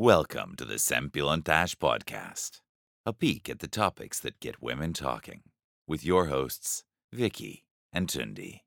Welcome 0.00 0.54
to 0.58 0.64
the 0.64 0.76
Sempilontash 0.76 1.74
Podcast, 1.74 2.60
a 3.04 3.12
peek 3.12 3.50
at 3.50 3.58
the 3.58 3.66
topics 3.66 4.20
that 4.20 4.38
get 4.38 4.62
women 4.62 4.92
talking, 4.92 5.40
with 5.88 6.04
your 6.04 6.26
hosts, 6.26 6.84
Vicky 7.12 7.64
and 7.92 8.06
Tundi. 8.06 8.60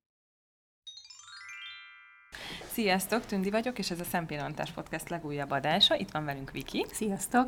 Sziasztok, 2.73 3.25
Tündi 3.25 3.49
vagyok, 3.49 3.79
és 3.79 3.91
ez 3.91 3.99
a 3.99 4.04
Szempillantás 4.04 4.71
Podcast 4.71 5.09
legújabb 5.09 5.52
adása. 5.52 5.96
Itt 5.96 6.12
van 6.12 6.25
velünk 6.25 6.52
Viki. 6.52 6.86
Sziasztok! 6.91 7.48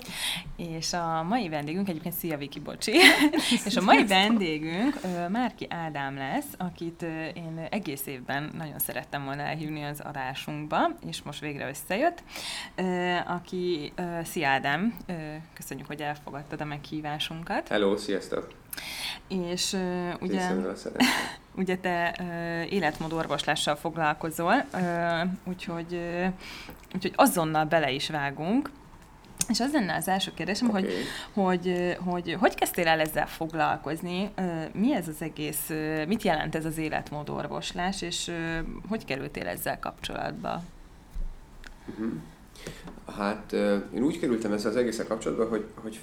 És 0.55 0.93
a 0.93 1.23
mai 1.23 1.49
vendégünk, 1.49 1.89
egyébként 1.89 2.15
szia 2.15 2.37
Viki, 2.37 2.59
bocsi. 2.59 2.91
és 3.65 3.75
a 3.75 3.81
mai 3.81 4.05
vendégünk 4.05 4.99
Márki 5.29 5.67
Ádám 5.69 6.17
lesz, 6.17 6.47
akit 6.57 7.01
én 7.33 7.67
egész 7.69 8.05
évben 8.05 8.51
nagyon 8.57 8.79
szerettem 8.79 9.23
volna 9.23 9.41
elhívni 9.41 9.83
az 9.83 9.99
adásunkba, 9.99 10.89
és 11.07 11.21
most 11.21 11.39
végre 11.39 11.69
összejött. 11.69 12.23
Aki, 13.27 13.93
szia 14.23 14.47
Ádám, 14.47 14.97
köszönjük, 15.53 15.87
hogy 15.87 16.01
elfogadtad 16.01 16.61
a 16.61 16.65
meghívásunkat. 16.65 17.67
Hello, 17.67 17.97
sziasztok! 17.97 18.47
És 19.27 19.77
ugye... 20.19 20.41
Szeretet. 20.75 21.41
Ugye 21.55 21.77
te 21.77 22.15
uh, 22.19 22.73
életmódorvoslással 22.73 23.75
foglalkozol, 23.75 24.65
uh, 24.73 24.81
úgyhogy, 25.43 25.93
uh, 25.93 26.25
úgyhogy 26.95 27.13
azonnal 27.15 27.65
bele 27.65 27.91
is 27.91 28.09
vágunk. 28.09 28.69
És 29.49 29.59
az 29.59 29.71
lenne 29.71 29.95
az 29.95 30.07
első 30.07 30.31
kérdésem, 30.33 30.69
Oké. 30.69 30.79
hogy, 30.81 30.93
hogy, 31.33 31.97
hogy 32.05 32.35
hogy 32.39 32.55
kezdtél 32.55 32.87
el 32.87 32.99
ezzel 32.99 33.27
foglalkozni, 33.27 34.33
mi 34.73 34.95
ez 34.95 35.07
az 35.07 35.21
egész, 35.21 35.69
mit 36.07 36.23
jelent 36.23 36.55
ez 36.55 36.65
az 36.65 36.77
életmódorvoslás, 36.77 38.01
és 38.01 38.31
hogy 38.89 39.05
kerültél 39.05 39.47
ezzel 39.47 39.79
kapcsolatba? 39.79 40.63
Hát 43.17 43.51
ö, 43.51 43.77
én 43.95 44.03
úgy 44.03 44.19
kerültem 44.19 44.51
ezzel 44.51 44.71
az 44.71 44.77
egészen 44.77 45.07
kapcsolatban, 45.07 45.49
hogy, 45.49 45.65
hogy 45.73 45.99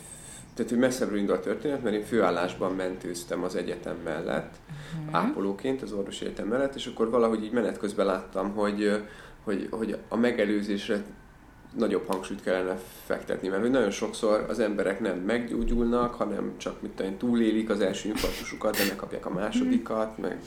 tehát, 0.60 0.74
hogy 0.74 0.84
messzebbről 0.88 1.18
indult 1.18 1.38
a 1.38 1.42
történet, 1.42 1.82
mert 1.82 1.94
én 1.94 2.04
főállásban 2.04 2.74
mentőztem 2.74 3.42
az 3.42 3.54
egyetem 3.54 3.96
mellett, 4.04 4.54
uh-huh. 4.98 5.16
ápolóként 5.16 5.82
az 5.82 5.92
orvosi 5.92 6.24
egyetem 6.24 6.46
mellett, 6.46 6.74
és 6.74 6.86
akkor 6.86 7.10
valahogy 7.10 7.44
így 7.44 7.52
menet 7.52 7.78
közben 7.78 8.06
láttam, 8.06 8.54
hogy, 8.54 9.02
hogy, 9.44 9.68
hogy 9.70 9.98
a 10.08 10.16
megelőzésre 10.16 11.02
nagyobb 11.76 12.06
hangsúlyt 12.06 12.42
kellene 12.42 12.78
fektetni, 13.06 13.48
mert 13.48 13.60
hogy 13.60 13.70
nagyon 13.70 13.90
sokszor 13.90 14.46
az 14.48 14.58
emberek 14.58 15.00
nem 15.00 15.18
meggyógyulnak, 15.18 16.14
hanem 16.14 16.52
csak 16.56 16.82
mit 16.82 16.90
tudom, 16.90 17.16
túlélik 17.16 17.70
az 17.70 17.80
első 17.80 18.08
infarktusukat, 18.08 18.76
de 18.76 18.84
megkapják 18.88 19.26
a 19.26 19.30
másodikat, 19.30 20.18
meg, 20.18 20.40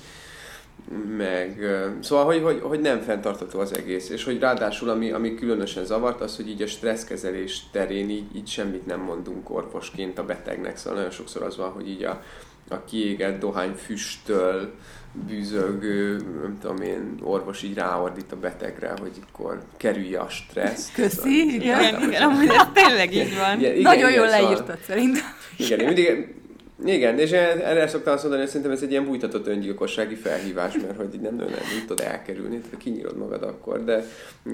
meg 1.17 1.59
szóval, 2.01 2.25
hogy, 2.25 2.41
hogy, 2.41 2.59
hogy 2.63 2.79
nem 2.79 3.01
fenntartható 3.01 3.59
az 3.59 3.77
egész, 3.77 4.09
és 4.09 4.23
hogy 4.23 4.39
ráadásul, 4.39 4.89
ami, 4.89 5.11
ami 5.11 5.35
különösen 5.35 5.85
zavart, 5.85 6.21
az, 6.21 6.35
hogy 6.35 6.49
így 6.49 6.61
a 6.61 6.67
stresszkezelés 6.67 7.59
terén 7.71 8.09
így, 8.09 8.35
így 8.35 8.47
semmit 8.47 8.85
nem 8.85 8.99
mondunk 8.99 9.49
orvosként 9.49 10.17
a 10.17 10.25
betegnek, 10.25 10.77
szóval 10.77 10.95
nagyon 10.97 11.11
sokszor 11.11 11.41
az 11.43 11.57
van, 11.57 11.71
hogy 11.71 11.89
így 11.89 12.03
a, 12.03 12.21
a 12.69 12.83
kiégett 12.83 13.39
dohányfüsttől 13.39 14.73
bűzölgő, 15.27 16.15
nem 16.41 16.57
tudom 16.61 16.81
én, 16.81 17.15
orvos 17.21 17.63
így 17.63 17.73
ráordít 17.73 18.31
a 18.31 18.35
betegre, 18.35 18.93
hogy 19.01 19.11
akkor 19.27 19.61
kerülje 19.77 20.19
a 20.19 20.29
stresszt. 20.29 20.93
Köszi, 20.93 21.15
Szóval, 21.15 21.31
igen, 21.31 21.79
Igen, 21.79 22.01
igen, 22.09 22.21
amúgy 22.21 22.47
ez 22.47 22.67
tényleg 22.73 23.13
így 23.13 23.37
van. 23.37 23.59
Igen, 23.59 23.71
igen, 23.71 23.81
Nagyon 23.81 24.09
igen, 24.09 24.11
jól 24.13 24.27
szóval- 24.27 24.41
leírtad 24.49 24.77
szerintem. 24.87 25.23
Igen, 25.57 25.79
én 25.79 25.85
mindig, 25.85 26.35
igen, 26.85 27.19
és 27.19 27.31
erre 27.31 27.87
szoktam 27.87 28.13
azt 28.13 28.21
mondani, 28.21 28.43
hogy 28.43 28.51
szerintem 28.51 28.75
ez 28.75 28.83
egy 28.83 28.91
ilyen 28.91 29.05
bújtatott 29.05 29.47
öngyilkossági 29.47 30.15
felhívás, 30.15 30.77
mert 30.77 30.97
hogy 30.97 31.19
nem 31.21 31.35
nagyon 31.35 31.51
nem 31.51 31.85
tudod 31.87 32.05
elkerülni, 32.05 32.57
tehát 32.57 32.77
kinyírod 32.77 33.17
magad 33.17 33.43
akkor, 33.43 33.83
de 33.83 34.05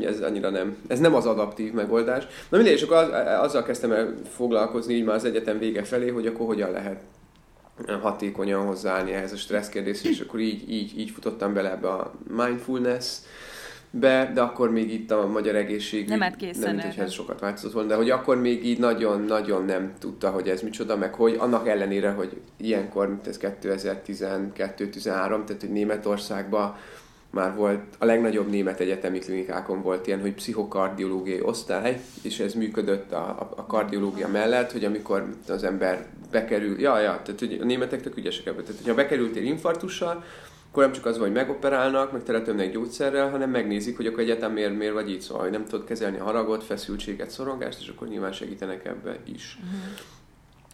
ez 0.02 0.22
annyira 0.22 0.50
nem, 0.50 0.77
ez 0.88 1.00
nem 1.00 1.16
az 1.16 1.25
adaptív 1.25 1.73
megoldás. 1.73 2.27
Na 2.50 2.57
mindegy, 2.57 2.75
és 2.75 2.81
akkor 2.81 2.97
az, 2.97 3.09
azzal 3.41 3.63
kezdtem 3.63 3.91
el 3.91 4.13
foglalkozni 4.35 4.94
így 4.94 5.03
már 5.03 5.16
az 5.16 5.25
egyetem 5.25 5.59
vége 5.59 5.83
felé, 5.83 6.09
hogy 6.09 6.27
akkor 6.27 6.45
hogyan 6.45 6.72
lehet 6.72 7.00
hatékonyan 8.02 8.66
hozzáállni 8.66 9.11
ehhez 9.11 9.31
a 9.31 9.38
stressz 9.38 9.69
kérdéshez, 9.69 10.11
és 10.11 10.19
akkor 10.19 10.40
így, 10.40 10.72
így, 10.72 11.00
így 11.00 11.09
futottam 11.09 11.53
bele 11.53 11.72
ebbe 11.72 11.90
a 11.90 12.11
mindfulness 12.28 13.17
be, 13.91 14.31
de 14.33 14.41
akkor 14.41 14.72
még 14.72 14.94
itt 14.94 15.11
a 15.11 15.27
magyar 15.27 15.55
egészségügy 15.55 16.09
Nem 16.09 16.23
állt 16.23 16.35
készen 16.35 16.61
nem 16.61 16.75
mint, 16.75 16.85
erre. 16.85 17.03
ez 17.03 17.11
sokat 17.11 17.39
változott 17.39 17.73
volna, 17.73 17.88
de 17.88 17.95
hogy 17.95 18.09
akkor 18.09 18.41
még 18.41 18.66
így 18.66 18.79
nagyon-nagyon 18.79 19.66
nem 19.66 19.94
tudta, 20.00 20.29
hogy 20.29 20.50
ez 20.50 20.61
micsoda, 20.61 20.97
meg 20.97 21.13
hogy 21.13 21.35
annak 21.39 21.67
ellenére, 21.67 22.11
hogy 22.11 22.41
ilyenkor, 22.57 23.07
mint 23.07 23.28
ez 23.28 23.39
2012-13, 23.41 25.03
tehát 25.03 25.57
hogy 25.59 25.72
Németországban 25.72 26.75
már 27.31 27.55
volt, 27.55 27.81
a 27.97 28.05
legnagyobb 28.05 28.49
német 28.49 28.79
egyetemi 28.79 29.19
klinikákon 29.19 29.81
volt 29.81 30.07
ilyen, 30.07 30.22
hogy 30.22 30.33
pszichokardiológiai 30.33 31.41
osztály, 31.41 32.01
és 32.22 32.39
ez 32.39 32.53
működött 32.53 33.11
a, 33.11 33.53
a, 33.55 33.66
kardiológia 33.66 34.28
mellett, 34.28 34.72
hogy 34.72 34.85
amikor 34.85 35.29
az 35.47 35.63
ember 35.63 36.05
bekerül, 36.31 36.79
ja, 36.79 36.99
ja, 36.99 37.22
tehát 37.23 37.39
hogy 37.39 37.59
a 37.61 37.66
németek 37.66 38.01
tök 38.01 38.17
ügyesek 38.17 38.45
ebben, 38.45 38.63
tehát 38.63 38.78
hogyha 38.78 38.95
bekerültél 38.95 39.44
infarktussal, 39.44 40.23
akkor 40.69 40.84
nem 40.84 40.91
csak 40.91 41.06
az 41.06 41.18
van, 41.18 41.28
hogy 41.28 41.35
megoperálnak, 41.35 42.12
meg 42.12 42.24
teletömnek 42.24 42.72
gyógyszerrel, 42.72 43.30
hanem 43.30 43.50
megnézik, 43.50 43.96
hogy 43.97 44.06
akkor 44.06 44.19
egyetem 44.19 44.52
miért, 44.52 44.78
miért 44.78 44.94
vagy 44.94 45.09
így, 45.09 45.22
szóval, 45.22 45.44
hogy 45.44 45.52
nem 45.52 45.66
tudod 45.66 45.85
kezelni 45.85 46.19
a 46.19 46.24
haragot, 46.24 46.63
feszültséget, 46.63 47.30
szorongást, 47.30 47.80
és 47.81 47.88
akkor 47.88 48.07
nyilván 48.07 48.31
segítenek 48.31 48.85
ebbe 48.85 49.18
is. 49.24 49.59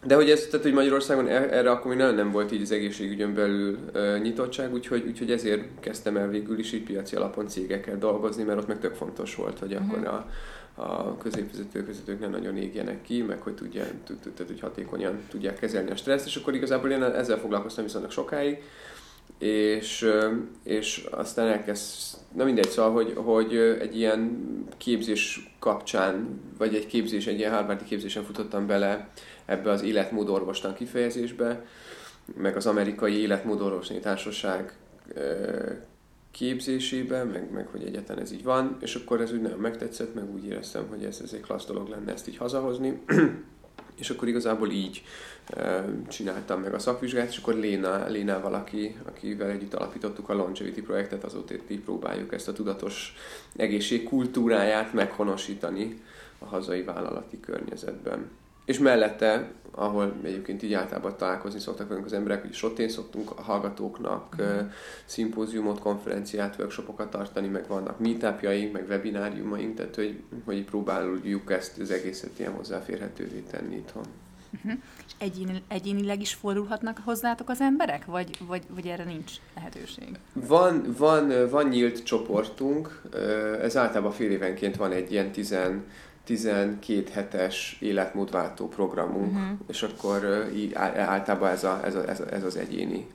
De 0.05 0.15
hogy 0.15 0.29
ez, 0.29 0.45
tehát 0.45 0.65
hogy 0.65 0.73
Magyarországon 0.73 1.27
e- 1.27 1.49
erre 1.51 1.71
akkor 1.71 1.89
még 1.89 1.97
nagyon 1.97 2.15
nem 2.15 2.31
volt 2.31 2.51
így 2.51 2.61
az 2.61 2.71
egészségügyön 2.71 3.33
belül 3.33 3.77
uh, 3.93 4.21
nyitottság, 4.21 4.73
úgyhogy, 4.73 5.03
úgyhogy 5.07 5.31
ezért 5.31 5.63
kezdtem 5.79 6.17
el 6.17 6.29
végül 6.29 6.59
is 6.59 6.71
így 6.71 6.83
piaci 6.83 7.15
alapon 7.15 7.47
cégekkel 7.47 7.97
dolgozni, 7.97 8.43
mert 8.43 8.59
ott 8.59 8.67
meg 8.67 8.79
tök 8.79 8.95
fontos 8.95 9.35
volt, 9.35 9.59
hogy 9.59 9.73
akkor 9.73 10.07
a, 10.07 10.29
a 10.81 11.17
középvezetők, 11.17 11.87
vezetők 11.87 12.19
nem 12.19 12.31
nagyon 12.31 12.57
égjenek 12.57 13.01
ki, 13.01 13.21
meg 13.21 13.41
hogy 13.41 13.55
tudják, 13.55 13.93
tud- 14.03 14.19
tud- 14.19 14.33
tehát, 14.33 14.51
hogy 14.51 14.61
hatékonyan 14.61 15.19
tudják 15.29 15.59
kezelni 15.59 15.91
a 15.91 15.95
stresszt, 15.95 16.25
és 16.25 16.35
akkor 16.35 16.55
igazából 16.55 16.89
én 16.89 17.03
ezzel 17.03 17.37
foglalkoztam 17.37 17.83
viszonylag 17.83 18.11
sokáig, 18.11 18.63
és, 19.37 20.09
és 20.63 21.07
aztán 21.11 21.47
elkezd, 21.47 22.17
na 22.33 22.43
mindegy, 22.43 22.69
szóval, 22.69 22.91
hogy, 22.91 23.13
hogy 23.15 23.55
egy 23.55 23.97
ilyen 23.97 24.47
képzés 24.77 25.53
kapcsán, 25.59 26.41
vagy 26.57 26.75
egy 26.75 26.85
képzés, 26.85 27.27
egy 27.27 27.39
ilyen 27.39 27.53
Harvardi 27.53 27.83
képzésen 27.83 28.23
futottam 28.23 28.67
bele 28.67 29.09
ebbe 29.45 29.71
az 29.71 29.81
életmódorvostan 29.81 30.73
kifejezésbe, 30.73 31.65
meg 32.37 32.55
az 32.55 32.65
amerikai 32.65 33.19
életmódorvosni 33.19 33.99
társaság 33.99 34.73
képzésébe, 36.31 37.23
meg, 37.23 37.51
meg 37.51 37.67
hogy 37.67 37.83
egyetlen 37.83 38.19
ez 38.19 38.31
így 38.31 38.43
van, 38.43 38.77
és 38.81 38.95
akkor 38.95 39.21
ez 39.21 39.31
úgy 39.31 39.41
nagyon 39.41 39.59
megtetszett, 39.59 40.13
meg 40.13 40.33
úgy 40.33 40.45
éreztem, 40.45 40.87
hogy 40.89 41.03
ez, 41.03 41.19
ez 41.23 41.33
egy 41.33 41.41
klassz 41.41 41.65
dolog 41.65 41.87
lenne 41.87 42.11
ezt 42.11 42.27
így 42.27 42.37
hazahozni, 42.37 43.01
és 43.99 44.09
akkor 44.09 44.27
igazából 44.27 44.71
így 44.71 45.03
csináltam 46.07 46.61
meg 46.61 46.73
a 46.73 46.79
szakvizsgát, 46.79 47.29
és 47.29 47.37
akkor 47.37 47.55
Léna, 47.55 48.07
Léna 48.07 48.41
valaki, 48.41 48.95
akivel 49.05 49.49
együtt 49.49 49.73
alapítottuk 49.73 50.29
a 50.29 50.33
Longevity 50.33 50.81
projektet, 50.81 51.23
azóta 51.23 51.53
így 51.67 51.79
próbáljuk 51.79 52.33
ezt 52.33 52.47
a 52.47 52.53
tudatos 52.53 53.15
egészség 53.55 54.03
kultúráját 54.03 54.93
meghonosítani 54.93 56.01
a 56.39 56.45
hazai 56.45 56.81
vállalati 56.83 57.39
környezetben. 57.39 58.29
És 58.65 58.79
mellette, 58.79 59.51
ahol 59.71 60.15
egyébként 60.23 60.63
így 60.63 60.73
általában 60.73 61.17
találkozni 61.17 61.59
szoktak 61.59 61.87
velünk 61.87 62.05
az 62.05 62.13
emberek, 62.13 62.41
hogy 62.41 62.53
sotén 62.53 62.89
szoktunk 62.89 63.31
a 63.31 63.41
hallgatóknak 63.41 64.35
ö, 64.37 64.59
szimpóziumot, 65.05 65.79
konferenciát, 65.79 66.55
workshopokat 66.57 67.09
tartani, 67.09 67.47
meg 67.47 67.67
vannak 67.67 67.99
meetupjaink, 67.99 68.73
meg 68.73 68.85
webináriumaink, 68.89 69.75
tehát 69.75 69.95
hogy, 69.95 70.19
hogy 70.45 70.63
próbáljuk 70.63 71.51
ezt 71.51 71.79
az 71.79 71.91
egészet 71.91 72.39
ilyen 72.39 72.53
hozzáférhetővé 72.53 73.39
tenni 73.39 73.75
itthon. 73.75 74.03
És 75.07 75.11
egyéni, 75.17 75.63
egyénileg 75.67 76.21
is 76.21 76.33
fordulhatnak 76.33 76.99
hozzátok 77.03 77.49
az 77.49 77.61
emberek, 77.61 78.05
vagy, 78.05 78.37
vagy, 78.47 78.63
vagy 78.69 78.87
erre 78.87 79.03
nincs 79.03 79.31
lehetőség? 79.55 80.19
Van, 80.33 80.95
van, 80.97 81.49
van 81.49 81.67
nyílt 81.67 82.03
csoportunk, 82.03 83.01
ez 83.61 83.77
általában 83.77 84.11
fél 84.11 84.31
évenként 84.31 84.75
van 84.75 84.91
egy 84.91 85.11
ilyen 85.11 85.31
10, 85.31 85.55
12 86.25 87.09
hetes 87.13 87.77
életmódváltó 87.79 88.67
programunk, 88.67 89.31
uh-huh. 89.31 89.57
és 89.67 89.83
akkor 89.83 90.49
így 90.55 90.73
általában 90.73 91.49
ez, 91.49 91.63
a, 91.63 91.81
ez, 91.85 91.95
a, 91.95 92.09
ez, 92.09 92.19
a, 92.19 92.33
ez 92.33 92.43
az 92.43 92.55
egyéni. 92.55 93.07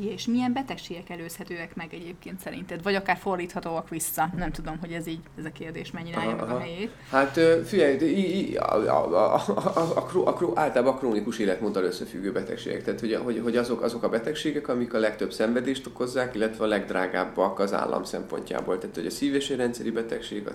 És 0.00 0.26
milyen 0.26 0.52
betegségek 0.52 1.10
előzhetőek 1.10 1.76
meg 1.76 1.94
egyébként 1.94 2.40
szerinted? 2.40 2.82
Vagy 2.82 2.94
akár 2.94 3.16
fordíthatóak 3.16 3.88
vissza? 3.88 4.30
Nem 4.36 4.50
tudom, 4.50 4.78
hogy 4.80 4.92
ez 4.92 5.06
így, 5.06 5.20
ez 5.38 5.44
a 5.44 5.52
kérdés 5.52 5.90
mennyire 5.90 6.18
állja 6.18 6.36
meg 6.36 6.50
a 6.50 6.58
helyét. 6.58 6.90
Hát 7.10 7.40
figyelj, 7.64 8.56
a, 8.56 8.74
a, 8.74 9.34
a, 9.34 9.34
a, 9.34 10.18
a, 10.24 10.28
a, 10.28 10.50
általában 10.54 10.94
a 10.94 10.98
krónikus 10.98 11.38
életmóddal 11.38 11.84
összefüggő 11.84 12.32
betegségek. 12.32 12.82
Tehát, 12.84 13.00
hogy, 13.00 13.14
hogy, 13.14 13.40
hogy 13.42 13.56
azok, 13.56 13.82
azok 13.82 14.02
a 14.02 14.08
betegségek, 14.08 14.68
amik 14.68 14.94
a 14.94 14.98
legtöbb 14.98 15.32
szenvedést 15.32 15.86
okozzák, 15.86 16.34
illetve 16.34 16.64
a 16.64 16.68
legdrágábbak 16.68 17.58
az 17.58 17.72
állam 17.72 18.04
szempontjából. 18.04 18.78
Tehát, 18.78 18.94
hogy 18.94 19.06
a 19.06 19.10
szív- 19.10 19.34
és 19.34 19.48
érrendszeri 19.48 19.90
betegség, 19.90 20.46
a 20.46 20.52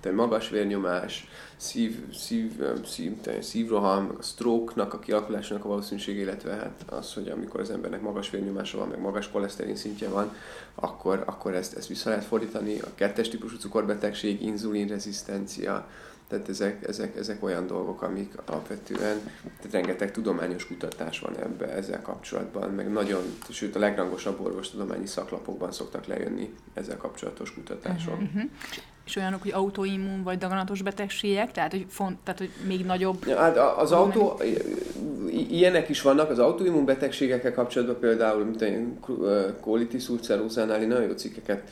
tehát 0.00 0.16
magas 0.16 0.48
vérnyomás, 0.48 1.28
szív, 1.56 2.14
szív, 2.14 2.62
szív, 2.84 3.12
szívroham, 3.40 4.06
meg 4.06 4.16
a 4.18 4.22
stroke-nak 4.22 4.94
a 4.94 4.98
kialakulásának 4.98 5.64
a 5.64 5.68
valószínűsége, 5.68 6.20
illetve 6.20 6.54
hát 6.54 6.84
az, 6.86 7.14
hogy 7.14 7.28
amikor 7.28 7.60
az 7.60 7.70
embernek 7.70 8.00
magas 8.00 8.30
vérnyomás 8.30 8.70
vérnyomása 8.70 8.78
van, 8.78 8.88
meg 8.88 9.00
magas 9.00 9.30
koleszterin 9.30 9.76
szintje 9.76 10.08
van, 10.08 10.34
akkor, 10.74 11.22
akkor 11.26 11.54
ezt, 11.54 11.76
ezt 11.76 11.88
vissza 11.88 12.08
lehet 12.08 12.24
fordítani. 12.24 12.80
A 12.80 12.94
kettes 12.94 13.28
típusú 13.28 13.56
cukorbetegség, 13.56 14.42
inzulinrezisztencia, 14.42 15.88
tehát 16.28 16.48
ezek, 16.48 16.88
ezek, 16.88 17.16
ezek 17.16 17.42
olyan 17.42 17.66
dolgok, 17.66 18.02
amik 18.02 18.34
alapvetően, 18.44 19.20
tehát 19.42 19.72
rengeteg 19.72 20.10
tudományos 20.10 20.66
kutatás 20.66 21.20
van 21.20 21.36
ebbe 21.36 21.68
ezzel 21.68 22.02
kapcsolatban, 22.02 22.70
meg 22.70 22.92
nagyon, 22.92 23.22
sőt 23.50 23.76
a 23.76 23.78
legrangosabb 23.78 24.40
orvostudományi 24.40 25.06
szaklapokban 25.06 25.72
szoktak 25.72 26.06
lejönni 26.06 26.54
ezzel 26.74 26.96
kapcsolatos 26.96 27.54
kutatások. 27.54 28.20
Uh-huh. 28.20 28.50
És 29.06 29.16
olyanok, 29.16 29.42
hogy 29.42 29.52
autoimmun 29.52 30.22
vagy 30.22 30.38
daganatos 30.38 30.82
betegségek, 30.82 31.52
tehát 31.52 31.70
hogy, 31.70 31.86
font, 31.88 32.18
tehát, 32.24 32.38
hogy 32.38 32.50
még 32.66 32.84
nagyobb... 32.84 33.26
Ja, 33.26 33.36
hát 33.36 33.56
az 33.56 33.92
autó, 33.92 34.40
ilyenek 35.48 35.88
is 35.88 36.02
vannak, 36.02 36.30
az 36.30 36.38
autoimmun 36.38 36.84
betegségekkel 36.84 37.54
kapcsolatban 37.54 37.98
például, 37.98 38.44
mint 38.44 38.62
a 38.62 39.54
colitis 39.60 40.08
ulcerosánál, 40.08 40.78
nagyon 40.78 41.02
jó 41.02 41.12
cikkeket 41.12 41.70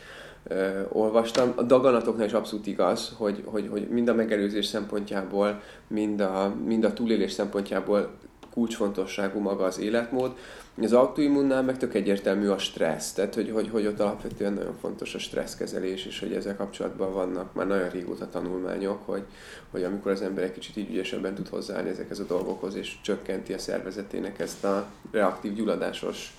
olvastam. 0.89 1.53
A 1.57 1.63
daganatoknál 1.63 2.27
is 2.27 2.33
abszolút 2.33 2.67
igaz, 2.67 3.13
hogy, 3.17 3.43
hogy, 3.45 3.69
hogy 3.71 3.89
mind 3.89 4.09
a 4.09 4.15
megelőzés 4.15 4.67
szempontjából, 4.67 5.61
mind 5.89 6.21
a, 6.21 6.55
mind 6.65 6.85
a 6.85 6.93
túlélés 6.93 7.33
szempontjából 7.33 8.11
kulcsfontosságú 8.55 9.41
maga 9.41 9.65
az 9.65 9.79
életmód. 9.79 10.37
Az 10.83 10.93
autoimmunnál 10.93 11.63
meg 11.63 11.79
tök 11.79 11.95
egyértelmű 11.95 12.49
a 12.49 12.59
stressz, 12.59 13.13
tehát 13.13 13.35
hogy, 13.35 13.51
hogy, 13.51 13.69
hogy 13.71 13.87
ott 13.87 14.01
alapvetően 14.01 14.53
nagyon 14.53 14.77
fontos 14.81 15.15
a 15.15 15.19
stresszkezelés, 15.19 16.07
és 16.07 16.21
hogy 16.21 16.33
ezzel 16.33 16.57
kapcsolatban 16.57 17.13
vannak 17.13 17.55
már 17.55 17.67
nagyon 17.67 17.89
régóta 17.89 18.29
tanulmányok, 18.29 19.07
hogy, 19.07 19.23
hogy 19.71 19.83
amikor 19.83 20.13
az 20.13 20.23
ember 20.23 20.45
egy 20.45 20.53
kicsit 20.53 20.77
így 20.77 20.91
ügyesebben 20.91 21.35
tud 21.35 21.49
hozzáállni 21.49 21.89
ezekhez 21.89 22.19
a 22.19 22.25
dolgokhoz, 22.25 22.75
és 22.75 22.97
csökkenti 23.03 23.53
a 23.53 23.59
szervezetének 23.59 24.39
ezt 24.39 24.65
a 24.65 24.87
reaktív 25.11 25.55
gyulladásos 25.55 26.37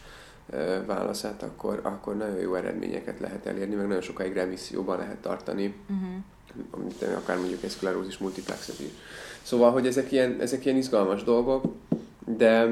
válaszát, 0.86 1.44
akkor, 1.44 1.80
akkor 1.84 2.18
nagyon 2.18 2.40
jó 2.40 2.56
eredményeket 2.56 3.20
lehet 3.20 3.46
elérni, 3.46 3.76
meg 3.76 3.88
nagyon 3.88 4.02
sokáig 4.02 4.34
remisszióban 4.34 4.98
lehet 4.98 5.18
tartani, 5.18 5.76
uh-huh. 5.90 6.16
amit 6.72 7.02
akár 7.02 7.38
mondjuk 7.38 7.64
egy 7.64 7.70
szklerózis 7.70 8.18
multiplexet 8.18 8.80
is. 8.80 8.92
Szóval, 9.42 9.72
hogy 9.72 9.88
ezek 9.88 10.12
ilyen, 10.12 10.38
ezek 10.40 10.66
ilyen 10.66 10.78
izgalmas 10.78 11.24
dolgok, 11.24 11.66
de, 12.26 12.68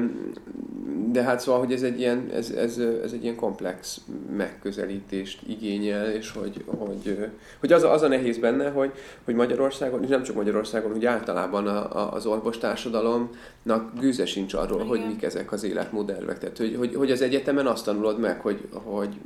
de 1.12 1.22
hát 1.22 1.40
szóval, 1.40 1.60
hogy 1.60 1.72
ez 1.72 1.82
egy 1.82 1.98
ilyen, 1.98 2.30
ez, 2.32 2.50
ez, 2.50 2.78
ez 2.78 3.12
egy 3.12 3.22
ilyen 3.22 3.36
komplex 3.36 4.00
megközelítést 4.36 5.40
igényel, 5.46 6.10
és 6.10 6.30
hogy, 6.30 6.64
hogy, 6.66 7.30
hogy 7.60 7.72
az, 7.72 7.82
a, 7.82 7.92
az 7.92 8.02
a 8.02 8.08
nehéz 8.08 8.38
benne, 8.38 8.70
hogy, 8.70 8.92
hogy 9.24 9.34
Magyarországon, 9.34 10.02
és 10.02 10.08
nem 10.08 10.22
csak 10.22 10.36
Magyarországon, 10.36 10.92
hogy 10.92 11.06
általában 11.06 11.66
a, 11.66 11.96
a, 11.96 12.12
az 12.12 12.26
orvostársadalomnak 12.26 13.98
gőze 14.00 14.26
sincs 14.26 14.54
arról, 14.54 14.78
Igen. 14.78 14.88
hogy 14.88 15.06
mik 15.06 15.22
ezek 15.22 15.52
az 15.52 15.64
életmodellek. 15.64 16.38
Tehát, 16.38 16.58
hogy, 16.58 16.74
hogy, 16.78 16.94
hogy 16.94 17.10
az 17.10 17.22
egyetemen 17.22 17.66
azt 17.66 17.84
tanulod 17.84 18.18
meg, 18.18 18.40
hogy, 18.40 18.68
hogy 18.72 19.16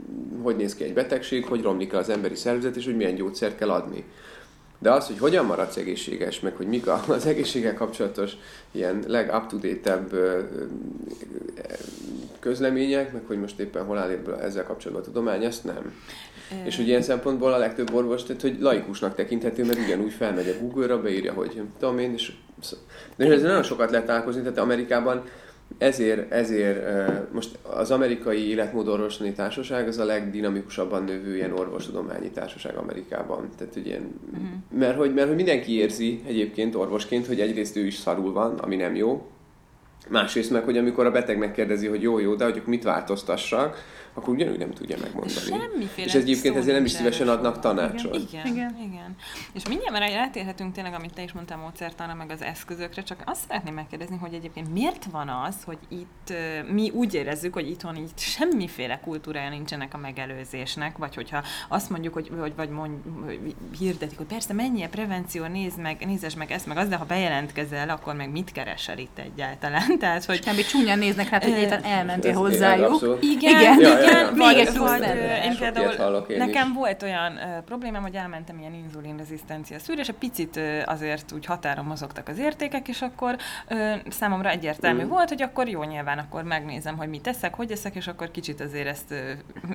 hogy 0.42 0.56
néz 0.56 0.74
ki 0.74 0.84
egy 0.84 0.92
betegség, 0.92 1.44
hogy 1.44 1.62
romlik 1.62 1.94
az 1.94 2.08
emberi 2.08 2.34
szervezet, 2.34 2.76
és 2.76 2.84
hogy 2.84 2.96
milyen 2.96 3.14
gyógyszert 3.14 3.56
kell 3.56 3.70
adni. 3.70 4.04
De 4.78 4.90
az, 4.90 5.06
hogy 5.06 5.18
hogyan 5.18 5.44
maradsz 5.44 5.76
egészséges, 5.76 6.40
meg 6.40 6.56
hogy 6.56 6.66
mik 6.66 6.86
az 7.08 7.26
egészséggel 7.26 7.74
kapcsolatos 7.74 8.32
ilyen 8.70 9.04
leg-up-to-date-ebb 9.06 10.12
közlemények, 12.38 13.12
meg 13.12 13.22
hogy 13.26 13.40
most 13.40 13.58
éppen 13.58 13.84
hol 13.84 13.98
áll 13.98 14.10
ezzel 14.40 14.64
kapcsolatban 14.64 15.06
a 15.06 15.08
tudomány, 15.08 15.44
ezt 15.44 15.64
nem. 15.64 15.94
És 16.64 16.76
hogy 16.76 16.86
ilyen 16.86 17.02
szempontból 17.02 17.52
a 17.52 17.58
legtöbb 17.58 17.94
orvos, 17.94 18.22
tehát 18.22 18.42
hogy 18.42 18.56
laikusnak 18.60 19.14
tekinthető, 19.14 19.64
mert 19.64 19.78
ugyanúgy 19.78 20.12
felmegy 20.12 20.48
a 20.48 20.60
Google-ra, 20.60 21.00
beírja, 21.00 21.32
hogy 21.32 21.62
tudom 21.78 21.98
én, 21.98 22.12
és 22.12 22.32
de 23.16 23.24
ezzel 23.24 23.48
nagyon 23.48 23.62
sokat 23.62 23.90
lehet 23.90 24.06
találkozni, 24.06 24.42
tehát 24.42 24.58
Amerikában 24.58 25.24
ezért, 25.78 26.32
ezért 26.32 26.82
most 27.32 27.58
az 27.62 27.90
amerikai 27.90 28.48
életmódorvoslani 28.48 29.32
társaság 29.32 29.88
az 29.88 29.98
a 29.98 30.04
legdinamikusabban 30.04 31.04
növő 31.04 31.34
ilyen 31.34 31.52
orvostudományi 31.52 32.30
társaság 32.30 32.76
Amerikában. 32.76 33.48
Tehát, 33.58 33.76
ilyen, 33.76 34.20
uh-huh. 34.32 34.48
mert, 34.78 34.96
hogy, 34.96 35.14
mert 35.14 35.26
hogy 35.26 35.36
mindenki 35.36 35.72
érzi 35.72 36.20
egyébként 36.26 36.74
orvosként, 36.74 37.26
hogy 37.26 37.40
egyrészt 37.40 37.76
ő 37.76 37.86
is 37.86 37.94
szarul 37.94 38.32
van, 38.32 38.58
ami 38.58 38.76
nem 38.76 38.94
jó, 38.94 39.26
másrészt 40.08 40.50
meg, 40.50 40.64
hogy 40.64 40.78
amikor 40.78 41.06
a 41.06 41.10
beteg 41.10 41.38
megkérdezi, 41.38 41.86
hogy 41.86 42.02
jó-jó, 42.02 42.34
de 42.34 42.44
hogy 42.44 42.62
mit 42.66 42.82
változtassak, 42.82 43.76
akkor 44.18 44.34
ugyanúgy 44.34 44.58
nem 44.58 44.70
tudja 44.70 44.96
megmondani. 45.00 45.30
Semmiféle 45.30 46.06
és 46.06 46.14
egyébként 46.14 46.56
ezért 46.56 46.74
nem 46.76 46.84
is 46.84 46.90
szívesen 46.90 47.28
adnak 47.28 47.58
tanácsot. 47.58 48.14
Igen, 48.14 48.46
igen, 48.46 48.52
igen. 48.54 48.74
igen. 48.92 49.16
És 49.52 49.68
mindjárt 49.68 49.92
már 49.92 50.10
rátérhetünk 50.10 50.74
tényleg, 50.74 50.94
amit 50.94 51.14
te 51.14 51.22
is 51.22 51.32
mondtál 51.32 51.58
módszertanra, 51.58 52.14
meg 52.14 52.30
az 52.30 52.42
eszközökre, 52.42 53.02
csak 53.02 53.22
azt 53.24 53.40
szeretném 53.48 53.74
megkérdezni, 53.74 54.16
hogy 54.16 54.34
egyébként 54.34 54.72
miért 54.72 55.04
van 55.04 55.28
az, 55.28 55.56
hogy 55.64 55.78
itt 55.88 56.32
mi 56.72 56.90
úgy 56.90 57.14
érezzük, 57.14 57.54
hogy 57.54 57.70
itthon 57.70 57.96
így 57.96 58.10
semmiféle 58.16 59.00
kultúrája 59.00 59.50
nincsenek 59.50 59.94
a 59.94 59.98
megelőzésnek, 59.98 60.96
vagy 60.96 61.14
hogyha 61.14 61.42
azt 61.68 61.90
mondjuk, 61.90 62.14
hogy 62.14 62.30
vagy, 62.30 62.52
vagy 62.56 62.68
mond, 62.68 62.92
hogy 63.24 63.54
hirdetik, 63.78 64.16
hogy 64.16 64.26
persze 64.26 64.52
mennyi 64.52 64.82
a 64.82 64.88
prevenció, 64.88 65.44
nézd 65.44 65.80
meg, 65.80 66.06
nézes 66.06 66.34
meg 66.34 66.50
ezt, 66.50 66.66
meg 66.66 66.76
az, 66.76 66.88
de 66.88 66.96
ha 66.96 67.04
bejelentkezel, 67.04 67.88
akkor 67.88 68.14
meg 68.14 68.30
mit 68.30 68.52
keresel 68.52 68.98
itt 68.98 69.18
egyáltalán? 69.18 69.98
Tehát, 69.98 70.24
hogy... 70.24 70.42
Nem, 70.44 70.56
csúnyán 70.56 70.98
néznek, 70.98 71.28
hát, 71.28 71.44
hogy 71.44 71.68
elmentél 71.82 72.34
hozzájuk. 72.34 73.18
Igen, 73.20 73.60
igen, 73.60 73.78
igen, 73.78 74.07
igen, 74.08 74.34
még 74.34 74.56
egy 74.56 74.76
vagy, 74.76 75.02
én 75.44 75.56
például, 75.58 76.26
nekem 76.36 76.68
is. 76.68 76.74
volt 76.74 77.02
olyan 77.02 77.32
uh, 77.32 77.64
problémám, 77.64 78.02
hogy 78.02 78.14
elmentem 78.14 78.58
ilyen 78.58 78.74
inzulinrezisztencia 78.74 79.78
szűrésre, 79.78 80.12
picit 80.12 80.56
uh, 80.56 80.82
azért 80.84 81.32
úgy 81.32 81.44
határon 81.44 81.84
mozogtak 81.84 82.28
az 82.28 82.38
értékek, 82.38 82.88
és 82.88 83.02
akkor 83.02 83.36
uh, 83.70 83.94
számomra 84.10 84.48
egyértelmű 84.48 85.04
mm. 85.04 85.08
volt, 85.08 85.28
hogy 85.28 85.42
akkor 85.42 85.68
jó 85.68 85.82
nyilván, 85.82 86.18
akkor 86.18 86.42
megnézem, 86.42 86.96
hogy 86.96 87.08
mit 87.08 87.22
teszek, 87.22 87.54
hogy 87.54 87.70
eszek, 87.70 87.94
és 87.94 88.06
akkor 88.06 88.30
kicsit 88.30 88.60
azért 88.60 88.86
ezt 88.86 89.10
uh, 89.10 89.18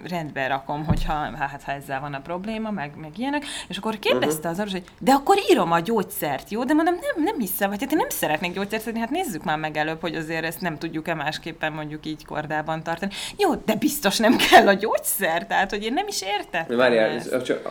rendbe 0.10 0.48
rakom, 0.48 0.86
hogyha 0.86 1.14
hát 1.14 1.64
ha 1.64 1.72
ezzel 1.72 2.00
van 2.00 2.14
a 2.14 2.22
probléma, 2.22 2.72
meg, 2.72 2.92
meg 2.96 3.18
ilyenek. 3.18 3.46
És 3.68 3.78
akkor 3.78 4.00
kérdezte 4.00 4.50
az 4.50 4.60
orvos, 4.60 4.74
hogy 4.74 4.84
de 5.00 5.12
akkor 5.12 5.38
írom 5.50 5.72
a 5.72 5.80
gyógyszert, 5.80 6.50
jó? 6.50 6.64
De 6.64 6.74
mondom, 6.74 6.94
nem, 6.94 7.24
nem 7.24 7.40
hiszem, 7.40 7.70
vagy 7.70 7.82
hát 7.82 7.92
én 7.92 7.98
nem 7.98 8.10
szeretnék 8.10 8.54
gyógyszert 8.54 8.84
szedni, 8.84 9.00
hát 9.00 9.10
nézzük 9.10 9.44
már 9.44 9.58
meg 9.58 9.78
előbb, 9.78 10.02
hogy 10.02 10.16
azért 10.16 10.44
ezt 10.44 10.62
nem 10.62 10.78
tudjuk-e 10.78 11.14
másképpen 11.14 11.74
mondjuk 11.74 12.06
így 12.06 12.26
kordában 12.26 12.84
tartani. 12.84 13.12
Jó, 13.38 13.56
de 13.56 13.76
biztos 13.76 14.13
nem 14.18 14.36
kell 14.36 14.68
a 14.68 14.74
gyógyszer, 14.74 15.48
tehát 15.48 15.70
hogy 15.70 15.84
én 15.84 15.94
nem 15.94 16.08
is 16.08 16.22
értettem 16.22 16.78
Várjál, 16.78 17.10
ez, 17.10 17.44
csak 17.44 17.66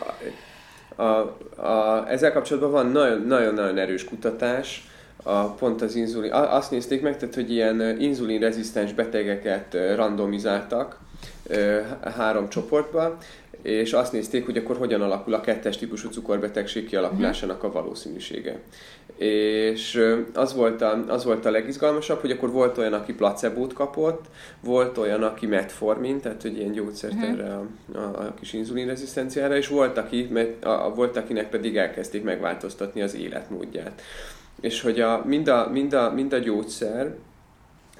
a, 0.95 1.01
a, 1.01 1.37
a, 1.61 2.05
ezzel 2.09 2.31
kapcsolatban 2.31 2.71
van 2.71 2.87
nagyon-nagyon 3.27 3.77
erős 3.77 4.05
kutatás, 4.05 4.87
a, 5.23 5.43
pont 5.43 5.81
az 5.81 5.95
inzulin, 5.95 6.31
azt 6.31 6.71
nézték 6.71 7.01
meg, 7.01 7.17
tehát, 7.17 7.35
hogy 7.35 7.51
ilyen 7.51 7.99
inzulinrezisztens 7.99 8.93
betegeket 8.93 9.77
randomizáltak 9.95 10.99
három 12.17 12.49
csoportba, 12.49 13.17
és 13.61 13.93
azt 13.93 14.11
nézték, 14.11 14.45
hogy 14.45 14.57
akkor 14.57 14.77
hogyan 14.77 15.01
alakul 15.01 15.33
a 15.33 15.41
kettes 15.41 15.77
típusú 15.77 16.09
cukorbetegség 16.09 16.87
kialakulásának 16.87 17.63
a 17.63 17.71
valószínűsége. 17.71 18.59
És 19.23 20.03
az 20.33 20.53
volt, 20.53 20.81
a, 20.81 21.03
az 21.07 21.23
volt 21.23 21.45
a 21.45 21.51
legizgalmasabb, 21.51 22.19
hogy 22.19 22.31
akkor 22.31 22.51
volt 22.51 22.77
olyan, 22.77 22.93
aki 22.93 23.13
placebót 23.13 23.73
kapott, 23.73 24.25
volt 24.59 24.97
olyan, 24.97 25.23
aki 25.23 25.45
metformin, 25.45 26.19
tehát 26.19 26.41
hogy 26.41 26.57
ilyen 26.57 26.71
gyógyszert 26.71 27.13
uh-huh. 27.13 27.29
erre 27.29 27.53
a, 27.53 27.67
a, 27.93 27.99
a 27.99 28.33
kis 28.39 28.53
inzulinrezisztenciára, 28.53 29.55
és 29.55 29.67
volt, 29.67 29.97
aki, 29.97 30.29
a, 30.61 30.67
a, 30.67 30.93
volt, 30.93 31.17
akinek 31.17 31.49
pedig 31.49 31.77
elkezdték 31.77 32.23
megváltoztatni 32.23 33.01
az 33.01 33.15
életmódját. 33.15 34.01
És 34.61 34.81
hogy 34.81 34.99
a, 35.01 35.21
mind, 35.25 35.47
a, 35.47 35.69
mind, 35.71 35.93
a, 35.93 36.11
mind 36.11 36.33
a 36.33 36.37
gyógyszer, 36.37 37.15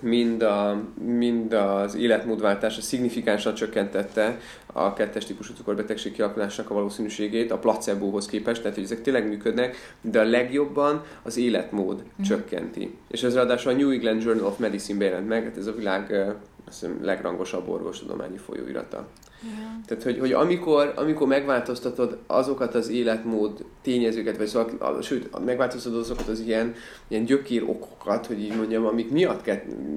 mind, 0.03 0.41
a, 0.41 0.81
mind 1.05 1.53
az 1.53 1.95
életmódváltása 1.95 2.81
szignifikánsan 2.81 3.53
csökkentette 3.53 4.39
a 4.65 4.93
kettes 4.93 5.25
típusú 5.25 5.53
cukorbetegség 5.53 6.11
kialakulásának 6.11 6.71
a 6.71 6.73
valószínűségét 6.73 7.51
a 7.51 7.57
placebóhoz 7.57 8.25
képest, 8.25 8.61
tehát 8.61 8.75
hogy 8.75 8.83
ezek 8.85 9.01
tényleg 9.01 9.27
működnek, 9.27 9.95
de 10.01 10.19
a 10.19 10.23
legjobban 10.23 11.03
az 11.23 11.37
életmód 11.37 12.03
mm. 12.03 12.23
csökkenti. 12.23 12.97
És 13.07 13.23
ez 13.23 13.33
ráadásul 13.35 13.71
a 13.71 13.75
New 13.75 13.89
England 13.89 14.23
Journal 14.23 14.45
of 14.45 14.57
Medicine 14.57 15.05
jelent 15.05 15.27
meg, 15.27 15.43
hát 15.43 15.57
ez 15.57 15.67
a 15.67 15.73
világ 15.73 16.33
hiszem, 16.73 16.99
legrangosabb 17.01 17.69
orvostudományi 17.69 18.37
folyóirata. 18.37 19.07
Yeah. 19.43 19.71
Tehát, 19.85 20.03
hogy, 20.03 20.19
hogy 20.19 20.31
amikor, 20.31 20.93
amikor 20.95 21.27
megváltoztatod 21.27 22.17
azokat 22.27 22.75
az 22.75 22.89
életmód 22.89 23.65
tényezőket, 23.81 24.37
vagy 24.37 24.47
szóval, 24.47 25.01
sőt, 25.01 25.45
megváltoztatod 25.45 25.99
azokat 25.99 26.27
az 26.27 26.39
ilyen, 26.39 26.73
ilyen 27.07 27.25
gyökér 27.25 27.63
okokat, 27.63 28.25
hogy 28.25 28.39
így 28.39 28.55
mondjam, 28.55 28.85
amik 28.85 29.11
miatt 29.11 29.49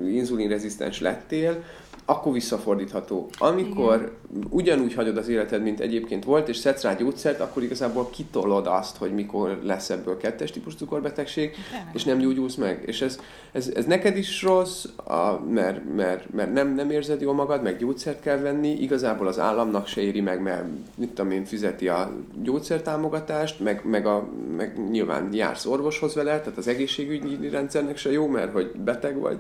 inzulinrezisztens 0.04 1.00
lettél, 1.00 1.64
akkor 2.08 2.32
visszafordítható. 2.32 3.28
Amikor 3.38 3.94
Igen. 3.94 4.48
ugyanúgy 4.50 4.94
hagyod 4.94 5.16
az 5.16 5.28
életed, 5.28 5.62
mint 5.62 5.80
egyébként 5.80 6.24
volt, 6.24 6.48
és 6.48 6.56
szedsz 6.56 6.82
rá 6.82 6.94
gyógyszert, 6.94 7.40
akkor 7.40 7.62
igazából 7.62 8.10
kitolod 8.10 8.66
azt, 8.66 8.96
hogy 8.96 9.14
mikor 9.14 9.58
lesz 9.62 9.90
ebből 9.90 10.16
kettes 10.16 10.50
típus 10.50 10.74
cukorbetegség, 10.74 11.50
De 11.50 11.90
és 11.92 12.04
nem 12.04 12.18
gyógyulsz 12.18 12.54
meg. 12.54 12.82
És 12.86 13.02
ez, 13.02 13.18
ez, 13.52 13.72
ez 13.74 13.84
neked 13.84 14.16
is 14.16 14.42
rossz, 14.42 14.84
a, 14.96 15.40
mert, 15.50 15.94
mert, 15.94 16.32
mert 16.32 16.52
nem, 16.52 16.74
nem 16.74 16.90
érzed 16.90 17.20
jól 17.20 17.34
magad, 17.34 17.62
meg 17.62 17.78
gyógyszert 17.78 18.20
kell 18.20 18.38
venni, 18.38 18.68
igazából 18.68 19.26
az 19.26 19.38
államnak 19.38 19.86
se 19.86 20.00
éri 20.00 20.20
meg, 20.20 20.42
mert 20.42 20.64
mit 20.94 21.08
tudom 21.08 21.30
én, 21.30 21.44
fizeti 21.44 21.88
a 21.88 22.12
gyógyszertámogatást, 22.42 23.60
meg, 23.60 23.82
meg, 23.84 24.06
a, 24.06 24.28
meg 24.56 24.90
nyilván 24.90 25.28
jársz 25.32 25.66
orvoshoz 25.66 26.14
vele, 26.14 26.40
tehát 26.40 26.58
az 26.58 26.68
egészségügyi 26.68 27.48
rendszernek 27.48 27.96
se 27.96 28.12
jó, 28.12 28.26
mert 28.26 28.52
hogy 28.52 28.70
beteg 28.84 29.18
vagy. 29.18 29.38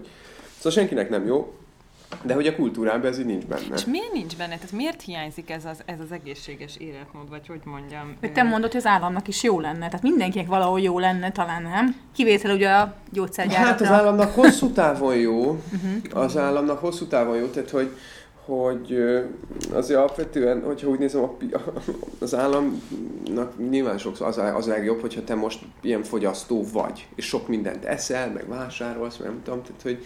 Szóval 0.56 0.72
senkinek 0.72 1.10
nem 1.10 1.26
jó, 1.26 1.52
De 2.22 2.34
hogy 2.34 2.46
a 2.46 2.54
kultúrában 2.54 3.06
ez 3.10 3.18
így 3.18 3.26
nincs 3.26 3.44
benne. 3.44 3.74
És 3.74 3.84
miért 3.84 4.12
nincs 4.12 4.36
benne? 4.36 4.54
Tehát 4.54 4.72
miért 4.72 5.02
hiányzik 5.02 5.50
ez 5.50 5.64
az, 5.64 5.82
ez 5.84 6.00
az 6.00 6.12
egészséges 6.12 6.76
életmód, 6.76 7.28
vagy 7.28 7.46
hogy 7.46 7.60
mondjam? 7.64 8.16
Hogy 8.20 8.32
te 8.32 8.42
mondod, 8.42 8.70
hogy 8.70 8.80
az 8.80 8.86
államnak 8.86 9.28
is 9.28 9.42
jó 9.42 9.60
lenne, 9.60 9.78
tehát 9.86 10.02
mindenkinek 10.02 10.46
valahol 10.46 10.80
jó 10.80 10.98
lenne, 10.98 11.32
talán 11.32 11.62
nem. 11.62 11.96
Kivétel 12.14 12.54
ugye 12.54 12.70
a 12.70 12.94
gyógyszergyárakra. 13.12 13.66
Hát 13.70 13.80
az 13.80 13.86
államnak 13.86 14.34
hosszú 14.34 14.68
távon 14.70 15.16
jó, 15.16 15.60
az 16.12 16.36
államnak 16.36 16.78
hosszú 16.78 17.06
távon 17.06 17.36
jó, 17.36 17.46
tehát 17.46 17.70
hogy, 17.70 17.90
hogy 18.44 18.98
azért 19.72 19.98
alapvetően, 19.98 20.62
hogyha 20.62 20.88
úgy 20.88 20.98
nézem, 20.98 21.22
a 21.22 21.36
az 22.20 22.34
államnak 22.34 23.68
nyilván 23.70 23.98
sokszor 23.98 24.26
az, 24.26 24.38
a- 24.38 24.56
az 24.56 24.66
a 24.66 24.70
legjobb, 24.70 25.00
hogyha 25.00 25.24
te 25.24 25.34
most 25.34 25.58
ilyen 25.82 26.02
fogyasztó 26.02 26.64
vagy, 26.72 27.06
és 27.14 27.24
sok 27.26 27.48
mindent 27.48 27.84
eszel, 27.84 28.30
meg 28.30 28.48
vásárolsz, 28.48 29.16
meg 29.16 29.28
nem 29.28 29.40
tudom, 29.44 29.62
tehát 29.62 29.82
hogy, 29.82 30.04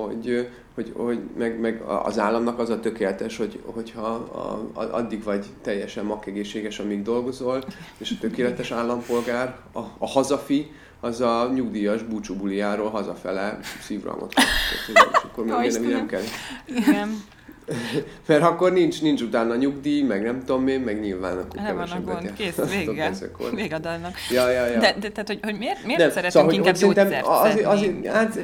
hogy, 0.00 0.48
hogy, 0.74 0.92
hogy 0.96 1.20
meg, 1.38 1.60
meg 1.60 1.80
az 1.80 2.18
államnak 2.18 2.58
az 2.58 2.70
a 2.70 2.80
tökéletes, 2.80 3.36
hogy, 3.36 3.60
hogyha 3.64 4.00
a, 4.00 4.80
a, 4.80 4.94
addig 4.94 5.22
vagy 5.22 5.46
teljesen 5.62 6.04
makegészséges, 6.04 6.78
amíg 6.78 7.02
dolgozol, 7.02 7.64
és 7.98 8.10
a 8.10 8.20
tökéletes 8.20 8.70
állampolgár, 8.70 9.56
a, 9.72 9.80
a 9.98 10.06
hazafi, 10.06 10.72
az 11.00 11.20
a 11.20 11.50
nyugdíjas 11.54 12.02
búcsúbuliáról 12.02 12.90
hazafele 12.90 13.58
szívrangot 13.80 14.34
kap. 14.34 14.44
És 14.86 15.22
akkor 15.24 15.44
Ó, 15.44 15.56
meg 15.56 15.72
nem, 15.72 15.82
nem 15.82 16.06
kell. 16.06 16.22
Igen, 16.66 17.22
Mert 18.26 18.42
akkor 18.42 18.72
nincs, 18.72 19.02
nincs 19.02 19.20
utána 19.20 19.54
nyugdíj, 19.56 20.02
meg 20.02 20.22
nem 20.22 20.38
tudom 20.44 20.68
én, 20.68 20.80
meg 20.80 21.00
nyilván 21.00 21.38
akkor 21.38 21.60
le 21.62 21.72
van 21.72 21.90
a 21.90 22.00
gond, 22.00 22.32
kész, 22.32 22.56
vége. 22.76 23.10
Vége 23.54 23.74
a 23.74 23.78
dalnak. 23.78 24.14
Ja, 24.30 24.50
ja, 24.50 24.66
ja. 24.66 24.78
De, 24.78 24.94
de 25.00 25.10
tehát, 25.10 25.26
hogy, 25.26 25.38
hogy 25.42 25.58
miért, 25.58 25.84
miért 25.84 26.00
Nem, 26.00 26.10
szeretünk 26.10 26.32
szóval, 26.32 26.48
hogy- 26.48 26.56
inkább 26.58 26.76
hogy 26.76 26.94
gyógyszert 26.94 27.26
azért- 27.26 27.54
szedni? 27.54 27.64
azért- 27.64 28.06
hát-. 28.06 28.36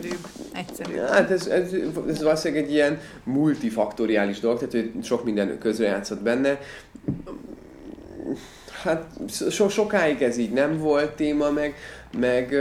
Egyszerűbb. 0.52 0.98
Hát 1.08 1.30
ez, 1.30 1.46
ez, 1.46 1.72
ez 2.08 2.22
valószínűleg 2.22 2.64
egy 2.64 2.72
ilyen 2.72 3.00
multifaktoriális 3.24 4.40
dolog, 4.40 4.58
tehát 4.58 4.72
hogy 4.72 5.04
sok 5.04 5.24
minden 5.24 5.58
közrejátszott 5.58 6.22
benne. 6.22 6.60
Hát 8.82 9.04
so, 9.50 9.68
sokáig 9.68 10.22
ez 10.22 10.36
így 10.36 10.50
nem 10.52 10.78
volt 10.78 11.10
téma, 11.10 11.50
meg, 11.50 11.74
meg, 12.18 12.56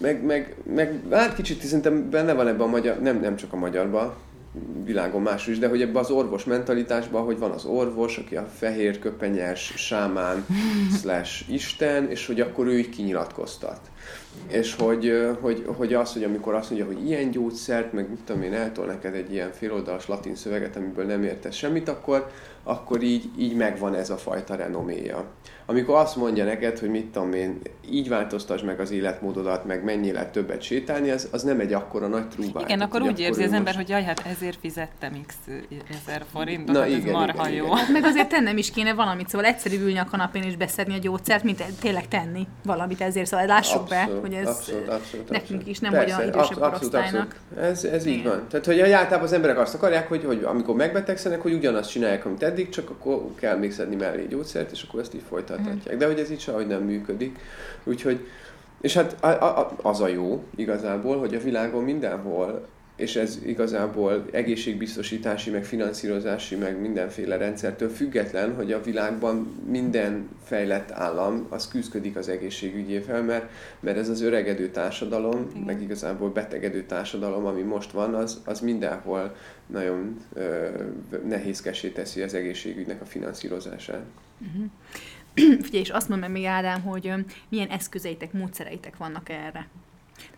meg, 0.00 0.22
meg, 0.26 0.54
meg 0.74 1.00
hát 1.10 1.34
kicsit 1.34 1.62
szerintem 1.62 2.10
benne 2.10 2.32
van 2.32 2.48
ebben 2.48 2.60
a 2.60 2.70
magyar, 2.70 3.00
nem, 3.00 3.20
nem 3.20 3.36
csak 3.36 3.52
a 3.52 3.56
magyarban, 3.56 4.14
világon 4.84 5.22
más 5.22 5.46
is, 5.46 5.58
de 5.58 5.68
hogy 5.68 5.82
ebbe 5.82 5.98
az 5.98 6.10
orvos 6.10 6.44
mentalitásban, 6.44 7.24
hogy 7.24 7.38
van 7.38 7.50
az 7.50 7.64
orvos, 7.64 8.18
aki 8.18 8.36
a 8.36 8.48
fehér 8.56 8.98
köpenyes 8.98 9.72
sámán 9.76 10.46
slash 11.00 11.52
isten, 11.52 12.10
és 12.10 12.26
hogy 12.26 12.40
akkor 12.40 12.66
ő 12.66 12.78
így 12.78 12.88
kinyilatkoztat. 12.88 13.80
És 14.46 14.74
hogy, 14.74 15.12
hogy, 15.40 15.64
hogy 15.76 15.94
az, 15.94 16.12
hogy 16.12 16.24
amikor 16.24 16.54
azt 16.54 16.70
mondja, 16.70 16.88
hogy 16.88 17.06
ilyen 17.06 17.30
gyógyszert, 17.30 17.92
meg 17.92 18.08
mit 18.08 18.20
tudom 18.24 18.42
én, 18.42 18.54
eltol 18.54 18.86
neked 18.86 19.14
egy 19.14 19.32
ilyen 19.32 19.52
féloldalas 19.52 20.06
latin 20.06 20.34
szöveget, 20.34 20.76
amiből 20.76 21.04
nem 21.04 21.22
értesz 21.22 21.54
semmit, 21.54 21.88
akkor, 21.88 22.30
akkor 22.62 23.02
így, 23.02 23.24
így 23.38 23.54
megvan 23.54 23.94
ez 23.94 24.10
a 24.10 24.16
fajta 24.16 24.54
renoméja. 24.54 25.24
Amikor 25.66 25.94
azt 25.98 26.16
mondja 26.16 26.44
neked, 26.44 26.78
hogy 26.78 26.88
mit 26.90 27.06
tudom 27.06 27.32
én, 27.32 27.60
így 27.90 28.08
változtasd 28.08 28.64
meg 28.64 28.80
az 28.80 28.90
életmódodat, 28.90 29.64
meg 29.64 29.84
menjél 29.84 30.16
el 30.16 30.30
többet 30.30 30.62
sétálni, 30.62 31.10
az, 31.10 31.28
az 31.32 31.42
nem 31.42 31.60
egy 31.60 31.72
akkora 31.72 32.06
nagy 32.06 32.28
trúbár. 32.28 32.62
Igen, 32.64 32.80
akkor 32.80 33.02
úgy 33.02 33.20
érzi 33.20 33.40
ő 33.42 33.44
az 33.44 33.52
ember, 33.52 33.62
most- 33.74 33.76
hogy 33.76 33.88
jaj, 33.88 34.02
hát 34.02 34.22
ezért 34.26 34.58
fizettem 34.60 35.20
x 35.26 35.34
ezer 36.02 36.22
forintot, 36.32 36.74
Na 36.74 36.80
hát 36.80 36.90
ez 36.90 36.96
igen, 36.96 37.12
marha 37.12 37.48
igen, 37.48 37.58
jó. 37.58 37.64
igen. 37.64 37.76
Hát 37.76 37.88
meg 37.88 38.04
azért 38.04 38.28
tennem 38.28 38.56
is 38.56 38.70
kéne 38.70 38.94
valamit, 38.94 39.28
szóval 39.28 39.46
egyszerűbb 39.46 39.80
ülni 39.80 39.98
a 39.98 40.06
kanapén 40.10 40.42
és 40.42 40.56
beszedni 40.56 40.94
a 40.94 40.98
gyógyszert, 40.98 41.44
mint 41.44 41.64
tényleg 41.80 42.08
tenni 42.08 42.46
valamit 42.64 43.00
ezért. 43.00 43.26
Szóval 43.26 43.46
lássuk 43.46 43.88
be, 43.88 44.08
hogy 44.20 44.32
ez 44.34 44.46
abszolút, 44.48 44.88
abszolút, 44.88 45.28
nekünk 45.28 45.42
abszolút. 45.50 45.66
is, 45.66 45.78
nem 45.78 45.92
Persze, 45.92 46.14
hogy 46.14 46.24
a 46.24 46.26
idősebb 46.26 46.40
abszolút, 46.40 46.62
abszolút, 46.72 46.92
korosztálynak. 46.92 47.36
abszolút. 47.50 47.70
Ez, 47.70 47.84
ez 47.84 48.06
így 48.06 48.18
Igen. 48.18 48.30
van. 48.30 48.48
Tehát, 48.48 48.66
hogy 48.66 48.80
általában 48.80 49.26
az 49.26 49.32
emberek 49.32 49.58
azt 49.58 49.74
akarják, 49.74 50.08
hogy, 50.08 50.24
hogy 50.24 50.42
amikor 50.44 50.74
megbetegszenek, 50.74 51.40
hogy 51.40 51.52
ugyanazt 51.52 51.90
csinálják, 51.90 52.24
amit 52.24 52.42
eddig, 52.50 52.68
csak 52.68 52.90
akkor 52.90 53.22
kell 53.34 53.56
még 53.56 53.72
szedni 53.72 53.96
mellé 53.96 54.26
gyógyszert, 54.26 54.70
és 54.70 54.82
akkor 54.82 55.00
ezt 55.00 55.14
így 55.14 55.24
folytathatják. 55.28 55.96
De 55.96 56.06
hogy 56.06 56.18
ez 56.18 56.30
így 56.30 56.40
sehogy 56.40 56.66
nem 56.66 56.82
működik. 56.82 57.38
Úgyhogy, 57.84 58.26
és 58.80 58.94
hát 58.94 59.16
az 59.82 60.00
a 60.00 60.08
jó 60.08 60.44
igazából, 60.56 61.18
hogy 61.18 61.34
a 61.34 61.40
világon 61.40 61.84
mindenhol 61.84 62.66
és 63.00 63.16
ez 63.16 63.38
igazából 63.44 64.24
egészségbiztosítási, 64.32 65.50
meg 65.50 65.64
finanszírozási, 65.64 66.56
meg 66.56 66.80
mindenféle 66.80 67.36
rendszertől 67.36 67.88
független, 67.88 68.54
hogy 68.54 68.72
a 68.72 68.82
világban 68.82 69.62
minden 69.66 70.28
fejlett 70.44 70.90
állam 70.90 71.46
az 71.48 71.68
küzdik 71.68 72.16
az 72.16 72.28
egészségügyével, 72.28 73.22
mert, 73.22 73.50
mert 73.80 73.96
ez 73.96 74.08
az 74.08 74.20
öregedő 74.20 74.68
társadalom, 74.68 75.46
Igen. 75.50 75.62
meg 75.62 75.82
igazából 75.82 76.30
betegedő 76.30 76.82
társadalom, 76.82 77.46
ami 77.46 77.62
most 77.62 77.90
van, 77.90 78.14
az, 78.14 78.40
az 78.44 78.60
mindenhol 78.60 79.34
nagyon 79.66 80.16
ö, 80.32 80.68
nehézkesé 81.28 81.88
teszi 81.88 82.22
az 82.22 82.34
egészségügynek 82.34 83.00
a 83.00 83.04
finanszírozását. 83.04 84.04
Figyelj, 85.64 85.82
és 85.82 85.90
azt 85.90 86.08
mondd 86.08 86.20
meg 86.20 86.30
még 86.30 86.44
Ádám, 86.44 86.82
hogy 86.82 87.06
ö, 87.06 87.14
milyen 87.48 87.68
eszközeitek, 87.68 88.32
módszereitek 88.32 88.96
vannak 88.96 89.28
erre. 89.28 89.68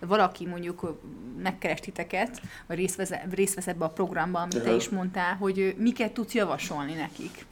Valaki 0.00 0.46
mondjuk 0.46 1.00
megkeres 1.42 1.80
titeket, 1.80 2.40
vagy 2.66 2.76
részt 2.76 2.96
vesz, 2.96 3.12
részt 3.30 3.54
vesz 3.54 3.66
ebbe 3.66 3.84
a 3.84 3.88
programba, 3.88 4.40
amit 4.40 4.62
te 4.62 4.74
is 4.74 4.88
mondtál, 4.88 5.36
hogy 5.36 5.74
miket 5.78 6.12
tudsz 6.12 6.34
javasolni 6.34 6.94
nekik. 6.94 7.46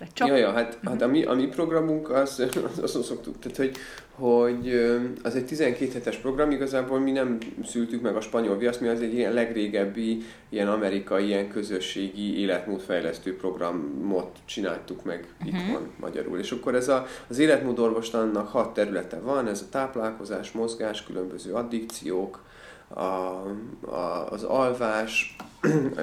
Tehát 0.00 0.14
csak 0.14 0.28
Ja, 0.28 0.36
ja, 0.36 0.52
hát, 0.52 0.78
hát 0.84 1.02
a, 1.02 1.06
mi, 1.06 1.24
a 1.24 1.34
mi 1.34 1.46
programunk 1.46 2.10
az, 2.10 2.42
az, 2.82 2.94
az 2.96 3.04
szoktuk, 3.04 3.38
tehát 3.38 3.56
hogy, 3.56 3.76
hogy 4.10 4.74
az 5.22 5.34
egy 5.34 5.46
12 5.46 5.92
hetes 5.92 6.16
program, 6.16 6.50
igazából 6.50 6.98
mi 6.98 7.10
nem 7.10 7.38
szültük 7.64 8.02
meg 8.02 8.16
a 8.16 8.20
spanyol 8.20 8.56
viaszt, 8.56 8.80
mi 8.80 8.88
az 8.88 9.00
egy 9.00 9.14
ilyen 9.14 9.32
legrégebbi, 9.32 10.22
ilyen 10.48 10.68
amerikai, 10.68 11.26
ilyen 11.26 11.48
közösségi 11.48 12.40
életmódfejlesztő 12.40 13.36
programot 13.36 14.36
csináltuk 14.44 15.04
meg 15.04 15.34
itthon 15.44 15.90
magyarul. 15.96 16.38
És 16.38 16.50
akkor 16.50 16.74
ez 16.74 16.88
a, 16.88 17.06
az 17.28 17.38
életmódorvostannak 17.38 18.48
hat 18.48 18.74
területe 18.74 19.18
van, 19.18 19.48
ez 19.48 19.60
a 19.66 19.70
táplálkozás, 19.70 20.52
mozgás, 20.52 21.04
különböző 21.04 21.52
addikciók, 21.52 22.42
a, 22.88 23.00
a, 23.00 24.26
az 24.30 24.42
alvás, 24.42 25.36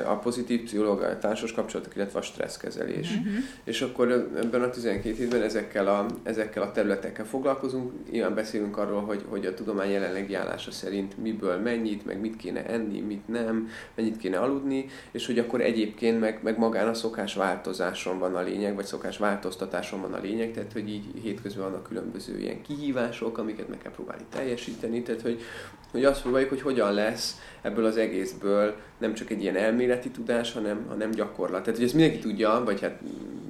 a 0.06 0.16
pozitív 0.16 0.64
pszichológia, 0.64 1.08
a 1.08 1.18
társas 1.18 1.52
kapcsolatok, 1.52 1.96
illetve 1.96 2.20
a 2.20 2.22
stresszkezelés. 2.22 3.10
Uh-huh. 3.10 3.34
És 3.64 3.82
akkor 3.82 4.12
ebben 4.36 4.62
a 4.62 4.70
12 4.70 5.16
hétben 5.16 5.42
ezekkel 5.42 5.88
a, 5.88 6.06
ezekkel 6.24 6.64
a 6.64 6.72
területekkel 6.72 7.26
foglalkozunk. 7.26 7.92
Ilyen 8.12 8.36
beszélünk 8.36 8.78
arról, 8.78 9.02
hogy, 9.02 9.24
hogy 9.30 9.46
a 9.46 9.54
tudomány 9.54 9.90
jelenlegi 9.90 10.34
állása 10.34 10.72
szerint 10.72 11.18
miből 11.18 11.58
mennyit, 11.58 12.06
meg 12.06 12.20
mit 12.20 12.36
kéne 12.36 12.66
enni, 12.66 13.00
mit 13.00 13.28
nem, 13.28 13.70
mennyit 13.96 14.18
kéne 14.18 14.40
aludni, 14.40 14.86
és 15.12 15.26
hogy 15.26 15.40
akkor 15.40 15.62
egyébként 15.62 16.20
meg, 16.20 16.40
meg 16.44 16.58
magán 16.58 16.88
a 16.88 16.94
szokás 16.94 17.36
változáson 17.36 18.20
van 18.20 18.36
a 18.36 18.42
lényeg, 18.42 18.76
vagy 18.76 18.86
szokás 18.86 19.18
változtatáson 19.18 20.02
van 20.02 20.14
a 20.14 20.22
lényeg, 20.22 20.52
tehát 20.52 20.74
hogy 20.74 20.90
így 20.90 21.06
hétközben 21.22 21.64
vannak 21.64 21.84
különböző 21.84 22.40
ilyen 22.40 22.62
kihívások, 22.62 23.38
amiket 23.38 23.70
meg 23.70 23.78
kell 23.78 23.92
próbálni 23.92 24.24
teljesíteni, 24.30 25.02
tehát 25.02 25.22
hogy, 25.22 25.42
hogy 25.92 26.06
azt 26.06 26.22
próbáljuk, 26.22 26.50
hogy 26.50 26.62
hogyan 26.62 26.94
lesz 26.94 27.40
ebből 27.62 27.86
az 27.86 27.98
egészből 27.98 28.76
nem 28.98 29.14
csak 29.14 29.30
egy 29.30 29.42
ilyen 29.42 29.56
elméleti 29.56 30.10
tudás, 30.10 30.54
hanem, 30.54 30.86
hanem 30.88 31.12
gyakorlat. 31.12 31.62
Tehát, 31.62 31.76
hogy 31.76 31.86
ezt 31.86 31.94
mindenki 31.94 32.20
tudja, 32.20 32.62
vagy 32.66 32.82
hát 32.82 33.00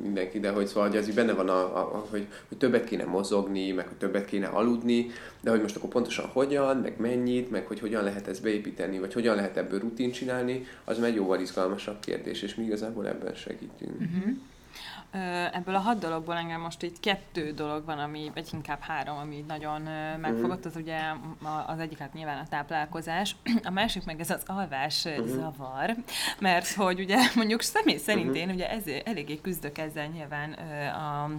mindenki, 0.01 0.39
de 0.39 0.50
hogy 0.50 0.67
szóval 0.67 0.88
hogy 0.88 0.98
az 0.98 1.08
így 1.08 1.15
benne 1.15 1.34
van, 1.34 1.50
a, 1.50 1.77
a, 1.77 1.79
a, 1.79 2.08
hogy, 2.10 2.27
hogy 2.48 2.58
többet 2.58 2.84
kéne 2.84 3.06
mozogni, 3.06 3.72
meg 3.72 3.88
hogy 3.88 3.98
többet 3.98 4.25
kéne 4.25 4.48
aludni, 4.48 5.12
de 5.41 5.50
hogy 5.50 5.62
most 5.62 5.75
akkor 5.75 5.89
pontosan 5.89 6.25
hogyan, 6.25 6.77
meg 6.77 6.94
mennyit, 6.98 7.51
meg 7.51 7.65
hogy 7.65 7.79
hogyan 7.79 8.03
lehet 8.03 8.27
ezt 8.27 8.41
beépíteni, 8.41 9.00
vagy 9.00 9.13
hogyan 9.13 9.36
lehet 9.36 9.58
ebből 9.58 9.79
rutin 9.79 10.12
csinálni, 10.12 10.65
az 10.84 10.98
már 10.98 11.10
egy 11.10 11.15
jóval 11.15 11.39
izgalmasabb 11.39 12.00
kérdés, 12.00 12.41
és 12.41 12.56
mi 12.56 12.63
igazából 12.63 13.08
ebben 13.08 13.36
segítünk. 13.36 14.00
Uh-huh. 14.00 14.38
Ebből 15.52 15.76
a 15.76 15.80
hat 15.80 16.00
dologból 16.00 16.36
engem 16.36 16.62
most 16.62 16.84
így 16.84 17.00
kettő 17.00 17.52
dolog 17.52 17.86
van, 17.86 18.00
ami, 18.00 18.32
vagy 18.34 18.48
inkább 18.54 18.80
három, 18.80 19.18
ami 19.18 19.46
nagyon 19.48 19.82
megfogott, 20.20 20.66
az 20.66 20.76
ugye 20.76 21.00
az 21.66 21.80
egyik 21.80 21.98
hát 21.98 22.14
nyilván 22.14 22.38
a 22.38 22.48
táplálkozás, 22.50 23.36
a 23.64 23.70
másik 23.70 24.06
meg 24.06 24.20
ez 24.20 24.30
az 24.30 24.44
alvás 24.46 25.06
uh-huh. 25.06 25.28
zavar, 25.28 25.96
mert 26.40 26.68
hogy 26.68 27.00
ugye 27.00 27.18
mondjuk 27.36 27.62
személy 27.62 27.98
szerint 27.98 28.36
én 28.36 28.50
ugye 28.50 28.70
ez, 28.70 28.84
eléggé 29.04 29.42
küzdök 29.42 29.78
ezzel 29.78 30.06
nyilván 30.06 30.52
a 30.94 31.30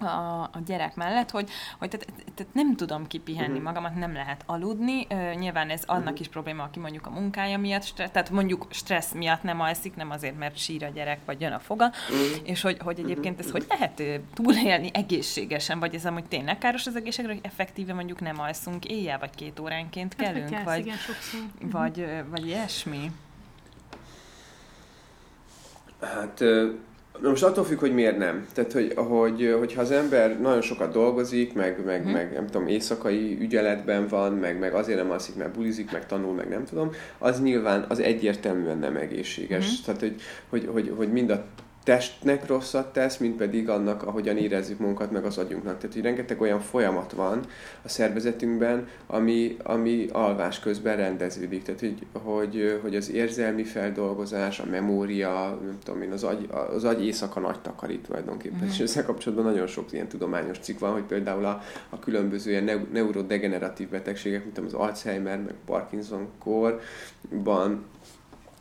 a, 0.00 0.42
a 0.42 0.58
gyerek 0.66 0.94
mellett, 0.94 1.30
hogy, 1.30 1.50
hogy 1.78 1.88
tehát, 1.90 2.06
tehát 2.34 2.54
nem 2.54 2.76
tudom 2.76 3.06
kipihenni 3.06 3.52
Mhm. 3.54 3.62
magamat, 3.62 3.94
nem 3.94 4.12
lehet 4.12 4.42
aludni. 4.46 5.06
Ö, 5.10 5.34
nyilván 5.34 5.70
ez 5.70 5.82
annak 5.86 6.20
is 6.20 6.28
probléma, 6.28 6.62
aki 6.62 6.78
mondjuk 6.78 7.06
a 7.06 7.10
munkája 7.10 7.58
miatt, 7.58 7.82
stre- 7.84 8.12
tehát 8.12 8.30
mondjuk 8.30 8.66
stressz 8.70 9.12
miatt 9.12 9.42
nem 9.42 9.60
alszik, 9.60 9.96
nem 9.96 10.10
azért, 10.10 10.38
mert 10.38 10.56
sír 10.56 10.84
a 10.84 10.88
gyerek, 10.88 11.18
vagy 11.24 11.40
jön 11.40 11.52
a 11.52 11.58
foga, 11.58 11.86
Mhm. 11.86 12.44
és 12.44 12.60
hogy, 12.60 12.76
hogy 12.84 12.98
egyébként 12.98 13.38
ez 13.40 13.50
hogy 13.50 13.66
lehet 13.68 14.02
túlélni 14.34 14.90
egészségesen, 14.92 15.78
vagy 15.78 15.94
ez 15.94 16.06
amúgy 16.06 16.24
tényleg 16.24 16.58
káros 16.58 16.86
az 16.86 16.96
egészségre, 16.96 17.32
hogy 17.32 17.44
effektíve 17.44 17.92
mondjuk 17.94 18.20
nem 18.20 18.40
alszunk 18.40 18.84
éjjel, 18.84 19.18
vagy 19.18 19.30
két 19.34 19.60
óránként 19.60 20.14
Hát, 20.18 20.26
kelünk, 20.26 20.50
kelsz, 20.50 20.64
vagy, 20.64 20.78
igen, 20.86 20.96
vagy, 21.60 22.00
ö, 22.00 22.18
vagy 22.28 22.46
ilyesmi. 22.46 23.10
Hát 26.00 26.40
ö, 26.40 26.70
Na 27.20 27.28
most 27.28 27.42
attól 27.42 27.64
függ, 27.64 27.78
hogy 27.78 27.94
miért 27.94 28.18
nem. 28.18 28.46
Tehát, 28.52 28.72
hogy, 28.72 28.92
hogy, 28.94 29.54
hogyha 29.58 29.80
az 29.80 29.90
ember 29.90 30.40
nagyon 30.40 30.60
sokat 30.60 30.92
dolgozik, 30.92 31.54
meg, 31.54 31.84
meg, 31.84 32.02
hmm. 32.02 32.12
meg 32.12 32.32
nem 32.32 32.46
tudom, 32.46 32.66
éjszakai 32.66 33.36
ügyeletben 33.40 34.08
van, 34.08 34.32
meg, 34.32 34.58
meg 34.58 34.74
azért 34.74 34.98
nem 34.98 35.10
alszik, 35.10 35.34
mert 35.34 35.54
bulizik, 35.54 35.92
meg 35.92 36.06
tanul, 36.06 36.34
meg 36.34 36.48
nem 36.48 36.64
tudom, 36.64 36.90
az 37.18 37.42
nyilván, 37.42 37.84
az 37.88 38.00
egyértelműen 38.00 38.78
nem 38.78 38.96
egészséges. 38.96 39.66
Hmm. 39.66 39.84
Tehát, 39.84 40.00
hogy, 40.00 40.20
hogy, 40.48 40.68
hogy, 40.72 40.92
hogy 40.96 41.12
mind 41.12 41.30
a 41.30 41.44
testnek 41.84 42.46
rosszat 42.46 42.92
tesz, 42.92 43.16
mint 43.16 43.36
pedig 43.36 43.68
annak, 43.68 44.02
ahogyan 44.02 44.36
érezzük 44.36 44.78
magunkat, 44.78 45.10
meg 45.10 45.24
az 45.24 45.38
agyunknak. 45.38 45.78
Tehát, 45.78 45.94
hogy 45.94 46.02
rengeteg 46.02 46.40
olyan 46.40 46.60
folyamat 46.60 47.12
van 47.12 47.40
a 47.82 47.88
szervezetünkben, 47.88 48.88
ami, 49.06 49.56
ami 49.62 50.06
alvás 50.12 50.60
közben 50.60 50.96
rendeződik. 50.96 51.62
Tehát, 51.62 51.80
hogy, 51.80 52.06
hogy, 52.12 52.78
hogy 52.82 52.96
az 52.96 53.10
érzelmi 53.10 53.64
feldolgozás, 53.64 54.60
a 54.60 54.64
memória, 54.70 55.58
nem 55.64 55.78
tudom 55.84 56.02
én, 56.02 56.12
az 56.12 56.24
agy, 56.24 56.48
az 56.74 56.84
agy 56.84 57.04
éjszaka 57.04 57.40
nagy 57.40 57.60
takarít 57.60 58.02
tulajdonképpen. 58.02 58.64
Mm. 58.64 58.68
És 58.68 58.78
ezzel 58.78 59.04
kapcsolatban 59.04 59.52
nagyon 59.52 59.66
sok 59.66 59.92
ilyen 59.92 60.08
tudományos 60.08 60.58
cikk 60.58 60.78
van, 60.78 60.92
hogy 60.92 61.02
például 61.02 61.44
a, 61.44 61.62
a 61.88 61.98
különböző 61.98 62.50
ilyen 62.50 62.88
neurodegeneratív 62.92 63.88
betegségek, 63.88 64.44
mint 64.44 64.58
az 64.58 64.74
Alzheimer, 64.74 65.38
meg 65.38 65.54
Parkinson-korban 65.64 67.84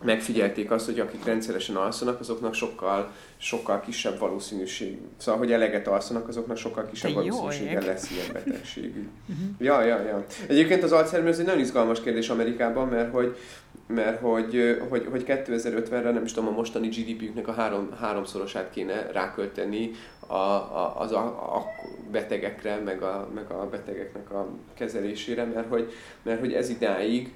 megfigyelték 0.03 0.71
azt, 0.71 0.85
hogy 0.85 0.99
akik 0.99 1.25
rendszeresen 1.25 1.75
alszanak, 1.75 2.19
azoknak 2.19 2.53
sokkal, 2.53 3.11
sokkal 3.37 3.79
kisebb 3.79 4.19
valószínűség, 4.19 4.97
szóval, 5.17 5.39
hogy 5.39 5.51
eleget 5.51 5.87
alszanak, 5.87 6.27
azoknak 6.27 6.57
sokkal 6.57 6.85
kisebb 6.85 7.13
valószínűsége 7.13 7.85
lesz 7.85 8.11
ilyen 8.11 8.25
betegségű. 8.33 9.09
uh-huh. 9.29 9.47
Ja, 9.59 9.83
ja, 9.83 10.01
ja. 10.01 10.25
Egyébként 10.47 10.83
az 10.83 10.91
Alzheimer 10.91 11.29
ez 11.29 11.39
egy 11.39 11.45
nagyon 11.45 11.61
izgalmas 11.61 12.01
kérdés 12.01 12.29
Amerikában, 12.29 12.87
mert 12.87 13.11
hogy 13.11 13.37
mert 13.87 14.19
hogy, 14.19 14.77
hogy, 14.89 15.07
hogy 15.09 15.23
2050-re 15.27 16.11
nem 16.11 16.23
is 16.23 16.33
tudom, 16.33 16.49
a 16.49 16.55
mostani 16.55 16.87
GDP-nek 16.87 17.47
a 17.47 17.51
három, 17.51 17.89
háromszorosát 17.99 18.71
kéne 18.71 19.11
rákölteni 19.11 19.91
a, 20.27 20.33
a, 20.33 20.99
az 20.99 21.11
a, 21.11 21.25
a 21.55 21.65
betegekre, 22.11 22.75
meg 22.75 23.01
a, 23.01 23.29
meg 23.33 23.51
a 23.51 23.69
betegeknek 23.69 24.31
a 24.31 24.47
kezelésére, 24.73 25.43
mert 25.45 25.69
hogy, 25.69 25.91
mert 26.23 26.39
hogy 26.39 26.53
ez 26.53 26.69
idáig 26.69 27.33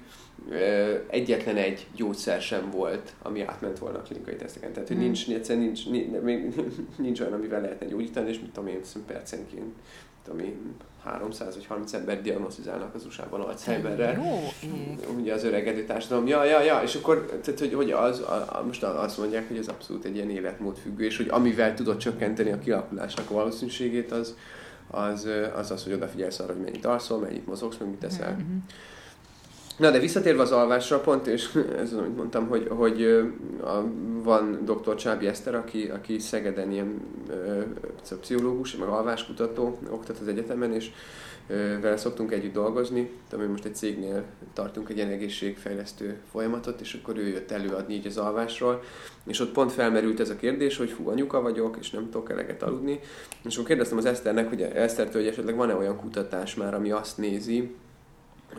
egyetlen 1.08 1.56
egy 1.56 1.88
gyógyszer 1.96 2.42
sem 2.42 2.70
volt, 2.72 3.14
ami 3.22 3.42
átment 3.42 3.80
volna 3.80 3.98
a 3.98 4.02
klinikai 4.02 4.36
teszteken. 4.36 4.74
Tehát, 4.74 4.88
hogy 4.88 4.98
hmm. 4.98 5.06
nincs, 5.06 5.30
egyszerűen 5.30 5.66
nincs, 5.66 5.90
nincs, 5.90 6.56
nincs 6.98 7.20
olyan, 7.20 7.34
amivel 7.34 7.62
lehetne 7.62 7.86
gyógyítani, 7.86 8.30
és 8.30 8.40
mit 8.40 8.52
tudom 8.52 8.70
én, 8.70 8.80
percenként 9.08 9.76
ami 10.28 10.58
300 11.04 11.56
vagy 11.56 11.66
30 11.66 11.94
ember 11.94 12.22
diagnosztizálnak 12.22 12.96
az 12.96 13.06
USA-ban 13.06 13.42
Alzheimerre. 13.42 14.22
Jó 14.22 14.50
Ugye 15.18 15.34
az 15.34 15.44
öregedő 15.44 15.84
társadalom. 15.84 16.28
Ja, 16.28 16.44
ja, 16.44 16.62
ja, 16.62 16.82
és 16.84 16.96
akkor 16.96 17.40
tehát, 17.44 17.60
hogy, 17.60 17.74
hogy 17.74 17.92
az, 17.92 18.20
a, 18.20 18.64
most 18.66 18.84
azt 18.84 19.18
mondják, 19.18 19.48
hogy 19.48 19.58
ez 19.58 19.68
abszolút 19.68 20.06
egy 20.06 20.16
ilyen 20.16 20.30
életmód 20.30 20.78
függő, 20.78 21.06
és 21.06 21.18
hogy 21.18 21.28
amivel 21.30 21.74
tudod 21.74 21.98
csökkenteni 21.98 22.52
a 22.52 22.60
kialakulásnak 22.60 23.30
a 23.30 23.34
valószínűségét, 23.34 24.12
az 24.12 24.36
az, 24.88 25.28
az, 25.56 25.72
az 25.72 25.84
hogy 25.84 25.94
odafigyelsz 25.94 26.40
arra, 26.40 26.54
hogy 26.54 26.62
mennyit 26.62 26.86
alszol, 26.86 27.20
mennyit 27.20 27.48
mozogsz, 27.48 27.78
meg 27.78 27.90
mit 27.90 28.00
teszel. 28.00 28.32
Mm-hmm. 28.32 28.58
Na 29.78 29.92
de 29.92 30.00
visszatérve 30.00 30.42
az 30.42 30.52
alvásra 30.52 31.00
pont, 31.00 31.28
és 31.28 31.56
ez 31.82 31.94
az, 31.94 31.98
amit 31.98 32.16
mondtam, 32.18 32.48
hogy, 32.48 32.68
hogy 32.70 33.04
a, 33.62 33.84
van 34.24 34.60
dr. 34.66 34.96
Csábi 34.96 35.28
Eszter, 35.28 35.56
aki, 35.56 35.90
aki 35.94 36.20
Szegeden 36.20 36.72
ilyen 36.72 37.02
ö, 37.30 37.62
pszichológus, 38.20 38.76
meg 38.76 38.88
alváskutató, 38.88 39.80
oktat 39.90 40.18
az 40.20 40.28
egyetemen, 40.28 40.74
és 40.74 40.92
ö, 41.48 41.80
vele 41.82 41.98
szoktunk 41.98 42.32
együtt 42.32 42.54
dolgozni. 42.54 43.12
Tehát 43.30 43.48
most 43.48 43.66
egy 43.66 43.76
cégnél 43.76 44.24
tartunk 44.54 44.90
egy 44.90 44.98
ilyen 44.98 45.10
egészségfejlesztő 45.10 46.18
folyamatot, 46.32 46.82
és 46.82 47.00
akkor 47.02 47.18
ő 47.18 47.28
jött 47.28 47.52
előadni 47.52 47.94
így 47.94 48.08
az 48.08 48.18
alvásról, 48.18 48.84
és 49.26 49.40
ott 49.40 49.52
pont 49.52 49.72
felmerült 49.72 50.20
ez 50.20 50.30
a 50.30 50.36
kérdés, 50.36 50.78
hogy 50.78 50.92
hú, 50.92 51.10
anyuka 51.10 51.42
vagyok, 51.42 51.78
és 51.80 51.90
nem 51.90 52.10
tudok 52.10 52.32
eleget 52.32 52.64
aludni. 52.64 53.00
És 53.44 53.56
akkor 53.56 53.68
kérdeztem 53.68 53.98
az 53.98 54.06
Eszternek, 54.06 54.50
hogy 54.50 54.62
Esztertől, 54.62 55.22
hogy 55.22 55.32
esetleg 55.32 55.56
van-e 55.56 55.76
olyan 55.76 55.98
kutatás 56.00 56.56
már, 56.56 56.74
ami 56.74 56.92
azt 56.92 57.18
nézi, 57.18 57.76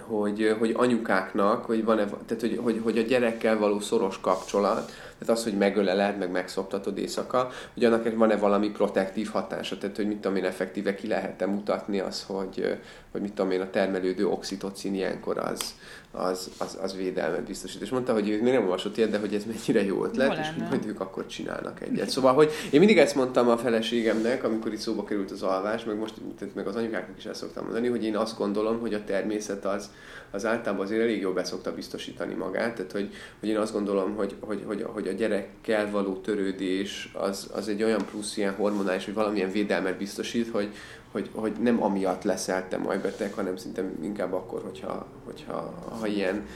hogy, 0.00 0.56
hogy 0.58 0.74
anyukáknak, 0.76 1.64
hogy 1.64 1.84
van-e, 1.84 2.04
tehát 2.04 2.40
hogy, 2.40 2.60
hogy, 2.62 2.80
hogy 2.82 2.98
a 2.98 3.02
gyerekkel 3.02 3.58
való 3.58 3.80
szoros 3.80 4.20
kapcsolat, 4.20 4.90
tehát 5.18 5.36
az, 5.36 5.44
hogy 5.44 5.56
megöleled, 5.56 6.18
meg 6.18 6.30
megszoptatod 6.30 6.98
éjszaka, 6.98 7.50
hogy 7.74 7.84
annak 7.84 8.16
van-e 8.16 8.36
valami 8.36 8.70
protektív 8.70 9.28
hatása, 9.28 9.78
tehát 9.78 9.96
hogy 9.96 10.06
mit 10.06 10.16
tudom 10.16 10.36
én, 10.36 10.44
effektíve 10.44 10.94
ki 10.94 11.06
lehet-e 11.06 11.46
mutatni 11.46 12.00
az, 12.00 12.24
hogy, 12.26 12.78
hogy 13.12 13.20
mit 13.20 13.32
tudom 13.32 13.50
én, 13.50 13.60
a 13.60 13.70
termelődő 13.70 14.26
oxitocin 14.26 14.94
ilyenkor 14.94 15.38
az, 15.38 15.74
az, 16.10 16.50
az, 16.58 16.78
az 16.82 16.96
védelmet 16.96 17.42
biztosít. 17.42 17.82
És 17.82 17.90
mondta, 17.90 18.12
hogy 18.12 18.28
ő 18.28 18.42
még 18.42 18.52
nem 18.52 18.62
olvasott 18.62 18.96
ilyet, 18.96 19.10
de 19.10 19.18
hogy 19.18 19.34
ez 19.34 19.44
mennyire 19.44 19.84
jó 19.84 20.04
ötlet, 20.04 20.34
jó 20.34 20.40
és 20.40 20.48
hogy 20.54 20.68
majd 20.68 20.86
ők 20.86 21.00
akkor 21.00 21.26
csinálnak 21.26 21.80
egyet. 21.82 22.08
Szóval, 22.08 22.34
hogy 22.34 22.50
én 22.70 22.78
mindig 22.78 22.98
ezt 22.98 23.14
mondtam 23.14 23.48
a 23.48 23.56
feleségemnek, 23.56 24.44
amikor 24.44 24.72
itt 24.72 24.78
szóba 24.78 25.04
került 25.04 25.30
az 25.30 25.42
alvás, 25.42 25.84
meg 25.84 25.98
most 25.98 26.14
meg 26.54 26.66
az 26.66 26.76
anyukáknak 26.76 27.18
is 27.18 27.24
el 27.24 27.34
szoktam 27.34 27.64
mondani, 27.64 27.88
hogy 27.88 28.04
én 28.04 28.16
azt 28.16 28.38
gondolom, 28.38 28.80
hogy 28.80 28.94
a 28.94 29.04
természet 29.04 29.64
az, 29.64 29.90
az 30.30 30.46
általában 30.46 30.84
azért 30.84 31.00
elég 31.00 31.20
jól 31.20 31.32
beszokta 31.32 31.74
biztosítani 31.74 32.34
magát, 32.34 32.74
tehát 32.74 32.92
hogy, 32.92 33.10
hogy 33.40 33.48
én 33.48 33.56
azt 33.56 33.72
gondolom, 33.72 34.14
hogy, 34.14 34.36
hogy, 34.40 34.62
hogy, 34.66 34.82
hogy 34.88 35.07
a 35.08 35.12
gyerekkel 35.12 35.90
való 35.90 36.14
törődés 36.14 37.10
az, 37.12 37.50
az 37.54 37.68
egy 37.68 37.82
olyan 37.82 38.04
plusz 38.10 38.36
ilyen 38.36 38.54
hormonális, 38.54 39.04
hogy 39.04 39.14
valamilyen 39.14 39.50
védelmet 39.50 39.96
biztosít, 39.96 40.50
hogy, 40.50 40.72
hogy, 41.12 41.30
hogy 41.32 41.52
nem 41.60 41.82
amiatt 41.82 42.22
leszel 42.22 42.68
te 42.68 42.76
majd 42.76 43.00
beteg, 43.00 43.32
hanem 43.32 43.56
szinte 43.56 43.84
inkább 44.02 44.32
akkor, 44.32 44.62
hogyha, 44.62 45.06
hogyha 45.24 45.74
ha 46.00 46.06
ilyen 46.06 46.46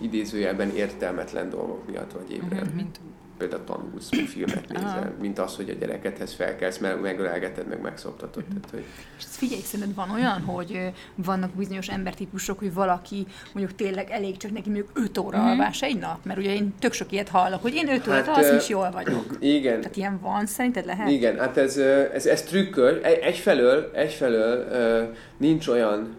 idézőjelben 0.00 0.70
értelmetlen 0.70 1.50
dolgok 1.50 1.88
miatt 1.88 2.12
vagy 2.12 2.30
ébren. 2.30 2.64
Mm-hmm. 2.66 2.76
Mint 2.76 3.00
például 3.38 3.64
tanulsz, 3.64 4.08
filmet 4.26 4.68
nézel, 4.68 4.98
Aha. 4.98 5.10
mint 5.20 5.38
az, 5.38 5.56
hogy 5.56 5.70
a 5.70 5.72
gyerekedhez 5.72 6.32
felkelsz, 6.32 6.78
meg 6.78 7.00
megölelgeted, 7.00 7.68
meg 7.68 7.80
megszoptatod. 7.80 8.42
Mm. 8.42 8.48
Tehát, 8.48 8.70
hogy... 8.70 8.84
És 9.18 9.24
figyelj, 9.28 9.60
szerinted 9.60 9.94
van 9.94 10.10
olyan, 10.10 10.40
hogy 10.40 10.92
vannak 11.14 11.50
bizonyos 11.50 11.88
embertípusok, 11.88 12.58
hogy 12.58 12.74
valaki 12.74 13.26
mondjuk 13.52 13.76
tényleg 13.76 14.10
elég 14.10 14.36
csak 14.36 14.50
neki 14.50 14.70
mondjuk 14.70 14.90
5 14.94 15.18
óra 15.18 15.38
mm. 15.38 15.46
alvás 15.46 15.82
egy 15.82 15.98
nap? 15.98 16.24
Mert 16.24 16.38
ugye 16.38 16.54
én 16.54 16.74
tök 16.78 16.92
sok 16.92 17.12
ilyet 17.12 17.28
hallok, 17.28 17.62
hogy 17.62 17.74
én 17.74 17.88
5 17.88 18.08
órát 18.08 18.26
hát, 18.26 18.36
az 18.36 18.62
is 18.62 18.68
jól 18.68 18.90
vagyok. 18.90 19.36
Igen. 19.38 19.80
Tehát 19.80 19.96
ilyen 19.96 20.20
van, 20.20 20.46
szerinted 20.46 20.86
lehet? 20.86 21.08
Igen, 21.08 21.38
hát 21.38 21.56
ez, 21.56 21.76
ez, 21.76 22.26
ez 22.26 22.42
trükkös. 22.42 23.02
Egyfelől, 23.02 23.90
egyfelől 23.94 24.66
nincs 25.36 25.68
olyan 25.68 26.16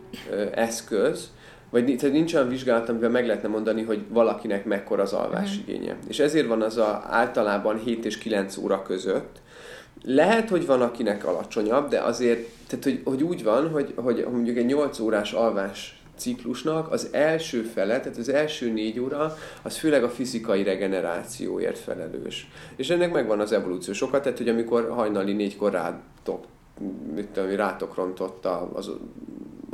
eszköz, 0.53 1.29
vagy 1.69 1.97
tehát 1.97 2.15
nincs 2.15 2.33
olyan 2.33 2.49
vizsgálat, 2.49 2.89
amivel 2.89 3.09
meg 3.09 3.25
lehetne 3.25 3.47
mondani, 3.47 3.83
hogy 3.83 4.01
valakinek 4.09 4.65
mekkora 4.65 5.03
az 5.03 5.13
alvásigénye. 5.13 5.93
Mm. 5.93 6.07
És 6.07 6.19
ezért 6.19 6.47
van 6.47 6.61
az 6.61 6.77
a, 6.77 7.03
általában 7.07 7.77
7 7.77 8.05
és 8.05 8.17
9 8.17 8.57
óra 8.57 8.81
között. 8.81 9.41
Lehet, 10.03 10.49
hogy 10.49 10.65
van 10.65 10.81
akinek 10.81 11.25
alacsonyabb, 11.25 11.89
de 11.89 11.99
azért, 11.99 12.47
tehát 12.67 12.83
hogy, 12.83 13.01
hogy 13.03 13.23
úgy 13.23 13.43
van, 13.43 13.69
hogy, 13.69 13.93
hogy 13.95 14.25
mondjuk 14.31 14.57
egy 14.57 14.65
8 14.65 14.99
órás 14.99 15.33
alvás 15.33 15.99
ciklusnak 16.19 16.91
az 16.91 17.09
első 17.11 17.61
fele, 17.61 17.99
tehát 17.99 18.17
az 18.17 18.29
első 18.29 18.71
négy 18.71 18.99
óra, 18.99 19.37
az 19.61 19.77
főleg 19.77 20.03
a 20.03 20.09
fizikai 20.09 20.63
regenerációért 20.63 21.77
felelős. 21.77 22.47
És 22.75 22.89
ennek 22.89 23.11
megvan 23.11 23.39
az 23.39 23.51
evolúció 23.51 23.93
sokat, 23.93 24.23
tehát 24.23 24.37
hogy 24.37 24.49
amikor 24.49 24.89
hajnali 24.89 25.33
négykor 25.33 25.71
rátok, 25.71 26.45
mit 27.15 27.27
tudom, 27.27 27.49
rátok 27.49 27.95
rontott 27.95 28.45
az 28.73 28.91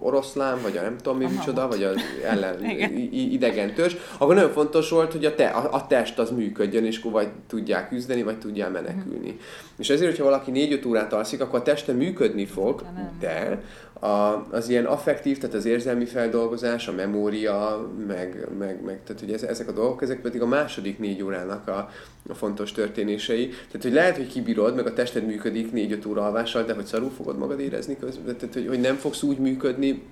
oroszlán, 0.05 0.61
vagy 0.61 0.77
a 0.77 0.81
nem 0.81 0.97
tudom 0.97 1.17
mi 1.17 1.25
micsoda, 1.25 1.67
vagy 1.67 1.83
az 1.83 1.95
ellen 2.23 2.65
idegen 3.37 3.73
törzs, 3.73 3.93
akkor 4.17 4.35
nagyon 4.35 4.51
fontos 4.51 4.89
volt, 4.89 5.11
hogy 5.11 5.25
a, 5.25 5.35
te, 5.35 5.45
a, 5.45 5.73
a 5.73 5.87
test 5.87 6.19
az 6.19 6.29
működjön, 6.29 6.85
és 6.85 6.99
akkor 6.99 7.11
vagy 7.11 7.29
tudják 7.47 7.89
küzdeni, 7.89 8.23
vagy 8.23 8.39
tudják 8.39 8.71
menekülni. 8.71 9.31
Mm. 9.31 9.37
És 9.77 9.89
ezért, 9.89 10.09
hogyha 10.09 10.23
valaki 10.23 10.51
4-5 10.53 10.87
órát 10.87 11.13
alszik, 11.13 11.41
akkor 11.41 11.59
a 11.59 11.63
teste 11.63 11.93
működni 11.93 12.45
fog, 12.45 12.83
de 13.19 13.61
a, 13.99 14.45
az 14.51 14.69
ilyen 14.69 14.85
affektív, 14.85 15.37
tehát 15.37 15.55
az 15.55 15.65
érzelmi 15.65 16.05
feldolgozás, 16.05 16.87
a 16.87 16.91
memória, 16.91 17.89
meg, 18.07 18.47
meg, 18.57 18.83
meg 18.83 18.99
tehát 19.03 19.21
hogy 19.21 19.31
ezek 19.49 19.67
a 19.67 19.71
dolgok, 19.71 20.01
ezek 20.01 20.21
pedig 20.21 20.41
a 20.41 20.45
második 20.45 20.99
négy 20.99 21.23
órának 21.23 21.67
a, 21.67 21.89
a 22.29 22.33
fontos 22.33 22.71
történései. 22.71 23.47
Tehát, 23.47 23.81
hogy 23.81 23.93
lehet, 23.93 24.15
hogy 24.15 24.27
kibírod, 24.27 24.75
meg 24.75 24.85
a 24.85 24.93
tested 24.93 25.25
működik 25.25 25.71
négy-öt 25.71 26.05
óra 26.05 26.25
alvással, 26.25 26.63
de 26.63 26.73
hogy 26.73 26.85
szarul 26.85 27.11
fogod 27.11 27.37
magad 27.37 27.59
érezni 27.59 27.97
közben, 27.97 28.37
tehát, 28.37 28.53
hogy, 28.53 28.67
hogy 28.67 28.79
nem 28.79 28.95
fogsz 28.95 29.23
úgy 29.23 29.37
működni, 29.37 30.03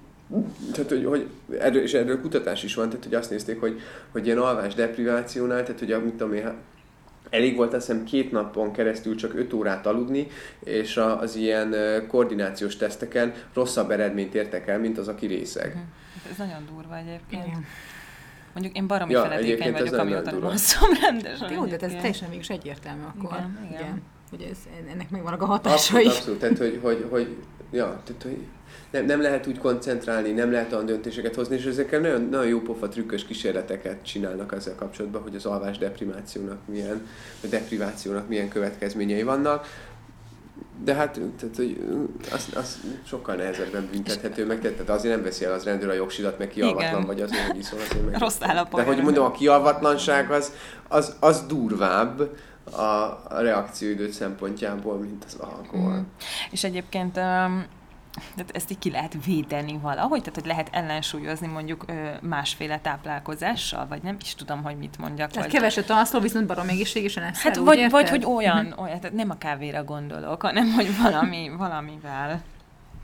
tehát, 0.71 0.89
hogy, 0.89 1.05
hogy 1.05 1.27
erről, 1.59 1.81
és 1.81 1.93
erről 1.93 2.21
kutatás 2.21 2.63
is 2.63 2.75
van, 2.75 2.89
tehát, 2.89 3.03
hogy 3.03 3.13
azt 3.13 3.29
nézték, 3.29 3.59
hogy, 3.59 3.79
hogy 4.11 4.25
ilyen 4.25 4.37
alvás 4.37 4.73
deprivációnál, 4.73 5.63
tehát, 5.63 5.79
hogy 5.79 5.91
a, 5.91 5.99
mit 5.99 6.13
tudom 6.13 6.33
én, 6.33 6.53
elég 7.33 7.55
volt 7.55 7.73
azt 7.73 7.87
hiszem 7.87 8.03
két 8.03 8.31
napon 8.31 8.71
keresztül 8.71 9.15
csak 9.15 9.33
5 9.33 9.53
órát 9.53 9.85
aludni, 9.85 10.27
és 10.63 10.97
az 10.97 11.35
ilyen 11.35 11.75
koordinációs 12.07 12.75
teszteken 12.75 13.33
rosszabb 13.53 13.91
eredményt 13.91 14.35
értek 14.35 14.67
el, 14.67 14.79
mint 14.79 14.97
az, 14.97 15.07
aki 15.07 15.25
részeg. 15.25 15.69
Mhm. 15.69 15.83
Hát 16.13 16.31
ez 16.31 16.37
nagyon 16.37 16.65
durva 16.73 16.97
egyébként. 16.97 17.45
Igen. 17.45 17.65
Mondjuk 18.53 18.75
én 18.75 18.87
baromi 18.87 19.11
ja, 19.11 19.21
feletékeny 19.21 19.71
vagyok, 19.71 19.97
amióta 19.97 20.31
nem 20.31 20.45
alszom 20.45 20.89
rendesen. 21.07 21.51
Jó, 21.53 21.65
de 21.65 21.77
ez 21.79 21.91
teljesen 21.91 22.29
mégis 22.29 22.49
egyértelmű 22.49 23.03
akkor. 23.03 23.37
Igen, 23.37 23.59
igen. 23.63 23.81
igen. 23.81 24.01
hogy 24.29 24.41
ez, 24.51 24.57
ennek 24.91 25.09
megvannak 25.09 25.41
a 25.41 25.45
hatásai. 25.45 26.05
Abszolút, 26.05 26.17
abszolút. 26.17 26.39
Tehát, 26.39 26.57
hogy, 26.57 26.79
hogy, 26.81 27.07
hogy, 27.09 27.35
ja, 27.71 28.01
tehát, 28.03 28.23
hogy 28.23 28.37
nem, 28.93 29.05
nem 29.05 29.21
lehet 29.21 29.47
úgy 29.47 29.57
koncentrálni, 29.57 30.31
nem 30.31 30.51
lehet 30.51 30.73
olyan 30.73 30.85
döntéseket 30.85 31.35
hozni, 31.35 31.55
és 31.55 31.65
ezekkel 31.65 31.99
nagyon, 31.99 32.27
nagyon 32.31 32.47
jó 32.47 32.59
pofa 32.59 32.87
trükkös 32.87 33.25
kísérleteket 33.25 34.05
csinálnak 34.05 34.53
ezzel 34.53 34.75
kapcsolatban, 34.75 35.21
hogy 35.21 35.35
az 35.35 35.45
alvás 35.45 35.77
deprivációnak 35.77 36.57
milyen, 36.65 37.07
a 37.43 37.47
deprivációnak 37.47 38.27
milyen 38.27 38.49
következményei 38.49 39.23
vannak. 39.23 39.67
De 40.83 40.93
hát 40.93 41.19
tehát, 41.39 41.55
hogy 41.55 41.87
az, 42.33 42.47
az 42.55 42.79
sokkal 43.05 43.35
nehezebben 43.35 43.87
büntethető 43.91 44.45
meg, 44.45 44.59
tehát 44.61 44.89
azért 44.89 45.15
nem 45.15 45.23
veszi 45.23 45.45
el 45.45 45.53
az 45.53 45.63
rendőr 45.63 45.89
a 45.89 45.93
jogsidat, 45.93 46.37
meg 46.39 46.47
kialvatlan 46.47 46.91
Igen. 46.91 47.05
vagy 47.05 47.21
azért, 47.21 47.47
hogy 47.47 47.57
iszol 47.57 47.79
azért 47.79 48.05
meg. 48.05 48.19
Rossz 48.19 48.41
állapot. 48.41 48.79
De 48.79 48.85
hogy 48.85 49.03
mondom, 49.03 49.25
a 49.25 49.31
kialvatlanság 49.31 50.31
az, 50.31 50.51
az, 50.87 51.15
az 51.19 51.45
durvább 51.47 52.19
a, 52.71 53.41
reakcióidőt 53.41 54.11
szempontjából, 54.11 54.97
mint 54.97 55.23
az 55.23 55.35
alkohol. 55.39 55.93
Mm. 55.93 56.01
És 56.51 56.63
egyébként 56.63 57.17
um, 57.17 57.65
tehát 58.35 58.55
ezt 58.55 58.71
így 58.71 58.79
ki 58.79 58.91
lehet 58.91 59.15
védeni 59.25 59.77
valahogy, 59.81 60.19
tehát 60.19 60.35
hogy 60.35 60.45
lehet 60.45 60.69
ellensúlyozni 60.71 61.47
mondjuk 61.47 61.83
ö, 61.87 62.09
másféle 62.21 62.79
táplálkozással, 62.79 63.87
vagy 63.87 64.01
nem 64.01 64.17
is 64.21 64.35
tudom, 64.35 64.63
hogy 64.63 64.77
mit 64.77 64.97
mondjak. 64.97 65.31
Tehát 65.31 65.49
vagy... 65.49 65.59
keveset 65.59 65.89
alszol, 65.89 66.21
viszont 66.21 66.47
barom 66.47 66.67
egészségesen 66.67 67.23
eszel, 67.23 67.51
Hát 67.51 67.55
vagy, 67.55 67.77
érted? 67.77 67.91
vagy 67.91 68.09
hogy 68.09 68.25
olyan, 68.25 68.73
olyan, 68.77 68.99
tehát 68.99 69.15
nem 69.15 69.29
a 69.29 69.37
kávéra 69.37 69.83
gondolok, 69.83 70.41
hanem 70.41 70.71
hogy 70.71 70.97
valami, 71.01 71.51
valamivel. 71.57 72.41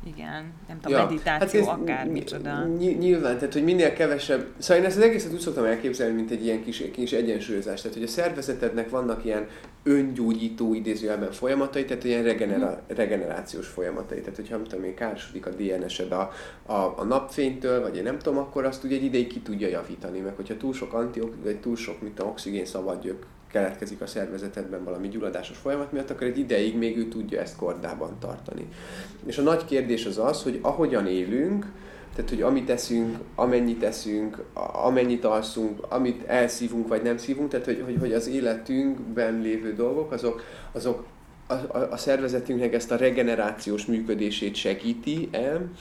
Igen, 0.03 0.53
nem 0.67 0.79
tudom, 0.79 0.97
Ja, 0.97 1.05
meditáció, 1.05 1.65
hát 1.65 1.79
akár 1.79 2.07
micsoda. 2.07 2.63
ny- 2.65 2.97
Nyilván, 2.99 3.37
tehát 3.37 3.53
hogy 3.53 3.63
minél 3.63 3.93
kevesebb... 3.93 4.45
Szóval 4.57 4.83
én 4.83 4.89
ezt 4.89 4.97
az 4.97 5.03
egészet 5.03 5.33
úgy 5.33 5.39
szoktam 5.39 5.63
elképzelni, 5.63 6.13
mint 6.15 6.31
egy 6.31 6.45
ilyen 6.45 6.63
kis, 6.63 6.83
kis 6.91 7.11
egyensúlyozás. 7.11 7.81
Tehát, 7.81 7.97
hogy 7.97 8.05
a 8.05 8.09
szervezetednek 8.09 8.89
vannak 8.89 9.25
ilyen 9.25 9.47
öngyógyító 9.83 10.73
idézőjelben 10.73 11.31
folyamatai, 11.31 11.85
tehát 11.85 12.03
ilyen 12.03 12.23
regenera- 12.23 12.81
regenerációs 12.87 13.67
folyamatai. 13.67 14.19
Tehát, 14.19 14.35
hogyha 14.35 14.55
nem 14.55 14.65
tudom 14.65 14.85
én, 14.85 14.95
károsodik 14.95 15.45
a 15.45 15.49
DNS-ed 15.49 16.11
a, 16.11 16.31
a, 16.65 16.73
a 16.97 17.03
napfénytől, 17.03 17.81
vagy 17.81 17.97
én 17.97 18.03
nem 18.03 18.17
tudom, 18.19 18.37
akkor 18.39 18.65
azt 18.65 18.83
ugye 18.83 18.95
egy 18.95 19.03
ideig 19.03 19.27
ki 19.27 19.39
tudja 19.39 19.67
javítani. 19.67 20.19
Meg 20.19 20.35
hogyha 20.35 20.57
túl 20.57 20.73
sok 20.73 20.93
antiox, 20.93 21.35
vagy 21.43 21.59
túl 21.59 21.75
sok, 21.75 22.01
mint 22.01 22.19
a 22.19 22.23
oxigén 22.25 22.65
szabadgyök 22.65 23.25
keletkezik 23.51 24.01
a 24.01 24.07
szervezetedben 24.07 24.83
valami 24.83 25.07
gyulladásos 25.07 25.57
folyamat 25.57 25.91
miatt, 25.91 26.09
akkor 26.09 26.27
egy 26.27 26.37
ideig 26.37 26.77
még 26.77 26.97
ő 26.97 27.07
tudja 27.07 27.41
ezt 27.41 27.55
kordában 27.55 28.19
tartani. 28.19 28.67
És 29.25 29.37
a 29.37 29.41
nagy 29.41 29.65
kérdés 29.65 30.05
az 30.05 30.17
az, 30.17 30.43
hogy 30.43 30.59
ahogyan 30.61 31.07
élünk, 31.07 31.65
tehát, 32.15 32.29
hogy 32.29 32.41
amit 32.41 32.65
teszünk, 32.65 33.17
amennyit 33.35 33.79
teszünk, 33.79 34.43
a- 34.53 34.85
amennyit 34.85 35.25
alszunk, 35.25 35.85
amit 35.89 36.27
elszívunk, 36.27 36.87
vagy 36.87 37.01
nem 37.01 37.17
szívunk, 37.17 37.49
tehát, 37.49 37.65
hogy, 37.65 37.81
hogy, 37.85 37.97
hogy 37.99 38.13
az 38.13 38.27
életünkben 38.27 39.41
lévő 39.41 39.73
dolgok, 39.73 40.11
azok, 40.11 40.43
azok 40.71 41.05
a, 41.47 41.53
a, 41.53 41.91
a 41.91 41.97
szervezetünknek 41.97 42.73
ezt 42.73 42.91
a 42.91 42.95
regenerációs 42.95 43.85
működését 43.85 44.55
segíti 44.55 45.29
el, 45.31 45.71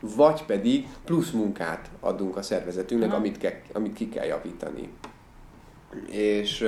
vagy 0.00 0.44
pedig 0.44 0.86
plusz 1.04 1.30
munkát 1.30 1.90
adunk 2.00 2.36
a 2.36 2.42
szervezetünknek, 2.42 3.12
amit, 3.12 3.38
ke, 3.38 3.62
amit 3.72 3.92
ki 3.92 4.08
kell 4.08 4.26
javítani. 4.26 4.88
És 6.08 6.62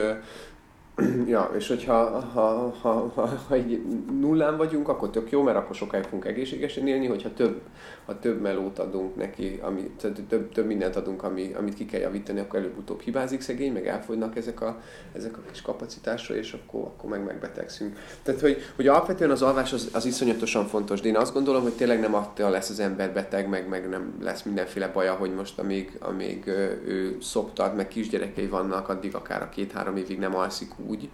Ja, 1.26 1.50
és 1.56 1.68
hogyha 1.68 2.20
ha, 2.20 2.74
ha, 2.80 3.10
ha, 3.14 3.26
ha 3.48 3.54
egy 3.54 3.82
nullán 4.20 4.56
vagyunk, 4.56 4.88
akkor 4.88 5.10
tök 5.10 5.30
jó, 5.30 5.42
mert 5.42 5.56
akkor 5.56 5.76
sokáig 5.76 6.04
fogunk 6.04 6.24
egészségesen 6.24 6.86
élni, 6.86 7.06
hogyha 7.06 7.32
több, 7.34 7.60
ha 8.06 8.18
több 8.18 8.40
melót 8.40 8.78
adunk 8.78 9.16
neki, 9.16 9.58
ami, 9.62 9.90
tehát 10.00 10.20
több, 10.28 10.52
több 10.52 10.66
mindent 10.66 10.96
adunk, 10.96 11.22
ami, 11.22 11.52
amit 11.58 11.74
ki 11.74 11.86
kell 11.86 12.00
javítani, 12.00 12.40
akkor 12.40 12.58
előbb-utóbb 12.58 13.00
hibázik 13.00 13.40
szegény, 13.40 13.72
meg 13.72 13.86
elfogynak 13.86 14.36
ezek 14.36 14.60
a, 14.60 14.80
ezek 15.12 15.36
a 15.36 15.40
kis 15.50 15.62
kapacitásra, 15.62 16.36
és 16.36 16.52
akkor, 16.52 16.80
akkor 16.80 17.10
meg 17.10 17.24
megbetegszünk. 17.24 17.98
Tehát, 18.22 18.40
hogy, 18.40 18.56
hogy 18.76 18.88
alapvetően 18.88 19.30
az 19.30 19.42
alvás 19.42 19.72
az, 19.72 19.88
az 19.92 20.04
iszonyatosan 20.04 20.66
fontos, 20.66 21.00
de 21.00 21.08
én 21.08 21.16
azt 21.16 21.32
gondolom, 21.32 21.62
hogy 21.62 21.72
tényleg 21.72 22.00
nem 22.00 22.14
attól 22.14 22.50
lesz 22.50 22.70
az 22.70 22.80
ember 22.80 23.12
beteg, 23.12 23.48
meg, 23.48 23.68
meg 23.68 23.88
nem 23.88 24.14
lesz 24.22 24.42
mindenféle 24.42 24.88
baja, 24.88 25.14
hogy 25.14 25.34
most 25.34 25.58
amíg, 25.58 25.96
amíg 26.00 26.46
ő 26.86 27.16
szoptat, 27.20 27.76
meg 27.76 27.88
kisgyerekei 27.88 28.46
vannak, 28.46 28.88
addig 28.88 29.14
akár 29.14 29.42
a 29.42 29.48
két-három 29.48 29.96
évig 29.96 30.18
nem 30.18 30.36
alszik 30.36 30.78
úgy. 30.88 31.08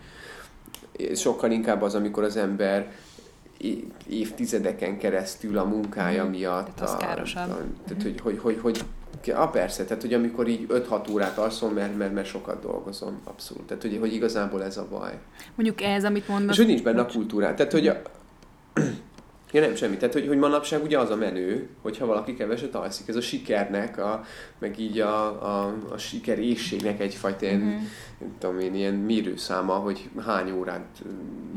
Sokkal 1.14 1.50
inkább 1.50 1.83
az, 1.83 1.94
amikor 1.94 2.22
az 2.22 2.37
ember 2.37 2.92
évtizedeken 4.09 4.98
keresztül 4.98 5.59
a 5.59 5.64
munkája 5.64 6.22
Mhm. 6.22 6.30
miatt. 6.33 6.64
Tehát 6.74 6.80
az 6.80 6.92
a- 6.92 6.96
károsabb. 7.06 7.50
A, 7.50 7.59
tehát, 7.87 8.02
hogy, 8.02 8.20
hogy, 8.20 8.38
hogy, 8.42 8.59
hogy 8.61 8.85
Ah, 9.35 9.50
persze, 9.50 9.85
tehát 9.85 10.02
hogy 10.02 10.14
amikor 10.14 10.48
így 10.48 10.66
5-6 10.68 11.11
órát 11.11 11.38
alszom, 11.38 11.72
mert, 11.74 11.96
mert, 11.96 12.12
mert 12.14 12.26
sokat 12.26 12.61
dolgozom, 12.62 13.20
abszolút. 13.24 13.62
Tehát, 13.66 13.83
hogy, 13.83 13.96
hogy 14.00 14.14
igazából 14.14 14.64
ez 14.64 14.76
a 14.76 14.87
baj. 14.90 15.18
Mondjuk 15.54 15.83
ez, 15.83 16.04
amit 16.04 16.28
mondasz. 16.28 16.50
És 16.50 16.56
hogy 16.56 16.66
nincs 16.66 16.83
benne 16.83 17.00
a 17.00 17.06
kultúrát. 17.06 17.56
Tehát, 17.56 17.72
hogy 17.72 17.88
a... 17.88 18.02
Ja, 19.52 19.60
nem 19.60 19.74
semmi. 19.74 19.96
Tehát, 19.96 20.14
hogy, 20.14 20.26
hogy 20.26 20.38
manapság 20.38 20.82
ugye 20.82 20.98
az 20.98 21.10
a 21.10 21.16
menő, 21.16 21.68
hogyha 21.82 22.06
valaki 22.06 22.34
keveset 22.34 22.74
alszik. 22.74 23.08
Ez 23.08 23.16
a 23.16 23.20
sikernek, 23.20 23.98
a, 23.98 24.24
meg 24.58 24.78
így 24.78 24.98
a, 25.00 25.26
a, 25.26 25.74
a 25.92 25.98
sikerészségnek 25.98 27.00
egyfajta 27.00 27.44
ilyen, 27.44 27.58
Mhm. 27.60 27.68
nem 28.18 28.34
tudom 28.38 28.58
én, 28.58 28.74
ilyen 28.74 28.94
mérőszáma, 28.94 29.72
hogy 29.72 30.08
hány 30.26 30.50
órát... 30.50 30.84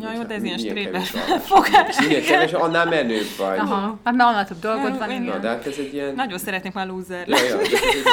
Ja, 0.01 0.13
jó, 0.13 0.23
de 0.23 0.34
ez 0.34 0.43
ilyen 0.43 0.58
stréber 0.58 1.01
fogás. 1.39 1.99
Minél 1.99 2.49
annál 2.56 2.86
menőbb 2.86 3.25
vagy. 3.38 3.58
Aha, 3.58 3.99
hát 4.03 4.15
mert 4.15 4.29
annál 4.29 4.47
több 4.47 4.60
dolgod 4.60 4.97
van. 4.97 5.21
Na, 5.21 5.38
de 5.38 5.47
hát 5.47 5.65
ez 5.67 5.77
egy 5.77 5.93
ilyen... 5.93 6.13
Nagyon 6.15 6.38
szeretnék 6.38 6.73
már 6.73 6.88
loser 6.88 7.27
Ja, 7.27 7.36
ja, 7.43 7.56
de 7.58 7.62
ez 7.63 7.71
egy. 7.71 8.03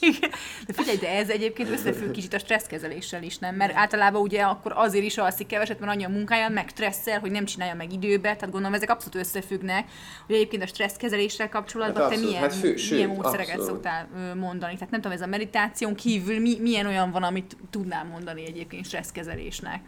Igen. 0.16 0.29
De 0.76 0.82
figyelj, 0.82 0.96
de 0.98 1.08
ez 1.18 1.28
egyébként 1.28 1.70
összefügg 1.70 2.10
kicsit 2.10 2.34
a 2.34 2.38
stresszkezeléssel 2.38 3.22
is, 3.22 3.38
nem? 3.38 3.54
Mert 3.54 3.74
általában 3.76 4.20
ugye 4.20 4.42
akkor 4.42 4.72
azért 4.74 5.04
is 5.04 5.18
alszik 5.18 5.46
keveset, 5.46 5.80
mert 5.80 5.92
annyi 5.92 6.04
a 6.04 6.08
munkája, 6.08 6.48
meg 6.48 6.68
stresszel, 6.68 7.18
hogy 7.18 7.30
nem 7.30 7.44
csinálja 7.44 7.74
meg 7.74 7.92
időbe, 7.92 8.20
tehát 8.34 8.50
gondolom 8.50 8.74
ezek 8.74 8.90
abszolút 8.90 9.14
összefüggnek. 9.14 9.88
Hogy 10.26 10.34
egyébként 10.34 10.62
a 10.62 10.66
stresszkezeléssel 10.66 11.48
kapcsolatban 11.48 12.02
Hát 12.02 12.10
te 12.10 12.16
abszolút, 12.16 12.30
milyen, 12.30 12.50
hát 12.50 12.54
fő- 12.60 12.76
sőt, 12.76 12.90
milyen 12.94 13.08
módszereket 13.16 13.58
abszolút. 13.58 13.70
szoktál 13.82 14.08
mondani? 14.34 14.74
Tehát 14.74 14.90
nem 14.90 15.00
tudom, 15.00 15.16
ez 15.16 15.22
a 15.22 15.26
meditáción 15.26 15.94
kívül 15.94 16.40
mi, 16.40 16.58
milyen 16.60 16.86
olyan 16.86 17.10
van, 17.10 17.22
amit 17.22 17.56
tudnál 17.70 18.04
mondani 18.04 18.46
egyébként 18.46 18.84
stresszkezelésnek? 18.86 19.80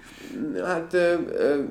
Hát, 0.65 0.93
ö, 0.93 1.15
ö, 1.33 1.63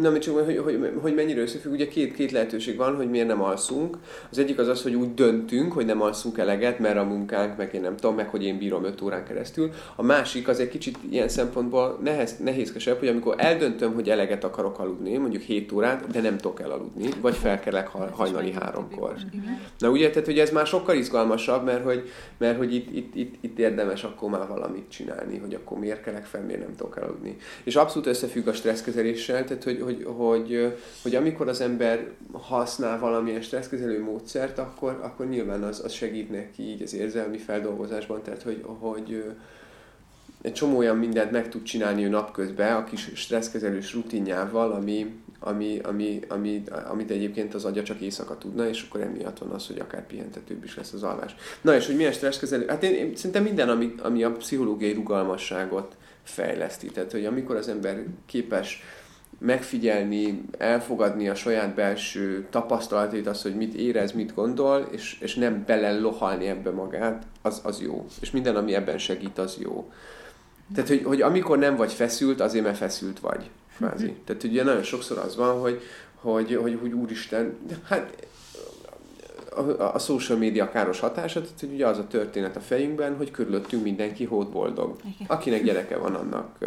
na, 0.00 0.18
csak, 0.18 0.44
hogy, 0.44 0.58
hogy, 0.58 0.92
hogy 1.00 1.14
mennyire 1.14 1.40
összefügg, 1.40 1.72
ugye 1.72 1.88
két, 1.88 2.14
két 2.14 2.30
lehetőség 2.30 2.76
van, 2.76 2.96
hogy 2.96 3.10
miért 3.10 3.26
nem 3.26 3.42
alszunk. 3.42 3.96
Az 4.30 4.38
egyik 4.38 4.58
az 4.58 4.68
az, 4.68 4.82
hogy 4.82 4.94
úgy 4.94 5.14
döntünk, 5.14 5.72
hogy 5.72 5.86
nem 5.86 6.02
alszunk 6.02 6.38
eleget, 6.38 6.78
mert 6.78 6.96
a 6.96 7.04
munkánk, 7.04 7.56
meg 7.56 7.74
én 7.74 7.80
nem 7.80 7.96
tudom, 7.96 8.16
meg 8.16 8.28
hogy 8.28 8.44
én 8.44 8.58
bírom 8.58 8.84
5 8.84 9.02
órán 9.02 9.24
keresztül. 9.24 9.70
A 9.96 10.02
másik 10.02 10.48
az 10.48 10.60
egy 10.60 10.68
kicsit 10.68 10.98
ilyen 11.10 11.28
szempontból 11.28 11.98
nehez, 12.02 12.36
nehézkesebb, 12.38 12.98
hogy 12.98 13.08
amikor 13.08 13.34
eldöntöm, 13.38 13.94
hogy 13.94 14.10
eleget 14.10 14.44
akarok 14.44 14.78
aludni, 14.78 15.16
mondjuk 15.16 15.42
7 15.42 15.72
órát, 15.72 16.06
de 16.10 16.20
nem 16.20 16.36
tudok 16.36 16.60
elaludni, 16.60 17.08
vagy 17.20 17.34
felkelek 17.34 17.88
ha- 17.88 18.10
hajnali 18.10 18.52
háromkor. 18.52 19.14
Na 19.78 19.90
ugye, 19.90 20.10
tehát 20.10 20.26
hogy 20.26 20.38
ez 20.38 20.50
már 20.50 20.66
sokkal 20.66 20.96
izgalmasabb, 20.96 21.64
mert 21.64 21.84
hogy, 21.84 22.10
mert 22.38 22.58
hogy 22.58 22.74
itt, 22.74 22.90
itt, 22.96 23.14
itt, 23.14 23.34
itt 23.40 23.58
érdemes 23.58 24.04
akkor 24.04 24.30
már 24.30 24.48
valamit 24.48 24.88
csinálni, 24.88 25.38
hogy 25.38 25.54
akkor 25.54 25.78
miért 25.78 26.02
kelek 26.02 26.24
fel, 26.24 26.42
miért 26.42 26.60
nem 26.60 26.76
tudok 26.76 26.96
elaludni. 26.96 27.36
És 27.64 27.76
abszolút 27.76 28.06
összefügg 28.06 28.46
a 28.46 28.52
stresszkezeléssel, 28.52 29.44
tehát 29.44 29.64
hogy, 29.64 29.75
hogy, 29.80 30.04
hogy, 30.16 30.76
hogy 31.02 31.14
amikor 31.14 31.48
az 31.48 31.60
ember 31.60 32.10
használ 32.32 32.98
valamilyen 32.98 33.40
stresszkezelő 33.40 34.02
módszert, 34.02 34.58
akkor, 34.58 34.98
akkor 35.02 35.28
nyilván 35.28 35.62
az, 35.62 35.80
az 35.84 35.92
segít 35.92 36.30
neki 36.30 36.62
így 36.62 36.82
az 36.82 36.94
érzelmi 36.94 37.38
feldolgozásban, 37.38 38.22
tehát 38.22 38.42
hogy, 38.42 38.64
hogy 38.78 39.24
egy 40.42 40.52
csomó 40.52 40.76
olyan 40.76 40.96
mindent 40.96 41.30
meg 41.30 41.48
tud 41.48 41.62
csinálni 41.62 42.04
ő 42.04 42.08
napközben 42.08 42.76
a 42.76 42.84
kis 42.84 43.10
stresszkezelős 43.14 43.94
rutinjával, 43.94 44.72
ami, 44.72 45.14
ami, 45.38 45.80
ami, 45.82 46.20
ami, 46.28 46.62
amit 46.88 47.10
egyébként 47.10 47.54
az 47.54 47.64
agya 47.64 47.82
csak 47.82 48.00
éjszaka 48.00 48.38
tudna, 48.38 48.68
és 48.68 48.86
akkor 48.88 49.00
emiatt 49.00 49.38
van 49.38 49.50
az, 49.50 49.66
hogy 49.66 49.78
akár 49.78 50.06
pihentetőbb 50.06 50.64
is 50.64 50.76
lesz 50.76 50.92
az 50.92 51.02
alvás. 51.02 51.34
Na 51.60 51.74
és 51.74 51.86
hogy 51.86 51.96
milyen 51.96 52.12
stresszkezelő? 52.12 52.66
Hát 52.66 52.82
én, 52.82 52.94
én 52.94 53.16
szerintem 53.16 53.42
minden, 53.42 53.68
ami, 53.68 53.94
ami 54.02 54.22
a 54.22 54.32
pszichológiai 54.32 54.92
rugalmasságot 54.92 55.96
fejleszti. 56.22 56.86
Tehát, 56.86 57.12
hogy 57.12 57.24
amikor 57.24 57.56
az 57.56 57.68
ember 57.68 58.04
képes 58.26 58.82
megfigyelni, 59.38 60.42
elfogadni 60.58 61.28
a 61.28 61.34
saját 61.34 61.74
belső 61.74 62.46
tapasztalatait, 62.50 63.26
azt, 63.26 63.42
hogy 63.42 63.56
mit 63.56 63.74
érez, 63.74 64.12
mit 64.12 64.34
gondol, 64.34 64.88
és, 64.90 65.18
és 65.20 65.34
nem 65.34 65.64
belelohalni 65.66 66.46
ebbe 66.46 66.70
magát, 66.70 67.26
az, 67.42 67.60
az 67.64 67.80
jó. 67.80 68.06
És 68.20 68.30
minden, 68.30 68.56
ami 68.56 68.74
ebben 68.74 68.98
segít, 68.98 69.38
az 69.38 69.56
jó. 69.60 69.90
Tehát, 70.74 70.88
hogy, 70.88 71.02
hogy 71.04 71.22
amikor 71.22 71.58
nem 71.58 71.76
vagy 71.76 71.92
feszült, 71.92 72.40
azért 72.40 72.64
mert 72.64 72.76
feszült 72.76 73.20
vagy. 73.20 73.50
Kvázi. 73.76 74.14
Tehát 74.24 74.44
ugye 74.44 74.62
nagyon 74.62 74.82
sokszor 74.82 75.18
az 75.18 75.36
van, 75.36 75.60
hogy, 75.60 75.80
hogy, 76.14 76.54
hogy, 76.54 76.78
hogy 76.80 76.92
úristen, 76.92 77.56
hát 77.84 78.26
a, 79.56 79.94
a 79.94 79.98
social 79.98 80.38
média 80.38 80.70
káros 80.70 81.00
hatása, 81.00 81.40
tehát 81.40 81.60
hogy 81.60 81.72
ugye 81.72 81.86
az 81.86 81.98
a 81.98 82.06
történet 82.06 82.56
a 82.56 82.60
fejünkben, 82.60 83.16
hogy 83.16 83.30
körülöttünk 83.30 83.82
mindenki 83.82 84.24
hót 84.24 84.50
boldog. 84.50 84.96
Igen. 84.98 85.26
Akinek 85.26 85.62
gyereke 85.62 85.96
van, 85.96 86.14
annak, 86.14 86.58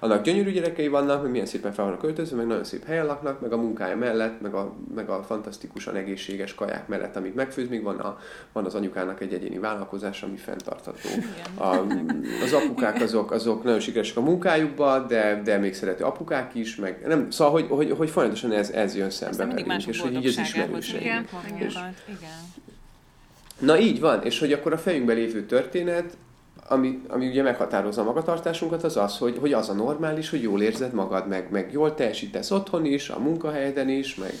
annak 0.00 0.22
gyönyörű 0.22 0.50
gyerekei 0.50 0.88
vannak, 0.88 1.22
meg 1.22 1.30
milyen 1.30 1.46
szépen 1.46 1.72
fel 1.72 1.84
vannak 1.84 2.00
költözve, 2.00 2.36
meg 2.36 2.46
nagyon 2.46 2.64
szép 2.64 2.84
helyen 2.84 3.06
laknak, 3.06 3.40
meg 3.40 3.52
a 3.52 3.56
munkája 3.56 3.96
mellett, 3.96 4.40
meg 4.40 4.54
a, 4.54 4.72
meg 4.94 5.08
a 5.08 5.22
fantasztikusan 5.22 5.94
egészséges 5.94 6.54
kaják 6.54 6.88
mellett, 6.88 7.16
amit 7.16 7.34
megfőz, 7.34 7.68
még 7.68 7.82
van, 7.82 7.98
a, 7.98 8.18
van 8.52 8.64
az 8.64 8.74
anyukának 8.74 9.20
egy 9.20 9.32
egyéni 9.32 9.58
vállalkozás, 9.58 10.22
ami 10.22 10.36
fenntartható. 10.36 11.08
A, 11.54 11.76
az 12.42 12.52
apukák 12.52 13.00
azok, 13.00 13.30
azok 13.30 13.62
nagyon 13.62 13.80
sikeresek 13.80 14.16
a 14.16 14.20
munkájukban, 14.20 15.06
de, 15.06 15.40
de 15.44 15.58
még 15.58 15.74
szerető 15.74 16.04
apukák 16.04 16.54
is, 16.54 16.76
meg 16.76 17.02
nem, 17.06 17.30
szóval, 17.30 17.52
hogy, 17.52 17.66
hogy, 17.68 17.94
hogy 17.96 18.10
folyamatosan 18.10 18.52
ez, 18.52 18.70
ez 18.70 18.96
jön 18.96 19.10
szembe 19.10 19.46
velünk, 19.46 19.86
és 19.86 20.00
hogy 20.00 20.14
így 20.14 20.26
az 20.26 20.38
ismerőseink. 20.38 21.04
Igen, 21.04 21.26
Igen. 21.56 21.94
Igen. 22.08 22.52
Na 23.58 23.78
így 23.78 24.00
van, 24.00 24.22
és 24.22 24.38
hogy 24.38 24.52
akkor 24.52 24.72
a 24.72 24.78
fejünkben 24.78 25.16
lévő 25.16 25.46
történet, 25.46 26.16
ami, 26.68 27.02
ami 27.08 27.28
ugye 27.28 27.42
meghatározza 27.42 28.00
a 28.00 28.04
magatartásunkat, 28.04 28.84
az 28.84 28.96
az, 28.96 29.18
hogy, 29.18 29.36
hogy 29.38 29.52
az 29.52 29.68
a 29.68 29.72
normális, 29.72 30.30
hogy 30.30 30.42
jól 30.42 30.62
érzed 30.62 30.92
magad, 30.92 31.28
meg, 31.28 31.50
meg 31.50 31.72
jól 31.72 31.94
teljesítesz 31.94 32.50
otthon 32.50 32.84
is, 32.84 33.08
a 33.08 33.18
munkahelyeden 33.18 33.88
is, 33.88 34.14
meg, 34.14 34.32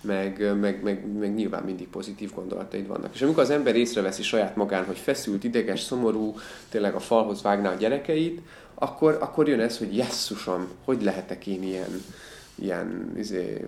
meg, 0.00 0.58
meg, 0.60 0.82
meg, 0.82 1.06
meg 1.18 1.34
nyilván 1.34 1.62
mindig 1.62 1.88
pozitív 1.88 2.34
gondolataid 2.34 2.86
vannak. 2.86 3.14
És 3.14 3.22
amikor 3.22 3.42
az 3.42 3.50
ember 3.50 3.76
észreveszi 3.76 4.22
saját 4.22 4.56
magán, 4.56 4.84
hogy 4.84 4.98
feszült, 4.98 5.44
ideges, 5.44 5.80
szomorú, 5.80 6.34
tényleg 6.68 6.94
a 6.94 7.00
falhoz 7.00 7.42
vágná 7.42 7.72
a 7.72 7.76
gyerekeit, 7.76 8.40
akkor, 8.74 9.18
akkor 9.20 9.48
jön 9.48 9.60
ez, 9.60 9.78
hogy 9.78 9.96
jesszusom, 9.96 10.68
hogy 10.84 11.02
lehetek 11.02 11.46
én 11.46 11.62
ilyen, 11.62 12.04
ilyen 12.54 13.12
izé, 13.16 13.66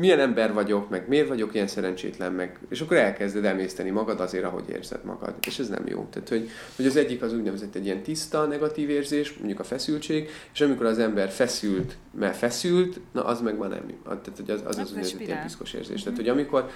milyen 0.00 0.18
ember 0.18 0.52
vagyok, 0.52 0.88
meg 0.88 1.08
miért 1.08 1.28
vagyok 1.28 1.54
ilyen 1.54 1.66
szerencsétlen, 1.66 2.32
meg, 2.32 2.58
és 2.68 2.80
akkor 2.80 2.96
elkezded 2.96 3.44
emészteni 3.44 3.90
magad 3.90 4.20
azért, 4.20 4.44
ahogy 4.44 4.64
érzed 4.68 5.04
magad. 5.04 5.34
És 5.46 5.58
ez 5.58 5.68
nem 5.68 5.86
jó. 5.86 6.06
Tehát, 6.10 6.28
hogy, 6.28 6.48
hogy 6.76 6.86
az 6.86 6.96
egyik 6.96 7.22
az 7.22 7.34
úgynevezett 7.34 7.74
egy 7.74 7.84
ilyen 7.84 8.02
tiszta 8.02 8.44
negatív 8.44 8.90
érzés, 8.90 9.34
mondjuk 9.34 9.60
a 9.60 9.64
feszültség, 9.64 10.28
és 10.52 10.60
amikor 10.60 10.86
az 10.86 10.98
ember 10.98 11.28
feszült, 11.28 11.96
mert 12.18 12.36
feszült, 12.36 13.00
na 13.12 13.24
az 13.24 13.40
meg 13.40 13.58
már 13.58 13.68
nem. 13.68 13.86
Tehát, 14.04 14.32
hogy 14.36 14.50
az 14.50 14.62
az, 14.64 14.78
Ez 14.78 14.84
az 14.84 14.90
úgynevezett 14.90 15.20
ilyen 15.20 15.42
piszkos 15.42 15.72
érzés. 15.72 16.02
Tehát, 16.02 16.18
hogy 16.18 16.28
amikor 16.28 16.70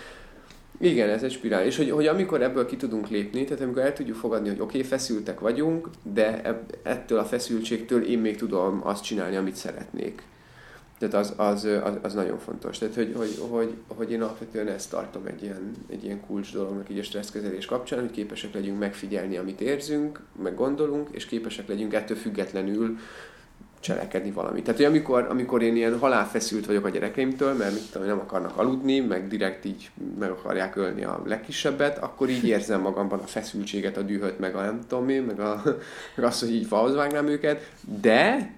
igen, 0.78 1.08
ez 1.08 1.22
egy 1.22 1.32
spirál. 1.32 1.64
És 1.64 1.76
hogy, 1.76 1.90
hogy 1.90 2.06
amikor 2.06 2.42
ebből 2.42 2.66
ki 2.66 2.76
tudunk 2.76 3.08
lépni, 3.08 3.44
tehát 3.44 3.62
amikor 3.62 3.82
el 3.82 3.92
tudjuk 3.92 4.16
fogadni, 4.16 4.48
hogy 4.48 4.60
oké, 4.60 4.76
okay, 4.76 4.88
feszültek 4.88 5.40
vagyunk, 5.40 5.88
de 6.02 6.56
ettől 6.82 7.18
a 7.18 7.24
feszültségtől 7.24 8.04
én 8.04 8.18
még 8.18 8.36
tudom 8.36 8.80
azt 8.84 9.02
csinálni, 9.02 9.36
amit 9.36 9.56
szeretnék. 9.56 10.22
Tehát 10.98 11.14
az, 11.14 11.32
az, 11.36 11.64
az, 11.64 11.94
az 12.02 12.14
nagyon 12.14 12.38
fontos. 12.38 12.78
Tehát, 12.78 12.94
hogy, 12.94 13.12
hogy, 13.16 13.38
hogy, 13.48 13.74
hogy 13.86 14.10
én 14.10 14.22
alapvetően 14.22 14.68
ezt 14.68 14.90
tartom 14.90 15.26
egy 15.26 15.42
ilyen, 15.42 15.70
egy 15.90 16.04
ilyen 16.04 16.20
kulcs 16.20 16.52
dolognak 16.52 16.90
így 16.90 16.98
a 16.98 17.02
stresszkezelés 17.02 17.66
kapcsán, 17.66 18.00
hogy 18.00 18.10
képesek 18.10 18.54
legyünk 18.54 18.78
megfigyelni, 18.78 19.36
amit 19.36 19.60
érzünk, 19.60 20.20
meg 20.42 20.54
gondolunk, 20.54 21.08
és 21.10 21.26
képesek 21.26 21.68
legyünk 21.68 21.94
ettől 21.94 22.16
függetlenül 22.16 22.98
cselekedni 23.84 24.30
valamit. 24.30 24.64
Tehát, 24.64 24.80
hogy 24.80 24.88
amikor, 24.88 25.26
amikor 25.30 25.62
én 25.62 25.76
ilyen 25.76 25.98
halálfeszült 25.98 26.66
vagyok 26.66 26.84
a 26.84 26.88
gyerekeimtől, 26.88 27.54
mert 27.54 27.72
mit 27.72 27.90
tudom, 27.92 28.06
nem 28.06 28.18
akarnak 28.18 28.56
aludni, 28.56 29.00
meg 29.00 29.28
direkt 29.28 29.64
így 29.64 29.90
meg 30.18 30.30
akarják 30.30 30.76
ölni 30.76 31.04
a 31.04 31.22
legkisebbet, 31.26 31.98
akkor 31.98 32.28
így 32.28 32.44
érzem 32.44 32.80
magamban 32.80 33.18
a 33.18 33.26
feszültséget, 33.26 33.96
a 33.96 34.02
dühöt, 34.02 34.38
meg 34.38 34.54
a 34.54 34.60
nem 34.60 34.80
tudom 34.88 35.08
én, 35.08 35.22
meg, 35.22 35.40
a, 35.40 35.62
meg 36.16 36.26
azt, 36.26 36.40
hogy 36.40 36.54
így 36.54 36.66
falhoz 36.66 37.08
őket, 37.26 37.70
de 38.00 38.52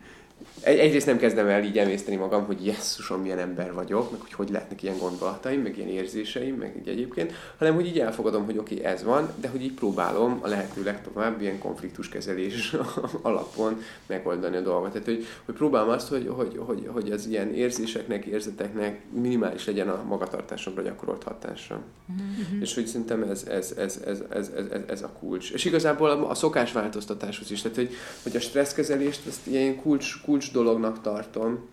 egy, 0.61 0.79
egyrészt 0.79 1.07
nem 1.07 1.19
kezdem 1.19 1.47
el 1.47 1.65
így 1.65 1.79
emészteni 1.79 2.17
magam, 2.17 2.45
hogy 2.45 2.67
jesszusom, 2.67 3.21
milyen 3.21 3.39
ember 3.39 3.73
vagyok, 3.73 4.11
meg 4.11 4.21
hogy 4.21 4.33
hogy 4.33 4.51
lehetnek 4.51 4.83
ilyen 4.83 4.99
gondolataim, 4.99 5.61
meg 5.61 5.77
ilyen 5.77 5.89
érzéseim, 5.89 6.55
meg 6.55 6.77
így 6.79 6.89
egyébként, 6.89 7.33
hanem 7.59 7.75
hogy 7.75 7.87
így 7.87 7.99
elfogadom, 7.99 8.45
hogy 8.45 8.59
oké, 8.59 8.75
okay, 8.75 8.87
ez 8.87 9.05
van, 9.05 9.33
de 9.41 9.49
hogy 9.49 9.63
így 9.63 9.73
próbálom 9.73 10.39
a 10.43 10.49
lehető 10.49 10.83
legtovább 10.83 11.41
ilyen 11.41 11.59
konfliktuskezelés 11.59 12.77
alapon 13.23 13.83
megoldani 14.07 14.57
a 14.57 14.61
dolgot. 14.61 14.91
Tehát, 14.91 15.07
hogy, 15.07 15.27
hogy 15.45 15.55
próbálom 15.55 15.89
azt, 15.89 16.09
hogy, 16.09 16.29
hogy, 16.29 16.57
hogy, 16.59 16.89
hogy 16.93 17.11
az 17.11 17.27
ilyen 17.27 17.55
érzéseknek, 17.55 18.25
érzeteknek 18.25 19.01
minimális 19.11 19.67
legyen 19.67 19.89
a 19.89 20.03
magatartásomra 20.09 20.83
gyakorolt 20.83 21.23
hatása. 21.23 21.81
Mm-hmm. 22.13 22.61
És 22.61 22.75
hogy 22.75 22.87
szerintem 22.87 23.23
ez, 23.23 23.45
ez, 23.51 23.75
ez, 23.77 24.01
ez, 24.07 24.23
ez, 24.31 24.51
ez, 24.55 24.69
ez, 24.71 24.81
ez 24.87 25.03
a 25.03 25.13
kulcs. 25.19 25.53
És 25.53 25.65
igazából 25.65 26.11
a, 26.11 26.31
a 26.31 26.35
szokásváltoztatáshoz 26.35 27.51
is, 27.51 27.63
tehát 27.63 27.77
hogy, 27.77 27.91
hogy 28.23 28.37
a 28.37 28.41
stresszkezelést 28.41 29.27
ezt 29.27 29.47
ilyen 29.47 29.77
kulcs, 29.77 30.21
kulcs 30.25 30.46
dolognak 30.51 31.01
tartom 31.01 31.69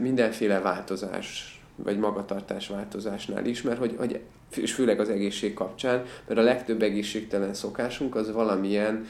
mindenféle 0.00 0.60
változás 0.60 1.60
vagy 1.84 1.98
magatartás 1.98 2.68
változásnál 2.68 3.46
is, 3.46 3.62
mert 3.62 3.78
hogy, 3.78 3.94
hogy 3.98 4.20
és 4.56 4.72
főleg 4.72 5.00
az 5.00 5.08
egészség 5.08 5.54
kapcsán, 5.54 6.04
mert 6.26 6.40
a 6.40 6.42
legtöbb 6.42 6.82
egészségtelen 6.82 7.54
szokásunk 7.54 8.14
az 8.14 8.32
valamilyen 8.32 9.06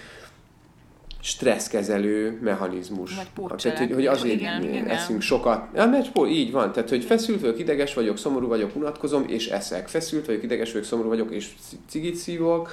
stresszkezelő 1.23 2.39
mechanizmus. 2.43 3.15
Tehát, 3.57 3.79
hogy, 3.79 3.93
hogy 3.93 4.07
azért 4.07 4.35
Igen, 4.41 4.63
igen. 4.63 4.87
eszünk 4.87 5.21
sokat. 5.21 5.69
Ja, 5.75 5.87
mert 5.87 6.19
így 6.29 6.53
van. 6.53 6.73
Tehát, 6.73 6.89
hogy 6.89 7.05
feszült 7.05 7.41
vagyok, 7.41 7.59
ideges 7.59 7.95
vagyok, 7.95 8.19
szomorú 8.19 8.49
vagyok, 8.49 8.77
unatkozom, 8.77 9.25
és 9.29 9.49
eszek. 9.49 9.89
Feszült 9.89 10.27
vagyok, 10.27 10.43
ideges 10.43 10.73
vagyok, 10.73 10.87
szomorú 10.87 11.09
vagyok, 11.09 11.31
és 11.31 11.51
cigit 11.89 12.15
szívok. 12.15 12.71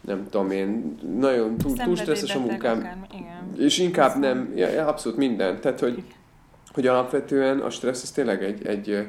Nem 0.00 0.28
tudom 0.30 0.50
én, 0.50 0.98
nagyon 1.18 1.56
túl, 1.56 1.76
túl 1.76 1.96
stresszes 1.96 2.34
a 2.34 2.38
munkám. 2.38 2.78
akármi, 2.78 3.06
Igen. 3.14 3.54
És 3.58 3.78
inkább 3.78 4.18
nem, 4.18 4.52
ja, 4.56 4.86
abszolút 4.86 5.18
minden. 5.18 5.60
Tehát, 5.60 5.80
hogy, 5.80 6.04
hogy 6.72 6.86
alapvetően 6.86 7.60
a 7.60 7.70
stressz 7.70 8.02
ez 8.02 8.10
tényleg 8.10 8.44
egy, 8.44 8.66
egy, 8.66 9.08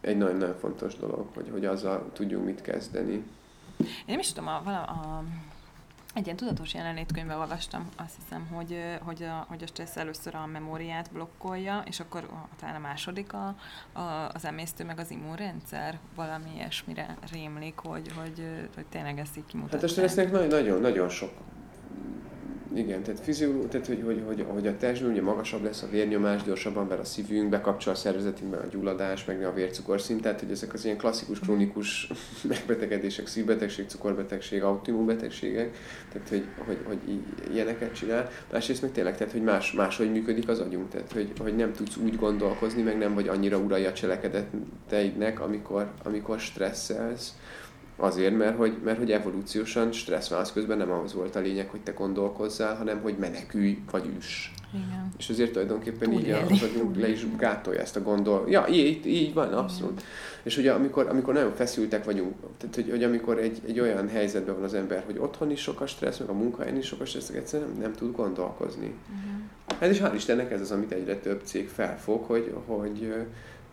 egy 0.00 0.16
nagyon-nagyon 0.16 0.56
fontos 0.60 0.96
dolog, 0.96 1.26
hogy, 1.34 1.48
hogy 1.52 1.64
azzal 1.64 2.10
tudjunk 2.12 2.44
mit 2.44 2.62
kezdeni. 2.62 3.12
Én 3.78 3.86
nem 4.06 4.18
is 4.18 4.32
tudom, 4.32 4.48
a, 4.48 4.60
vala, 4.64 4.82
a, 4.82 5.22
egy 6.16 6.24
ilyen 6.24 6.36
tudatos 6.36 6.74
jelenlétkönyvben 6.74 7.38
olvastam, 7.38 7.88
azt 7.96 8.14
hiszem, 8.22 8.46
hogy, 8.52 8.78
hogy, 9.00 9.22
a, 9.22 9.44
hogy 9.48 9.62
a 9.62 9.66
stressz 9.66 9.96
először 9.96 10.34
a 10.34 10.46
memóriát 10.46 11.10
blokkolja, 11.12 11.82
és 11.86 12.00
akkor 12.00 12.28
talán 12.60 12.74
a 12.74 12.78
második 12.78 13.32
a, 13.32 13.54
a, 13.92 14.30
az 14.32 14.44
emésztő, 14.44 14.84
meg 14.84 14.98
az 14.98 15.10
immunrendszer 15.10 15.98
valami 16.14 16.50
ilyesmire 16.54 17.16
rémlik, 17.32 17.78
hogy, 17.78 18.12
hogy, 18.12 18.68
hogy 18.74 18.86
tényleg 18.86 19.18
ezt 19.18 19.36
így 19.36 19.46
kimutatják. 19.46 19.80
Hát 19.80 19.90
a 19.90 19.92
stressznek 19.92 20.30
nagyon, 20.30 20.48
nagyon, 20.48 20.80
nagyon 20.80 21.08
sok 21.08 21.32
igen, 22.76 23.02
tehát 23.02 23.20
fizioló, 23.20 23.64
tehát 23.64 23.86
hogy, 23.86 24.02
hogy, 24.04 24.22
hogy, 24.26 24.44
hogy 24.48 24.66
a 24.66 24.76
testben 24.76 25.10
ugye 25.10 25.22
magasabb 25.22 25.64
lesz 25.64 25.82
a 25.82 25.88
vérnyomás, 25.90 26.42
gyorsabban 26.42 26.88
ver 26.88 26.98
a 26.98 27.04
szívünk, 27.04 27.48
bekapcsol 27.48 27.92
a 27.92 27.96
szervezetünkben 27.96 28.60
a 28.60 28.66
gyulladás, 28.66 29.24
meg 29.24 29.44
a 29.44 29.52
vércukorszint, 29.52 30.22
tehát 30.22 30.40
hogy 30.40 30.50
ezek 30.50 30.72
az 30.72 30.84
ilyen 30.84 30.96
klasszikus, 30.96 31.38
krónikus 31.38 32.08
megbetegedések, 32.48 33.26
szívbetegség, 33.26 33.88
cukorbetegség, 33.88 34.62
autoimmunbetegségek, 34.62 35.76
tehát 36.12 36.28
hogy, 36.28 36.44
hogy, 36.66 36.78
hogy 36.86 36.98
ilyeneket 37.52 37.94
csinál. 37.94 38.30
Másrészt 38.52 38.82
meg 38.82 38.92
tényleg, 38.92 39.16
tehát 39.16 39.32
hogy 39.32 39.42
más, 39.42 39.72
máshogy 39.72 40.12
működik 40.12 40.48
az 40.48 40.60
agyunk, 40.60 40.88
tehát 40.88 41.12
hogy, 41.12 41.32
hogy 41.38 41.56
nem 41.56 41.72
tudsz 41.72 41.96
úgy 41.96 42.16
gondolkozni, 42.16 42.82
meg 42.82 42.98
nem 42.98 43.14
vagy 43.14 43.28
annyira 43.28 43.58
urai 43.58 43.84
a 43.84 43.92
cselekedeteidnek, 43.92 45.40
amikor, 45.40 45.90
amikor 46.02 46.38
stresszelsz, 46.40 47.34
Azért, 47.96 48.36
mert 48.36 48.56
hogy, 48.56 48.76
mert 48.84 48.98
hogy 48.98 49.12
evolúciósan 49.12 49.92
stresszválasz 49.92 50.52
közben 50.52 50.78
nem 50.78 50.90
az 50.90 51.14
volt 51.14 51.36
a 51.36 51.40
lényeg, 51.40 51.68
hogy 51.68 51.80
te 51.80 51.92
gondolkozzál, 51.92 52.76
hanem 52.76 53.00
hogy 53.00 53.14
menekülj 53.18 53.78
vagy 53.90 54.10
üss. 54.18 54.48
Igen. 54.74 55.12
És 55.18 55.28
azért 55.28 55.52
tulajdonképpen 55.52 56.12
így 56.12 56.18
Túlélni. 56.18 56.52
az 56.52 56.62
agyunk 56.62 56.96
le 56.96 57.08
is 57.08 57.26
gátolja 57.36 57.80
ezt 57.80 57.96
a 57.96 58.02
gondol. 58.02 58.44
Ja, 58.48 58.66
így, 58.70 59.06
így 59.06 59.34
van, 59.34 59.52
abszolút. 59.52 60.02
És 60.42 60.56
ugye 60.56 60.72
amikor, 60.72 61.06
amikor 61.08 61.34
nagyon 61.34 61.54
feszültek 61.54 62.04
vagyunk, 62.04 62.34
tehát 62.58 62.74
hogy, 62.74 62.90
hogy 62.90 63.04
amikor 63.04 63.38
egy, 63.38 63.60
egy 63.66 63.80
olyan 63.80 64.08
helyzetben 64.08 64.54
van 64.54 64.64
az 64.64 64.74
ember, 64.74 65.02
hogy 65.06 65.18
otthon 65.18 65.50
is 65.50 65.60
sok 65.60 65.80
a 65.80 65.86
stressz, 65.86 66.18
meg 66.18 66.28
a 66.28 66.32
munkahelyen 66.32 66.76
is 66.76 66.86
sok 66.86 67.00
a 67.00 67.04
stressz, 67.04 67.28
egyszerűen 67.28 67.70
nem, 67.70 67.80
nem 67.80 67.92
tud 67.92 68.16
gondolkozni. 68.16 68.86
Uh-huh. 68.86 69.80
Hát 69.80 69.90
és 69.90 69.98
hál' 69.98 70.14
Istennek 70.14 70.50
ez 70.50 70.60
az, 70.60 70.70
amit 70.70 70.92
egyre 70.92 71.16
több 71.16 71.40
cég 71.44 71.68
felfog, 71.68 72.24
hogy, 72.24 72.54
hogy, 72.66 73.14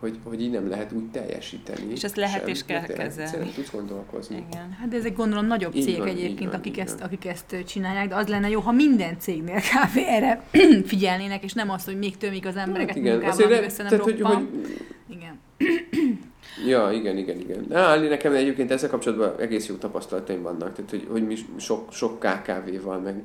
hogy, 0.04 0.18
hogy 0.24 0.42
így 0.42 0.50
nem 0.50 0.68
lehet 0.68 0.92
úgy 0.92 1.10
teljesíteni. 1.10 1.90
És 1.90 2.04
ezt 2.04 2.16
lehet 2.16 2.40
sem, 2.40 2.48
és 2.48 2.64
kell 2.64 2.86
kezelni. 2.86 3.36
Nem 3.36 3.52
tudsz 3.54 3.70
gondolkozni. 3.70 4.46
Igen. 4.50 4.76
Hát 4.80 4.88
de 4.88 4.96
ezek 4.96 5.16
gondolom 5.16 5.46
nagyobb 5.46 5.74
Így 5.74 5.84
cég 5.84 5.98
van, 5.98 6.08
egyébként, 6.08 6.50
van, 6.50 6.58
akik, 6.58 6.78
ezt, 6.78 6.98
van. 6.98 7.06
akik 7.08 7.26
ezt 7.26 7.56
csinálják, 7.66 8.08
de 8.08 8.14
az 8.14 8.26
lenne 8.26 8.48
jó, 8.48 8.60
ha 8.60 8.72
minden 8.72 9.18
cégnél 9.18 9.60
kb. 9.70 9.96
erre 9.96 10.44
figyelnének, 10.92 11.44
és 11.44 11.52
nem 11.52 11.70
az, 11.70 11.84
hogy 11.84 11.98
még 11.98 12.16
tömik 12.16 12.46
az 12.46 12.56
embereket 12.56 12.94
Hát 12.94 13.04
igen, 13.04 13.12
munkában, 13.12 13.44
azért, 13.44 13.64
össze 13.64 13.82
nem 13.82 13.90
tehát, 13.90 14.04
hogy, 14.04 14.18
roppan. 14.18 14.36
hogy, 14.36 14.76
Igen. 15.08 15.38
Ja, 16.66 16.90
igen, 16.92 17.16
igen, 17.16 17.38
igen. 17.38 17.66
Á, 17.72 17.96
nekem 17.96 18.32
egyébként 18.32 18.70
ezzel 18.70 18.88
kapcsolatban 18.88 19.34
egész 19.38 19.66
jó 19.66 19.74
tapasztalataim 19.74 20.42
vannak, 20.42 20.74
tehát 20.74 20.90
hogy, 20.90 21.06
hogy 21.10 21.26
mi 21.26 21.36
sok, 21.56 21.92
sok 21.92 22.18
KKV-val 22.18 22.98
meg 22.98 23.22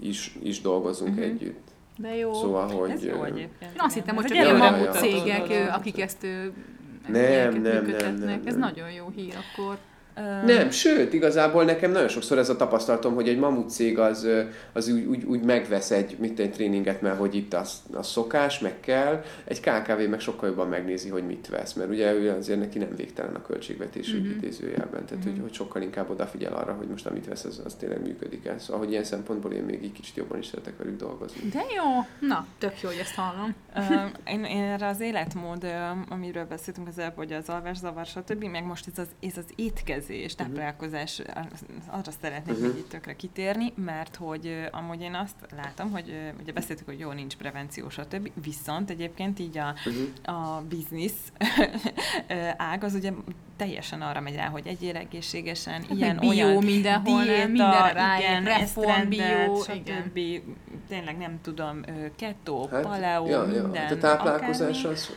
is, 0.00 0.38
is 0.42 0.60
dolgozunk 0.60 1.10
uh-huh. 1.10 1.24
együtt. 1.24 1.69
De 2.00 2.16
jó. 2.16 2.32
Szóval, 2.32 2.68
hogy... 2.68 2.90
Ez 2.90 3.04
jó 3.04 3.24
egyébként. 3.24 3.72
Én 3.72 3.78
azt 3.78 3.94
hittem, 3.94 4.14
hogy 4.14 4.24
csak 4.24 4.36
ilyen 4.36 4.56
mamut 4.56 4.92
cégek, 4.92 5.72
akik 5.74 6.00
ezt 6.00 6.22
Nem, 6.22 7.52
nem, 7.52 7.62
nem, 7.62 7.84
működtetnek. 7.84 8.18
nem, 8.18 8.40
Ez 8.44 8.52
nem. 8.52 8.58
nagyon 8.58 8.90
jó 8.90 9.08
hír 9.14 9.34
akkor. 9.52 9.78
Nem, 10.44 10.70
sőt, 10.70 11.12
igazából 11.12 11.64
nekem 11.64 11.90
nagyon 11.90 12.08
sokszor 12.08 12.38
ez 12.38 12.48
a 12.48 12.56
tapasztalatom, 12.56 13.14
hogy 13.14 13.28
egy 13.28 13.38
mamut 13.38 13.70
cég 13.70 13.98
az, 13.98 14.26
az 14.72 14.88
úgy, 14.88 15.04
úgy, 15.04 15.24
úgy 15.24 15.42
megvesz 15.42 15.90
egy, 15.90 16.16
mit 16.18 16.38
egy 16.40 16.52
tréninget, 16.52 17.00
mert 17.00 17.18
hogy 17.18 17.34
itt 17.34 17.54
az, 17.54 17.82
az 17.92 18.06
szokás, 18.06 18.58
meg 18.58 18.80
kell, 18.80 19.22
egy 19.44 19.60
KKV 19.60 20.08
meg 20.10 20.20
sokkal 20.20 20.48
jobban 20.48 20.68
megnézi, 20.68 21.08
hogy 21.08 21.26
mit 21.26 21.48
vesz, 21.48 21.72
mert 21.72 21.90
ugye 21.90 22.12
ő 22.12 22.30
azért 22.30 22.58
neki 22.58 22.78
nem 22.78 22.96
végtelen 22.96 23.34
a 23.34 23.42
költségvetés 23.42 24.14
mm-hmm. 24.14 24.30
idézőjelben, 24.30 25.04
tehát 25.04 25.24
mm-hmm. 25.24 25.32
hogy, 25.32 25.40
hogy 25.40 25.52
sokkal 25.52 25.82
inkább 25.82 26.10
odafigyel 26.10 26.52
arra, 26.52 26.72
hogy 26.72 26.88
most 26.88 27.06
amit 27.06 27.26
vesz, 27.26 27.44
az, 27.44 27.62
az 27.64 27.74
tényleg 27.74 28.02
működik 28.02 28.46
el. 28.46 28.58
Szóval, 28.58 28.78
hogy 28.78 28.90
ilyen 28.90 29.04
szempontból 29.04 29.52
én 29.52 29.62
még 29.62 29.82
egy 29.82 29.92
kicsit 29.92 30.16
jobban 30.16 30.38
is 30.38 30.46
szeretek 30.46 30.78
velük 30.78 30.96
dolgozni. 30.96 31.48
De 31.52 31.60
jó, 31.76 32.28
na, 32.28 32.46
tök 32.58 32.80
jó, 32.80 32.88
hogy 32.88 32.98
ezt 32.98 33.14
hallom. 33.14 33.54
Uh, 33.74 34.32
én, 34.32 34.44
én 34.44 34.62
erre 34.62 34.86
az 34.86 35.00
életmód, 35.00 35.66
amiről 36.08 36.44
beszéltünk 36.44 36.88
az 36.88 36.98
előbb, 36.98 37.14
hogy 37.14 37.32
az 37.32 37.48
alvászavar, 37.48 38.06
stb., 38.06 38.44
meg 38.44 38.64
most 38.64 38.86
ez 38.86 38.98
az, 38.98 39.08
ez 39.20 39.36
az 39.36 39.46
étkezés, 39.56 40.09
mhm. 40.10 40.36
táplálkozás, 40.36 41.22
arra 41.86 42.10
szeretnék 42.20 42.56
uh-huh. 42.56 42.72
még 42.72 42.78
itt 42.78 42.88
tökre 42.88 43.16
kitérni, 43.16 43.72
mert 43.74 44.16
hogy 44.16 44.68
amúgy 44.70 45.00
én 45.00 45.14
azt 45.14 45.36
látom, 45.56 45.90
hogy 45.90 46.32
ugye 46.40 46.52
beszéltük, 46.52 46.86
hogy 46.86 46.98
jó, 46.98 47.10
nincs 47.12 47.36
prevenció, 47.36 47.88
stb. 47.88 48.30
Viszont 48.42 48.90
egyébként 48.90 49.38
így 49.38 49.58
a, 49.58 49.74
uh-huh. 49.86 50.36
a 50.36 50.62
biznisz 50.68 51.32
ág 52.56 52.84
az 52.84 52.94
ugye 52.94 53.12
teljesen 53.56 54.02
arra 54.02 54.20
megy 54.20 54.34
rá, 54.34 54.46
hogy 54.46 54.66
egyél 54.66 54.96
egészségesen, 54.96 55.72
hát 55.72 55.90
ilyen, 55.90 56.16
bio, 56.16 56.30
olyan 56.30 56.64
mindenhol, 56.64 57.22
diéta, 57.22 57.46
minden 57.46 58.18
igen, 58.18 58.44
reform, 58.44 59.08
bio, 59.08 59.62
stb. 59.62 60.16
Igen. 60.16 60.56
Tényleg 60.88 61.18
nem 61.18 61.38
tudom, 61.42 61.80
keto, 62.16 62.66
hát, 62.66 62.82
paleo, 62.82 63.26
ja, 63.26 63.46
ja. 63.46 63.62
minden. 63.62 63.82
Hát 63.82 63.90
a 63.90 63.98
táplálkozás 63.98 64.78
akármi. 64.78 64.94
az 64.94 65.10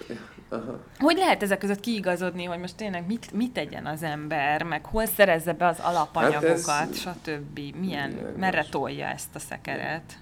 Aha. 0.49 0.79
Hogy 0.99 1.17
lehet 1.17 1.43
ezek 1.43 1.57
között 1.57 1.79
kiigazodni, 1.79 2.43
hogy 2.43 2.59
most 2.59 2.75
tényleg 2.75 3.07
mit, 3.07 3.31
mit 3.33 3.53
tegyen 3.53 3.85
az 3.85 4.03
ember, 4.03 4.63
meg 4.63 4.85
hol 4.85 5.05
szerezze 5.05 5.53
be 5.53 5.67
az 5.67 5.79
alapanyagokat, 5.81 6.65
hát 6.65 6.89
ez... 6.89 6.97
stb. 6.97 7.55
Milyen, 7.55 8.09
Milyen 8.09 8.33
merre 8.37 8.65
tolja 8.69 9.05
ezt 9.05 9.35
a 9.35 9.39
szekeret? 9.39 10.17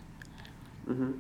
Uh-huh. 0.88 1.16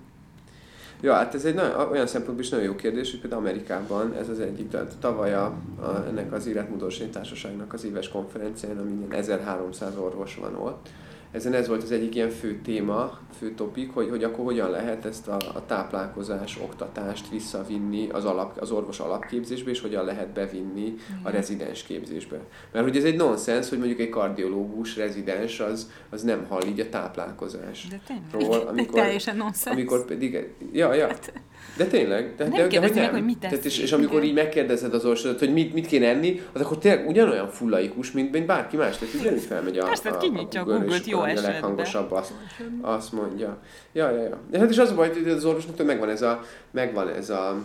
Ja, 1.01 1.13
hát 1.13 1.33
ez 1.35 1.45
egy 1.45 1.53
nagyon, 1.53 1.89
olyan 1.91 2.07
szempontból 2.07 2.43
is 2.43 2.49
nagyon 2.49 2.65
jó 2.65 2.75
kérdés, 2.75 3.11
hogy 3.11 3.19
például 3.19 3.41
Amerikában 3.41 4.13
ez 4.13 4.29
az 4.29 4.39
egyik, 4.39 4.69
tehát 4.69 4.95
tavaly 4.99 5.33
a, 5.33 5.45
a, 5.79 6.05
ennek 6.07 6.31
az 6.31 6.47
életmódosítás 6.47 7.11
társaságnak 7.11 7.73
az 7.73 7.83
éves 7.83 8.09
konferencián, 8.09 8.77
amin 8.77 9.05
1300 9.09 9.97
orvos 9.97 10.35
van 10.35 10.55
ott, 10.55 10.89
ezen 11.31 11.53
ez 11.53 11.67
volt 11.67 11.83
az 11.83 11.91
egyik 11.91 12.15
ilyen 12.15 12.29
fő 12.29 12.59
téma, 12.63 13.19
fő 13.37 13.53
topik, 13.53 13.93
hogy, 13.93 14.09
hogy 14.09 14.23
akkor 14.23 14.45
hogyan 14.45 14.69
lehet 14.69 15.05
ezt 15.05 15.27
a, 15.27 15.37
a 15.53 15.65
táplálkozás, 15.65 16.57
oktatást 16.61 17.29
visszavinni 17.29 18.09
az, 18.09 18.25
alap, 18.25 18.57
az 18.57 18.71
orvos 18.71 18.99
alapképzésbe, 18.99 19.69
és 19.69 19.81
hogyan 19.81 20.05
lehet 20.05 20.29
bevinni 20.29 20.95
a 21.23 21.29
rezidens 21.29 21.83
képzésbe. 21.83 22.39
Mert 22.71 22.85
hogy 22.85 22.97
ez 22.97 23.03
egy 23.03 23.15
nonsens, 23.15 23.69
hogy 23.69 23.77
mondjuk 23.77 23.99
egy 23.99 24.09
kardiológus 24.09 24.95
rezidens 24.95 25.59
az, 25.59 25.91
az 26.09 26.21
nem 26.21 26.45
hall 26.49 26.63
így 26.63 26.79
a 26.79 26.89
táplálkozás. 26.89 27.87
De 27.87 28.01
tényleg. 28.07 28.67
amikor, 28.67 29.01
teljesen 29.01 29.37
nonsens. 29.37 29.75
Amikor 29.75 30.05
pedig, 30.05 30.53
ja, 30.71 30.93
ja. 30.93 31.07
Hát, 31.07 31.33
de 31.77 31.85
tényleg. 31.85 32.33
De, 32.37 32.43
nem 32.43 32.53
de, 32.53 32.67
de, 32.67 32.79
hogy 32.79 32.93
nem. 32.93 33.03
meg, 33.03 33.11
hogy 33.11 33.25
mit 33.25 33.37
Tehát 33.37 33.65
és, 33.65 33.79
és 33.79 33.91
amikor 33.91 34.23
így 34.23 34.33
megkérdezed 34.33 34.93
az 34.93 35.05
orvosodat, 35.05 35.39
hogy 35.39 35.53
mit, 35.53 35.73
mit 35.73 35.87
kéne 35.87 36.07
enni, 36.07 36.41
az 36.53 36.61
akkor 36.61 36.77
tényleg 36.77 37.07
ugyanolyan 37.07 37.47
fullaikus, 37.49 38.11
mint, 38.11 38.31
mint 38.31 38.45
bárki 38.45 38.77
más. 38.77 38.97
Tehát 38.97 39.13
ugyanúgy 39.13 39.41
felmegy 39.41 39.77
a, 39.77 39.85
Persze, 39.85 40.09
a, 40.09 40.15
a, 40.15 40.59
a 40.59 40.63
Google-t 40.63 41.05
jó 41.05 41.23
esetben. 41.23 41.51
A 41.51 41.53
leghangosabb 41.53 42.11
azt, 42.11 42.33
azt 42.81 43.11
mondja. 43.11 43.57
Ja, 43.91 44.09
ja, 44.09 44.21
ja. 44.21 44.37
De 44.49 44.59
hát 44.59 44.69
is 44.69 44.77
az 44.77 44.91
a 44.91 44.95
baj, 44.95 45.13
hogy 45.13 45.29
az 45.29 45.45
orvosnak 45.45 45.85
megvan 45.85 46.09
ez 46.09 46.21
a, 46.21 46.43
megvan 46.71 47.09
ez 47.09 47.29
a, 47.29 47.55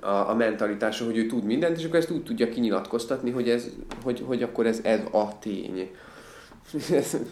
a, 0.00 0.30
a 0.30 0.34
mentalitása, 0.34 1.04
hogy 1.04 1.16
ő 1.16 1.26
tud 1.26 1.44
mindent, 1.44 1.78
és 1.78 1.84
akkor 1.84 1.98
ezt 1.98 2.10
úgy 2.10 2.22
tudja 2.22 2.48
kinyilatkoztatni, 2.48 3.30
hogy, 3.30 3.48
ez, 3.48 3.68
hogy, 4.02 4.22
hogy 4.26 4.42
akkor 4.42 4.66
ez, 4.66 4.80
ez 4.82 5.00
a 5.10 5.38
tény. 5.38 5.90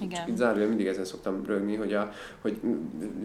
Igen. 0.00 0.28
Itt 0.28 0.36
zárója 0.36 0.68
mindig 0.68 0.86
ezen 0.86 1.04
szoktam 1.04 1.44
rögni, 1.46 1.74
hogy, 1.74 1.92
a, 1.92 2.12
hogy 2.40 2.60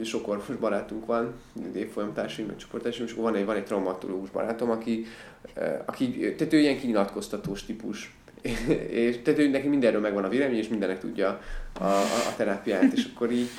sok 0.03 0.27
orvos 0.27 0.55
barátunk 0.55 1.05
van, 1.05 1.33
évfolyamtársaim, 1.75 2.47
meg 2.47 2.55
csoportársaim, 2.55 3.07
és 3.07 3.13
van 3.13 3.35
egy, 3.35 3.45
van 3.45 3.55
egy 3.55 3.65
traumatológus 3.65 4.29
barátom, 4.29 4.69
aki, 4.69 5.05
eh, 5.53 5.79
aki 5.85 6.33
tehát 6.37 6.53
ő 6.53 6.59
ilyen 6.59 6.77
kinyilatkoztatós 6.77 7.65
típus. 7.65 8.15
és 8.89 9.21
tehát 9.21 9.39
ő 9.39 9.49
neki 9.49 9.67
mindenről 9.67 10.01
megvan 10.01 10.23
a 10.23 10.29
vélemény, 10.29 10.57
és 10.57 10.67
mindenek 10.67 10.99
tudja 10.99 11.39
a, 11.79 11.83
a, 11.83 12.01
a 12.01 12.33
terápiát, 12.37 12.93
és 12.93 13.07
akkor 13.13 13.31
így 13.31 13.49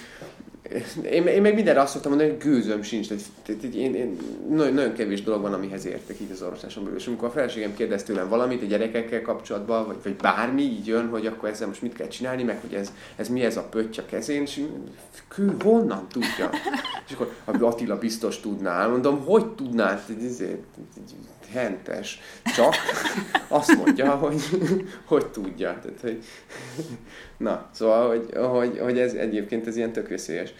én, 1.02 1.26
én 1.26 1.42
meg 1.42 1.54
mindenre 1.54 1.80
azt 1.80 1.92
szoktam 1.92 2.10
mondani, 2.10 2.30
hogy 2.30 2.40
gőzöm 2.40 2.82
sincs. 2.82 3.08
Tehát, 3.08 3.62
én, 3.62 3.94
én, 3.94 4.16
nagyon, 4.48 4.74
nagyon 4.74 4.92
kevés 4.92 5.22
dolog 5.22 5.42
van, 5.42 5.52
amihez 5.52 5.86
értek 5.86 6.20
így 6.20 6.30
az 6.30 6.42
orvosláson. 6.42 6.92
És 6.96 7.06
amikor 7.06 7.28
a 7.28 7.30
feleségem 7.30 7.74
kérdez 7.74 8.02
tőlem 8.02 8.28
valamit 8.28 8.62
a 8.62 8.66
gyerekekkel 8.66 9.22
kapcsolatban, 9.22 9.86
vagy, 9.86 9.96
vagy 10.02 10.16
bármi 10.16 10.62
így 10.62 10.86
jön, 10.86 11.08
hogy 11.08 11.26
akkor 11.26 11.48
ezzel 11.48 11.66
most 11.66 11.82
mit 11.82 11.92
kell 11.92 12.08
csinálni, 12.08 12.42
meg 12.42 12.60
hogy 12.60 12.74
ez, 12.74 12.92
ez 13.16 13.28
mi 13.28 13.44
ez 13.44 13.56
a 13.56 13.62
pötty 13.62 13.98
a 13.98 14.04
kezén, 14.06 14.42
és 14.42 14.60
kő, 15.28 15.56
honnan 15.62 16.06
tudja? 16.08 16.50
És 17.08 17.12
akkor 17.12 17.34
Attila 17.60 17.98
biztos 17.98 18.40
tudná. 18.40 18.86
Mondom, 18.86 19.24
hogy 19.24 19.46
tudnád? 19.46 20.02
Hentes. 21.54 22.20
Csak 22.54 22.74
azt 23.48 23.76
mondja, 23.76 24.10
hogy, 24.10 24.42
hogy 25.04 25.26
tudja. 25.26 25.78
Tehát, 25.82 26.00
hogy, 26.00 26.24
na, 27.36 27.68
szóval, 27.72 28.08
hogy, 28.08 28.28
hogy, 28.36 28.78
hogy 28.78 28.98
ez 28.98 29.12
egyébként 29.12 29.66
ez 29.66 29.76
ilyen 29.76 29.92
tök 29.92 30.08
veszélyes. 30.08 30.54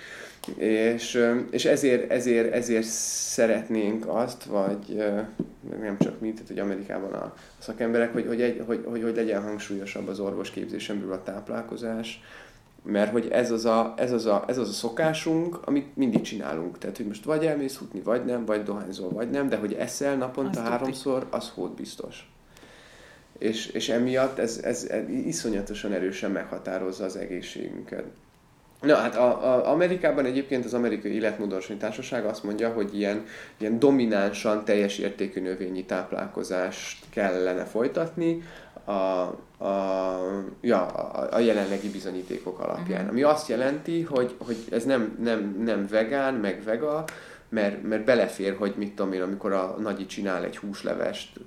És, 0.56 1.24
és 1.50 1.64
ezért, 1.64 2.10
ezért, 2.10 2.52
ezért 2.52 2.86
szeretnénk 2.86 4.06
azt, 4.06 4.44
vagy 4.44 5.04
nem 5.80 5.96
csak 5.98 6.20
mi, 6.20 6.32
tehát 6.32 6.48
hogy 6.48 6.58
Amerikában 6.58 7.12
a 7.12 7.34
szakemberek, 7.58 8.12
hogy, 8.12 8.26
hogy, 8.26 8.42
egy, 8.42 8.62
hogy, 8.66 8.84
hogy, 8.84 9.02
hogy 9.02 9.16
legyen 9.16 9.42
hangsúlyosabb 9.42 10.08
az 10.08 10.20
orvosképzésen 10.20 10.98
belül 10.98 11.12
a 11.12 11.22
táplálkozás, 11.22 12.22
mert 12.84 13.10
hogy 13.10 13.28
ez 13.28 13.50
az, 13.50 13.64
a, 13.64 13.94
ez, 13.96 14.12
az 14.12 14.26
a, 14.26 14.44
ez 14.46 14.58
az 14.58 14.68
a 14.68 14.72
szokásunk, 14.72 15.58
amit 15.64 15.96
mindig 15.96 16.20
csinálunk. 16.20 16.78
Tehát, 16.78 16.96
hogy 16.96 17.06
most 17.06 17.24
vagy 17.24 17.46
elmész 17.46 17.76
futni, 17.76 18.00
vagy 18.00 18.24
nem, 18.24 18.44
vagy 18.44 18.62
dohányzol, 18.62 19.10
vagy 19.10 19.30
nem, 19.30 19.48
de 19.48 19.56
hogy 19.56 19.72
eszel 19.72 20.16
naponta 20.16 20.60
az 20.60 20.68
háromszor, 20.68 21.26
az 21.30 21.50
hód 21.54 21.70
biztos. 21.70 22.28
És, 23.38 23.66
és 23.66 23.88
emiatt 23.88 24.38
ez, 24.38 24.60
ez, 24.62 24.84
ez 24.84 25.08
iszonyatosan 25.08 25.92
erősen 25.92 26.30
meghatározza 26.30 27.04
az 27.04 27.16
egészségünket. 27.16 28.04
Na 28.80 28.94
hát 28.94 29.16
a, 29.16 29.54
a 29.54 29.70
Amerikában 29.70 30.24
egyébként 30.24 30.64
az 30.64 30.74
Amerikai 30.74 31.14
Életmódosító 31.14 31.78
Társaság 31.78 32.24
azt 32.24 32.44
mondja, 32.44 32.72
hogy 32.72 32.98
ilyen, 32.98 33.24
ilyen 33.58 33.78
dominánsan 33.78 34.64
teljes 34.64 34.98
értékű 34.98 35.40
növényi 35.40 35.84
táplálkozást 35.84 37.04
kellene 37.10 37.64
folytatni, 37.64 38.42
a, 38.84 38.92
a, 39.64 40.20
ja, 40.60 40.86
a, 40.86 41.34
a 41.34 41.38
jelenlegi 41.38 41.90
bizonyítékok 41.90 42.58
alapján. 42.58 43.00
Uh-huh. 43.00 43.10
Ami 43.10 43.22
azt 43.22 43.48
jelenti, 43.48 44.02
hogy, 44.02 44.34
hogy 44.38 44.56
ez 44.70 44.84
nem, 44.84 45.18
nem, 45.22 45.56
nem 45.64 45.86
vegán, 45.90 46.34
meg 46.34 46.62
vega, 46.64 47.04
mert, 47.48 47.82
mert 47.82 48.04
belefér, 48.04 48.56
hogy 48.56 48.74
mit 48.76 48.94
tudom 48.94 49.12
én, 49.12 49.22
amikor 49.22 49.52
a 49.52 49.76
nagyi 49.80 50.06
csinál 50.06 50.44
egy 50.44 50.56
húslevest, 50.56 51.40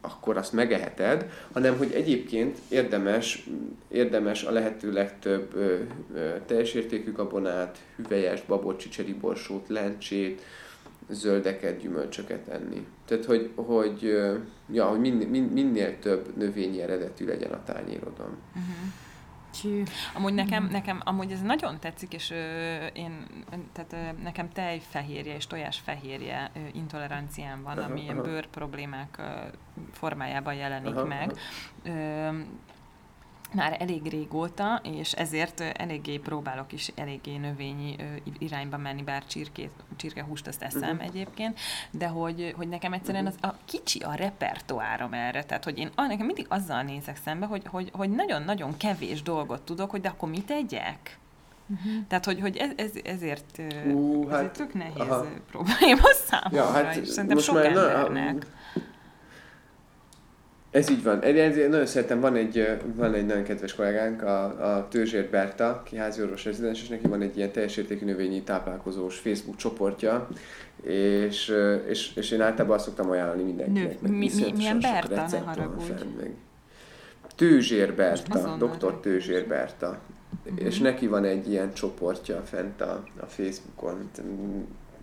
akkor 0.00 0.36
azt 0.36 0.52
megeheted, 0.52 1.30
hanem 1.52 1.76
hogy 1.78 1.92
egyébként 1.92 2.58
érdemes, 2.68 3.46
érdemes 3.88 4.42
a 4.42 4.50
lehető 4.50 4.92
legtöbb 4.92 5.54
ö, 5.54 5.76
ö, 6.14 6.30
teljes 6.46 6.74
értékű 6.74 7.12
gabonát, 7.12 7.78
hüvelyes, 7.96 8.42
babot, 8.42 8.78
csicseriborsót, 8.78 9.68
lencsét, 9.68 10.42
zöldeket, 11.08 11.80
gyümölcsöket 11.80 12.48
enni. 12.48 12.86
Tehát, 13.04 13.24
hogy, 13.24 13.52
hogy, 13.56 14.02
ja, 14.72 14.88
hogy 14.88 15.00
minél, 15.00 15.48
minél 15.48 15.98
több 15.98 16.36
növényi 16.36 16.82
eredetű 16.82 17.26
legyen 17.26 17.52
a 17.52 17.64
tányérodon. 17.64 18.36
Uh-huh. 18.48 18.92
Amúgy 20.14 20.34
nekem, 20.34 20.68
nekem 20.70 21.00
amúgy 21.04 21.32
ez 21.32 21.42
nagyon 21.42 21.78
tetszik, 21.80 22.12
és 22.12 22.30
ö, 22.30 22.34
én, 22.92 23.26
tehát 23.72 23.92
ö, 23.92 24.22
nekem 24.22 24.50
tejfehérje 24.50 25.34
és 25.34 25.46
tojásfehérje 25.46 26.50
ö, 26.54 26.58
intoleranciám 26.72 27.62
van, 27.62 27.76
uh-huh, 27.78 27.90
ami 27.90 28.02
ilyen 28.02 28.22
bőr 28.22 28.46
problémák 28.46 29.18
ö, 29.18 29.22
formájában 29.92 30.54
jelenik 30.54 30.94
uh-huh, 30.94 31.08
meg. 31.08 31.32
Ö, 31.84 32.28
már 33.54 33.76
elég 33.80 34.10
régóta, 34.10 34.80
és 34.82 35.12
ezért 35.12 35.60
eléggé 35.60 36.16
próbálok 36.16 36.72
is 36.72 36.92
eléggé 36.94 37.36
növényi 37.36 37.96
irányba 38.38 38.76
menni, 38.76 39.02
bár 39.02 39.26
csirkét, 39.26 39.70
csirkehúst 39.96 40.46
azt 40.46 40.62
eszem 40.62 40.90
uh-huh. 40.90 41.04
egyébként, 41.04 41.58
de 41.90 42.06
hogy, 42.06 42.54
hogy 42.56 42.68
nekem 42.68 42.92
egyszerűen 42.92 43.26
az 43.26 43.36
a 43.40 43.54
kicsi 43.64 43.98
a 43.98 44.14
repertoárom 44.14 45.12
erre, 45.12 45.44
tehát 45.44 45.64
hogy 45.64 45.78
én 45.78 45.90
nekem 45.96 46.26
mindig 46.26 46.46
azzal 46.48 46.82
nézek 46.82 47.16
szembe, 47.24 47.46
hogy, 47.46 47.62
hogy, 47.66 47.90
hogy 47.92 48.10
nagyon-nagyon 48.10 48.76
kevés 48.76 49.22
dolgot 49.22 49.62
tudok, 49.62 49.90
hogy 49.90 50.00
de 50.00 50.08
akkor 50.08 50.28
mit 50.28 50.46
tegyek? 50.46 51.18
Uh-huh. 51.68 52.06
Tehát, 52.08 52.24
hogy, 52.24 52.40
hogy 52.40 52.56
ez, 52.56 52.70
ez, 52.76 52.90
ezért, 53.04 53.58
uh, 53.58 53.64
ezért 53.64 54.30
hát, 54.30 54.50
tök 54.50 54.74
nehéz 54.74 54.96
aha. 54.96 55.26
probléma 55.50 56.12
számomra, 56.26 56.56
ja, 56.56 56.70
hát 56.70 56.96
és 56.96 57.08
szerintem 57.08 57.38
sok 57.38 57.54
már 57.54 57.64
embernek. 57.64 58.46
Na, 58.74 58.82
ez 60.74 60.90
így 60.90 61.02
van. 61.02 61.22
Én 61.22 61.68
nagyon 61.68 61.86
szeretem, 61.86 62.20
van 62.20 62.36
egy, 62.36 62.78
van 62.94 63.14
egy 63.14 63.26
nagyon 63.26 63.42
kedves 63.42 63.74
kollégánk, 63.74 64.22
a, 64.22 64.44
a 64.76 64.88
Tőzsér 64.88 65.30
Berta, 65.30 65.68
aki 65.68 65.96
házi 65.96 66.22
orvos 66.22 66.44
rezidens, 66.44 66.82
és 66.82 66.88
neki 66.88 67.06
van 67.06 67.22
egy 67.22 67.36
ilyen 67.36 67.52
teljes 67.52 67.76
értékű 67.76 68.04
növényi 68.04 68.42
táplálkozós 68.42 69.18
Facebook 69.18 69.56
csoportja, 69.56 70.28
és, 70.82 71.54
és, 71.88 72.16
és 72.16 72.30
én 72.30 72.40
általában 72.40 72.76
azt 72.76 72.84
szoktam 72.84 73.10
ajánlani 73.10 73.42
mindenkinek. 73.42 74.00
Nő, 74.00 74.08
mi, 74.10 74.30
mi, 74.34 74.52
milyen 74.56 74.80
Berta, 74.80 75.26
ne 75.30 75.38
haragudj. 75.38 75.92
Meg. 76.16 76.30
Tőzsér 77.36 77.94
Berta, 77.94 78.56
doktor. 78.58 79.00
Tőzsér 79.00 79.46
Berta. 79.46 79.98
És 80.54 80.78
neki 80.78 81.06
van 81.06 81.24
egy 81.24 81.50
ilyen 81.50 81.72
csoportja 81.72 82.42
fent 82.44 82.80
a, 82.80 83.04
a 83.20 83.26
Facebookon, 83.26 84.10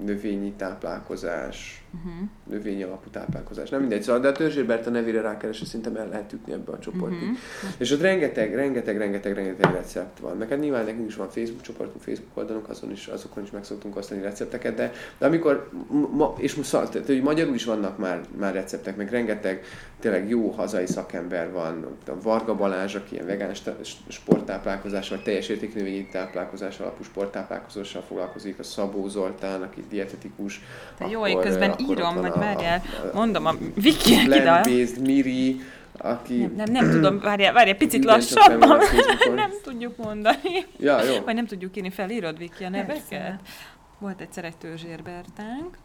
növényi 0.05 0.51
táplálkozás, 0.51 1.80
Uh-huh. 1.93 2.29
növényi 2.49 2.83
alapú 2.83 3.09
táplálkozás. 3.09 3.69
Nem 3.69 3.79
mindegy, 3.79 4.01
szóval, 4.01 4.21
de 4.21 4.27
a 4.27 4.31
Tőzsér 4.31 4.65
Berta 4.65 4.89
nevére 4.89 5.21
rákeresve 5.21 5.65
szerintem 5.65 5.95
el 5.95 6.07
lehet 6.07 6.33
ütni 6.33 6.53
ebbe 6.53 6.71
a 6.71 6.79
csoportig. 6.79 7.27
Mhm. 7.27 7.31
És 7.77 7.91
ott 7.91 8.01
rengeteg, 8.01 8.55
rengeteg, 8.55 8.97
rengeteg, 8.97 9.33
rengeteg 9.33 9.71
recept 9.71 10.19
van. 10.19 10.37
Meg 10.37 10.49
hát 10.49 10.59
nyilván 10.59 10.85
nekünk 10.85 11.07
is 11.07 11.15
van 11.15 11.29
Facebook 11.29 11.61
csoportunk, 11.61 12.03
Facebook 12.03 12.37
oldalunk, 12.37 12.69
azon 12.69 12.91
is, 12.91 13.07
azokon 13.07 13.43
is 13.43 13.51
meg 13.51 13.63
szoktunk 13.63 13.95
osztani 13.97 14.21
recepteket, 14.21 14.75
de, 14.75 14.91
de 15.17 15.25
amikor, 15.25 15.69
ma, 16.11 16.33
és 16.37 16.55
most 16.55 16.69
szóval, 16.69 16.89
tehát, 16.89 17.07
hogy 17.07 17.21
magyarul 17.21 17.53
is 17.53 17.65
vannak 17.65 17.97
már, 17.97 18.21
már 18.37 18.53
receptek, 18.53 18.95
meg 18.95 19.09
rengeteg 19.09 19.63
tényleg 19.99 20.29
jó 20.29 20.49
hazai 20.49 20.85
szakember 20.85 21.51
van, 21.51 21.97
a 22.07 22.21
Varga 22.21 22.55
Balázs, 22.55 22.95
aki 22.95 23.13
ilyen 23.13 23.25
vegán 23.25 23.53
sta- 23.53 23.85
sporttáplálkozás, 24.07 25.09
vagy 25.09 25.23
teljes 25.23 25.49
értéknövényi 25.49 26.07
táplálkozás 26.11 26.79
alapú 26.79 27.03
sporttáplálkozással 27.03 28.01
foglalkozik, 28.01 28.59
a 28.59 28.63
Szabó 28.63 29.07
Zoltán, 29.07 29.61
aki 29.61 29.83
dietetikus. 29.89 30.61
Jó, 31.09 31.27
én 31.27 31.31
akkor, 31.31 31.43
közben 31.43 31.73
akkor 31.83 31.97
írom, 31.97 32.15
vagy 32.21 32.31
a- 32.35 32.39
várjál, 32.39 32.81
a- 33.13 33.15
mondom 33.15 33.45
a 33.45 33.53
Vikinek 33.75 34.25
ide. 34.25 34.61
Miri, 35.01 35.61
aki... 35.97 36.37
Nem, 36.37 36.51
nem, 36.55 36.71
nem 36.71 36.91
tudom, 36.91 37.19
várjál, 37.19 37.53
várjál, 37.53 37.75
picit 37.75 38.03
lassabban. 38.05 38.79
nem 39.35 39.51
tudjuk 39.63 39.97
mondani. 39.97 40.65
Ja, 40.77 41.03
jó. 41.03 41.19
Vagy 41.25 41.35
nem 41.35 41.45
tudjuk 41.45 41.77
írni, 41.77 41.89
felírod 41.89 42.37
Viki 42.37 42.63
a 42.63 42.69
neveket? 42.69 43.39
Volt 43.99 44.21
egyszer 44.21 44.45
egy 44.45 44.57
törzsérbertánk. 44.57 45.77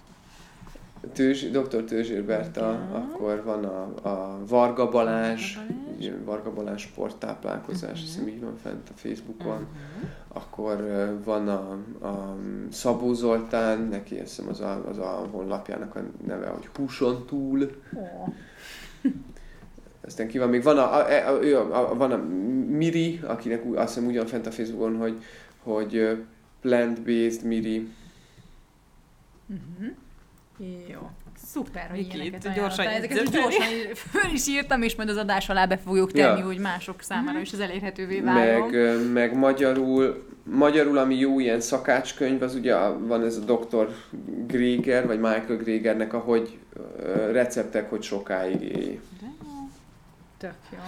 Tőzs, 1.13 1.51
Dr. 1.51 1.85
Tőzsér 1.85 2.25
Berta, 2.25 2.89
Igen. 2.89 3.03
akkor 3.03 3.43
van 3.45 3.65
a, 3.65 4.09
a 4.09 4.39
Varga 4.49 4.89
Balázs, 4.89 5.55
Varga 5.55 5.73
Balázs. 5.73 5.97
ugye, 5.97 6.13
Varga 6.25 6.53
Balázs 6.53 6.83
sporttáplálkozás, 6.83 7.91
azt 7.91 8.01
hiszem 8.01 8.29
így 8.29 8.41
van 8.41 8.57
fent 8.57 8.89
a 8.89 8.93
Facebookon. 8.95 9.53
Uh-huh. 9.53 10.09
Akkor 10.29 10.85
van 11.25 11.49
a, 11.49 11.71
a 12.07 12.37
Szabó 12.71 13.13
Zoltán, 13.13 13.81
neki 13.81 14.19
hiszem 14.19 14.49
az 14.49 14.61
a, 14.61 14.85
az 14.89 14.99
a 14.99 15.29
honlapjának 15.31 15.97
a 15.97 16.01
neve, 16.27 16.49
hogy 16.49 16.69
Húson 16.77 17.27
túl. 17.27 17.71
Ó, 17.97 18.33
Aztán 20.07 20.29
ki 20.29 20.39
van 20.39 20.49
még, 20.49 20.63
van 20.63 20.79
a, 20.79 20.95
a, 20.95 21.29
a, 21.29 21.43
ő 21.43 21.59
a, 21.59 21.91
a, 21.91 21.95
van 21.95 22.13
a 22.13 22.17
Miri, 22.69 23.21
akinek 23.27 23.63
azt 23.75 23.95
hiszem 23.95 24.09
úgy 24.09 24.17
van 24.17 24.27
fent 24.27 24.47
a 24.47 24.51
Facebookon, 24.51 24.97
hogy, 24.97 25.23
hogy 25.63 26.25
plant-based 26.61 27.43
Miri. 27.45 27.89
Mhm. 29.47 29.87
Jó. 30.93 31.11
Szuper, 31.47 31.89
hogy 31.91 31.99
Viki, 31.99 32.17
ilyeneket 32.17 32.55
gyorsan. 32.55 32.87
Ezeket 32.87 33.31
gyorsan 33.31 33.67
föl 33.95 34.31
is 34.33 34.47
írtam, 34.49 34.83
és 34.83 34.95
majd 34.97 35.09
az 35.09 35.17
adás 35.17 35.49
alá 35.49 35.67
be 35.67 35.77
fogjuk 35.79 36.13
tenni, 36.13 36.39
Ja. 36.39 36.45
hogy 36.45 36.59
mások 36.59 37.03
számára 37.03 37.41
is 37.41 37.53
ez 37.53 37.59
elérhetővé 37.59 38.21
Meg, 38.21 38.35
váljon. 38.35 38.75
ö, 38.75 39.09
meg 39.13 39.37
magyarul, 39.37 40.27
magyarul, 40.45 40.99
ami 40.99 41.15
jó 41.19 41.41
ilyen 41.41 41.61
szakácskönyv, 41.61 42.43
az 42.43 42.55
ugye 42.55 42.75
a- 42.75 42.99
van 43.07 43.25
ez 43.25 43.37
a 43.37 43.41
Dr. 43.55 43.95
Gréger, 44.47 45.07
vagy 45.07 45.21
Michael 45.21 45.57
Grégernek, 45.57 46.13
ahogy 46.13 46.59
ö, 46.99 47.31
receptek, 47.33 47.91
hogy 47.91 48.03
sokáig 48.03 48.63
élj. 48.63 49.01
Tök 50.39 50.55
jó. 50.73 50.79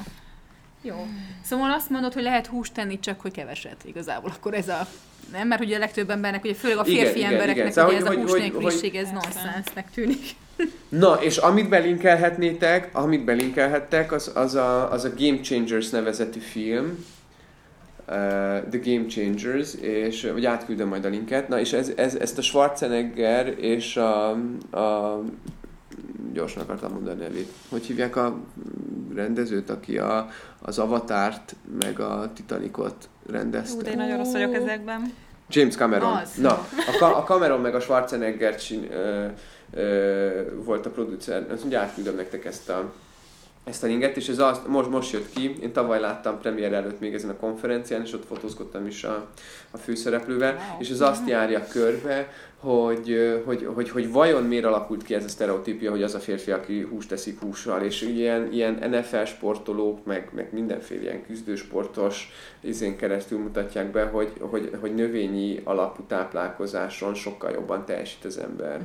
Jó. 0.83 1.07
Szóval 1.43 1.71
azt 1.73 1.91
mondod, 1.91 2.13
hogy 2.13 2.23
lehet 2.23 2.47
húst 2.47 2.75
tenni, 2.75 2.99
csak 3.01 3.21
hogy 3.21 3.33
keveset 3.33 3.85
igazából. 3.85 4.31
Akkor 4.37 4.55
ez 4.55 4.69
a... 4.69 4.87
Nem, 5.33 5.49
mert 5.49 5.61
ugye 5.61 5.77
a 5.77 5.79
legtöbb 5.79 6.11
embernek, 6.11 6.45
ugye 6.45 6.55
főleg 6.55 6.79
a 6.79 6.83
Igen, 6.87 7.05
férfi 7.05 7.19
igen, 7.19 7.31
embereknek, 7.33 7.57
igen. 7.57 7.73
Szóval, 7.73 7.91
ugye 7.91 8.01
ez 8.01 8.07
hogy- 8.07 8.17
a 8.17 8.21
hogy- 8.21 8.31
hús 8.31 8.41
hogy- 8.41 8.51
nélküliség, 8.51 8.95
ez 8.95 9.09
nonsensnek 9.11 9.91
tűnik. 9.95 10.25
Na, 10.89 11.15
és 11.23 11.37
amit 11.37 11.69
belinkelhetnétek, 11.69 12.91
amit 12.93 13.25
belinkelhettek, 13.25 14.13
az, 14.13 14.31
az, 14.35 14.55
a, 14.55 14.93
az 14.93 15.05
a 15.05 15.11
Game 15.19 15.41
Changers 15.41 15.91
nevezetű 15.91 16.39
film, 16.39 17.05
uh, 18.09 18.15
The 18.71 18.81
Game 18.85 19.07
Changers, 19.07 19.75
és, 19.75 20.29
vagy 20.33 20.45
átküldöm 20.47 20.89
majd 20.89 21.05
a 21.05 21.09
linket. 21.09 21.49
Na, 21.49 21.61
és 21.61 21.73
ez, 21.73 21.93
ez, 21.97 22.15
ezt 22.15 22.39
a 22.39 22.43
Schwarzenegger 22.43 23.55
és 23.59 23.97
a, 23.97 24.31
a 24.71 25.21
gyorsan 26.33 26.63
akartam 26.63 26.93
mondani 26.93 27.21
nevét. 27.21 27.49
Hogy 27.69 27.87
hívják 27.87 28.17
a 28.17 28.41
rendezőt, 29.15 29.71
aki 29.71 29.99
a, 29.99 30.29
az 30.61 30.79
Avatárt, 30.79 31.57
meg 31.81 32.01
a 32.01 32.31
Titanicot 32.35 33.09
rendezte? 33.31 33.77
Ú, 33.77 33.83
de 33.83 33.91
én 33.91 33.97
nagyon 33.97 34.17
rossz 34.17 34.33
vagyok 34.33 34.55
ezekben. 34.55 35.13
James 35.51 35.75
Cameron. 35.77 36.17
Az. 36.17 36.35
Na, 36.35 36.51
a, 36.53 36.97
Ka- 36.99 37.17
a 37.17 37.23
Cameron 37.23 37.61
meg 37.61 37.75
a 37.75 37.81
Schwarzenegger 37.81 38.57
csin, 38.57 38.89
ö, 38.93 39.27
ö, 39.75 40.31
volt 40.65 40.87
a 40.87 40.91
producer. 40.91 41.47
Azt 41.53 41.65
ugye 41.65 41.79
átküldöm 41.79 42.15
nektek 42.17 42.45
ezt 42.45 42.69
a, 42.69 42.93
ezt 43.65 43.85
a 43.85 43.87
linket, 43.87 44.17
és 44.17 44.29
ez 44.29 44.39
az, 44.39 44.61
most, 44.67 44.91
most 44.91 45.13
jött 45.13 45.31
ki. 45.35 45.57
Én 45.63 45.73
tavaly 45.73 46.01
láttam 46.01 46.41
premier 46.41 46.73
előtt 46.73 47.01
még 47.01 47.15
ezen 47.15 47.31
a 47.31 47.37
konferencián, 47.37 48.03
és 48.03 48.13
ott 48.13 48.27
fotózkodtam 48.27 48.87
is 48.87 49.05
a, 49.05 49.27
a 49.71 49.77
főszereplővel, 49.77 50.53
Wow. 50.53 50.81
és 50.81 50.89
ez 50.91 51.01
azt 51.01 51.29
járja 51.29 51.67
körbe, 51.71 52.33
hogy, 52.61 53.43
hogy, 53.45 53.69
hogy, 53.75 53.91
hogy 53.91 54.13
vajon 54.13 54.45
miért 54.45 54.65
alakult 54.65 55.03
ki 55.03 55.15
ez 55.15 55.25
a 55.25 55.29
sztereotípia, 55.29 55.91
hogy 55.91 56.03
az 56.03 56.15
a 56.15 56.19
férfi, 56.19 56.51
aki 56.51 56.81
húst 56.83 57.09
teszik 57.09 57.41
hússal, 57.41 57.83
és 57.83 58.03
ilyen, 58.03 58.53
ilyen 58.53 58.91
NFL 58.91 59.25
sportolók, 59.25 60.05
meg, 60.05 60.31
meg 60.35 60.49
mindenféle 60.53 61.03
ilyen 61.03 61.25
küzdősportos 61.27 62.31
izén 62.61 62.97
keresztül 62.97 63.39
mutatják 63.39 63.91
be, 63.91 64.05
hogy, 64.05 64.33
hogy, 64.39 64.71
hogy 64.81 64.95
növényi 64.95 65.61
alapú 65.65 66.03
táplálkozáson 66.03 67.15
sokkal 67.15 67.51
jobban 67.51 67.85
teljesít 67.85 68.25
az 68.25 68.39
ember. 68.39 68.81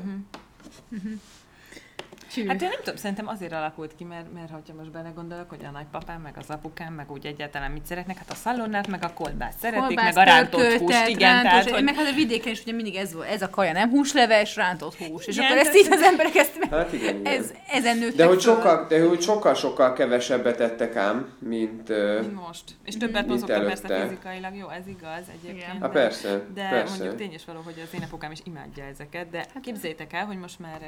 Csű. 2.33 2.47
Hát 2.47 2.61
én 2.61 2.67
nem 2.67 2.79
tudom, 2.83 2.95
szerintem 2.95 3.27
azért 3.27 3.51
alakult 3.51 3.95
ki, 3.95 4.03
mert, 4.03 4.33
mert 4.33 4.49
ha 4.49 4.73
most 4.77 4.91
belegondolok, 4.91 5.49
hogy 5.49 5.65
a 5.65 5.71
nagypapám, 5.71 6.21
meg 6.21 6.33
az 6.37 6.49
apukám, 6.49 6.93
meg 6.93 7.11
úgy 7.11 7.25
egyáltalán 7.25 7.71
mit 7.71 7.85
szeretnek, 7.85 8.17
hát 8.17 8.29
a 8.29 8.35
szalonnát, 8.35 8.87
meg 8.87 9.03
a 9.03 9.13
kolbászt 9.13 9.59
szeretik, 9.59 9.85
Kolbász, 9.85 10.15
meg 10.15 10.27
a 10.27 10.31
rántott 10.31 10.73
húst, 10.73 11.07
igen, 11.07 11.33
rántos, 11.33 11.51
tehát, 11.51 11.69
hogy 11.69 11.83
Meg 11.83 11.95
hát 11.95 12.07
a 12.07 12.15
vidéken 12.15 12.51
is 12.51 12.61
ugye 12.61 12.71
mindig 12.71 12.95
ez, 12.95 13.13
volt, 13.13 13.27
ez 13.27 13.41
a 13.41 13.49
kaja, 13.49 13.71
nem 13.71 13.89
húsleves, 13.89 14.55
rántott 14.55 14.95
hús. 14.95 15.25
És 15.25 15.35
Igen, 15.35 15.45
akkor 15.45 15.57
ezt 15.57 15.75
így 15.75 15.87
az 15.91 16.01
emberek 16.01 16.35
ezt 16.35 16.59
meg, 16.59 16.69
Hát 16.69 16.93
igen, 16.93 17.19
igen. 17.19 17.33
ez, 17.33 17.53
ezen 17.71 17.97
nőttek 17.97 18.15
de 18.15 18.25
hogy 18.25 18.39
sokkal, 18.39 18.85
de 18.87 19.07
hogy 19.07 19.21
sokkal, 19.21 19.53
sokkal 19.53 19.93
kevesebbet 19.93 20.57
tettek 20.57 20.95
ám, 20.95 21.33
mint... 21.39 21.89
most. 22.33 22.63
És 22.85 22.97
többet 22.97 23.13
Mint 23.13 23.27
mozogtam 23.27 23.65
persze 23.65 24.01
fizikailag, 24.01 24.55
jó, 24.55 24.69
ez 24.69 24.87
igaz 24.87 25.25
egyébként. 25.31 25.67
Igen. 25.67 25.81
Hát 25.81 25.91
persze, 25.91 26.41
De 26.53 26.69
persze. 26.69 26.97
mondjuk 26.97 27.15
tény 27.15 27.33
is 27.33 27.45
való, 27.45 27.61
hogy 27.63 27.81
az 27.83 27.93
én 27.93 28.01
apukám 28.03 28.31
is 28.31 28.39
imádja 28.43 28.83
ezeket, 28.83 29.29
de 29.29 29.45
képzeljétek 29.61 30.13
el, 30.13 30.25
hogy 30.25 30.37
most 30.37 30.59
már 30.59 30.79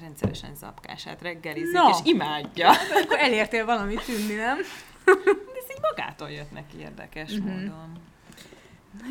rendszeresen 0.00 0.54
zapkását 0.94 1.22
reggelizik, 1.22 1.72
Na. 1.72 1.88
és 1.90 2.10
imádja. 2.12 2.70
Akkor 2.70 3.18
elértél 3.18 3.64
valamit 3.64 4.04
tűnni, 4.04 4.34
nem? 4.34 4.58
Ez 5.58 5.70
így 5.70 5.80
magától 5.82 6.30
jött 6.30 6.52
neki 6.52 6.78
érdekes 6.80 7.30
Mhm. 7.30 7.48
módon. 7.48 7.92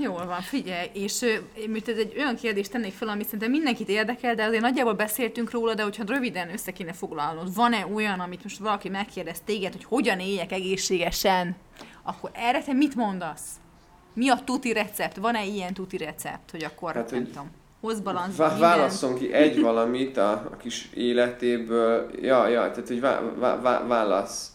Jól 0.02 0.26
van, 0.26 0.42
figyelj, 0.42 0.90
és 0.94 1.26
most 1.70 1.88
ez 1.88 1.98
egy 1.98 2.14
olyan 2.18 2.36
kérdést 2.36 2.72
tennék 2.72 2.94
fel, 2.94 3.08
ami 3.08 3.24
szerintem 3.24 3.50
mindenkit 3.50 3.90
érdekel, 3.90 4.36
de 4.36 4.44
azért 4.44 4.62
nagyjából 4.62 4.94
beszéltünk 4.94 5.52
róla, 5.52 5.74
de 5.74 5.84
hogyha 5.84 6.04
röviden 6.08 6.50
össze 6.52 6.72
kéne 6.72 6.94
foglalnod, 6.94 7.54
van-e 7.56 7.86
olyan, 7.94 8.20
amit 8.20 8.44
most 8.44 8.58
valaki 8.58 8.90
megkérdez 8.90 9.40
téged, 9.46 9.72
hogy 9.72 9.84
hogyan 9.84 10.20
éljek 10.20 10.52
egészségesen, 10.52 11.56
akkor 12.04 12.30
erre 12.34 12.64
te 12.64 12.74
mit 12.74 12.96
mondasz? 12.96 13.46
Mi 14.14 14.30
a 14.30 14.40
tuti 14.44 14.74
recept? 14.74 15.16
Van-e 15.18 15.46
ilyen 15.46 15.74
tuti 15.74 15.98
recept, 15.98 16.52
hogy 16.52 16.64
akkor, 16.64 16.94
Hát, 16.94 17.12
nem 17.12 17.20
hogy 17.20 17.28
tudom, 17.32 17.52
hoz 17.84 18.00
balansz, 18.00 18.36
Vá- 18.36 18.52
minden? 18.52 18.70
válasszon 18.70 19.16
ki 19.16 19.34
egy 19.34 19.62
valamit 19.62 20.18
a, 20.18 20.32
a 20.32 20.58
kis 20.58 20.90
életéből. 20.94 22.10
Ja, 22.22 22.48
ja, 22.48 22.72
tehát 22.72 22.88
hogy 22.88 23.00
vá- 23.02 23.22
vá- 23.38 23.62
vá- 23.62 23.88
válasz 23.88 24.52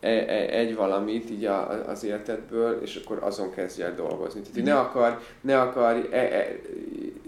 e- 0.00 0.08
e- 0.08 0.48
egy 0.58 0.74
valamit 0.74 1.30
így 1.30 1.44
a, 1.44 1.88
az 1.88 2.04
életedből, 2.04 2.80
és 2.82 3.00
akkor 3.04 3.18
azon 3.22 3.50
kezdj 3.50 3.82
el 3.82 3.94
dolgozni. 3.94 4.40
Tehát, 4.40 4.54
hogy 4.54 4.64
ne 4.64 4.78
akar, 4.78 5.20
ne 5.40 5.60
akar, 5.60 6.08
e, 6.10 6.16
e, 6.16 6.56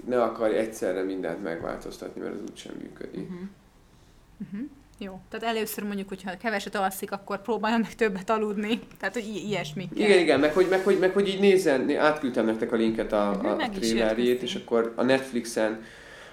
ne 0.05 0.23
akar 0.23 0.51
egyszerre 0.51 1.03
mindent 1.03 1.43
megváltoztatni, 1.43 2.21
mert 2.21 2.35
az 2.35 2.41
úgysem 2.51 2.73
működik. 2.83 3.29
Mhm. 3.29 4.63
Jó, 4.99 5.21
tehát 5.29 5.57
először 5.57 5.85
mondjuk, 5.85 6.09
hogyha 6.09 6.37
keveset 6.37 6.75
alszik, 6.75 7.13
akkor 7.13 7.43
próbáljon 7.43 7.81
meg 7.81 7.95
többet 7.95 8.31
aludni. 8.31 8.79
Tehát, 8.99 9.15
hogy 9.15 9.27
i- 9.27 9.47
ilyesmi. 9.47 9.89
kell. 9.97 10.05
Igen, 10.07 10.19
igen, 10.19 10.41
meg 10.41 10.53
hogy, 10.53 10.67
meg, 10.71 10.85
hogy, 10.85 10.99
meg 10.99 11.13
hogy 11.13 11.29
így 11.29 11.41
nézzen, 11.41 11.97
átküldtem 11.97 12.45
nektek 12.47 12.73
a 12.73 12.77
linket 12.77 13.13
a, 13.13 13.31
Mhm, 13.37 13.47
a, 13.47 13.51
a 13.51 13.57
jött, 13.57 14.43
és 14.43 14.55
akkor 14.55 14.93
a 14.97 15.03
Netflixen 15.03 15.83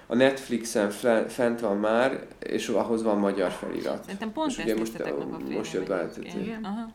a 0.06 0.14
Netflixen 0.14 0.90
fe- 0.90 1.32
fent 1.32 1.60
van 1.60 1.76
már, 1.76 2.26
és 2.38 2.68
ahhoz 2.68 3.02
van 3.02 3.18
magyar 3.18 3.50
felirat. 3.50 4.02
Szerintem 4.02 4.32
pont 4.32 4.50
És 4.50 4.56
ezt 4.56 4.66
ugye 4.66 4.78
most, 4.78 4.98
meg 4.98 5.12
a 5.12 5.38
most 5.56 5.72
jött 5.72 5.88
be, 5.88 6.08
Igen. 6.42 6.64
Aha. 6.64 6.88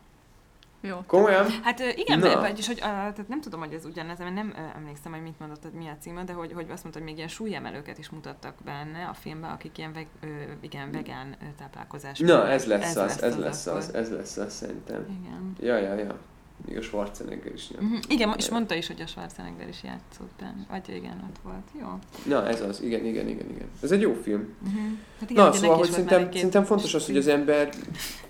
Jó. 0.81 1.03
Komolyan? 1.07 1.45
Hát 1.63 1.79
igen, 1.95 2.19
Na. 2.19 2.39
Vagyis, 2.39 2.67
hogy 2.67 2.77
tehát 2.77 3.27
nem 3.27 3.41
tudom, 3.41 3.59
hogy 3.59 3.73
ez 3.73 3.85
ugyanez, 3.85 4.17
mert 4.17 4.33
nem 4.33 4.53
emlékszem, 4.75 5.11
hogy 5.11 5.21
mit 5.21 5.39
mondott, 5.39 5.61
hogy 5.61 5.71
mi 5.71 5.87
a 5.87 5.97
címe, 5.99 6.23
de 6.23 6.33
hogy, 6.33 6.53
hogy 6.53 6.65
azt 6.69 6.83
mondta, 6.83 6.99
hogy 6.99 7.09
még 7.09 7.17
ilyen 7.17 7.27
súlyemelőket 7.27 7.97
is 7.97 8.09
mutattak 8.09 8.55
benne 8.65 9.05
a 9.05 9.13
filmben, 9.13 9.49
akik 9.49 9.77
ilyen 9.77 9.93
veg, 9.93 10.07
ö, 10.21 10.27
igen, 10.61 10.91
vegán 10.91 11.35
táplálkozás. 11.57 12.19
Na, 12.19 12.47
ez 12.47 12.65
lesz 12.65 12.95
az, 12.95 13.21
ez 13.21 13.37
lesz 13.37 13.67
akkor. 13.67 13.79
az, 13.79 13.93
ez 13.93 14.11
lesz 14.11 14.37
az 14.37 14.53
szerintem. 14.53 15.05
Igen. 15.21 15.55
Ja, 15.59 15.77
ja, 15.77 15.93
ja. 15.93 16.17
Még 16.65 16.77
a 16.77 16.81
Schwarzenegger 16.81 17.53
is 17.53 17.69
nyom. 17.69 17.85
Uh-huh. 17.85 17.99
Igen, 18.07 18.33
és 18.37 18.49
mondta 18.49 18.75
is, 18.75 18.87
hogy 18.87 19.01
a 19.01 19.07
Schwarzenegger 19.07 19.67
is 19.67 19.83
játszott 19.83 20.31
benne. 20.39 20.65
Vagy 20.69 20.89
igen, 20.89 21.23
ott 21.29 21.37
volt. 21.43 21.67
Jó. 21.79 21.99
Na, 22.25 22.47
ez 22.47 22.61
az, 22.61 22.81
igen, 22.81 23.05
igen, 23.05 23.27
igen, 23.27 23.49
igen. 23.49 23.67
Ez 23.83 23.91
egy 23.91 24.01
jó 24.01 24.13
film. 24.13 24.55
Uh-huh. 24.63 24.81
Hát 25.19 25.29
igen, 25.29 25.45
Na, 25.45 25.53
szóval, 25.53 25.77
hogy 25.77 25.89
szerintem, 25.89 26.31
szerintem 26.31 26.63
fontos 26.63 26.93
az, 26.93 27.05
hogy 27.05 27.17
az 27.17 27.27
ember 27.27 27.69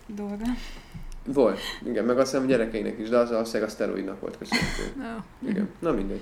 dolga. 0.08 0.46
Volt, 1.26 1.60
igen, 1.86 2.06
meg 2.06 2.20
azt 2.20 2.32
hiszem 2.32 2.46
a 2.46 2.50
gyerekeinek 2.50 3.00
is, 3.00 3.10
de 3.10 3.18
az 3.18 3.32
a 3.32 3.40
a 3.40 3.68
szteroidnak 3.68 4.20
volt 4.20 4.38
köszönhető. 4.38 4.84
No. 4.98 5.50
Igen, 5.50 5.70
na 5.80 5.92
mindegy. 5.92 6.22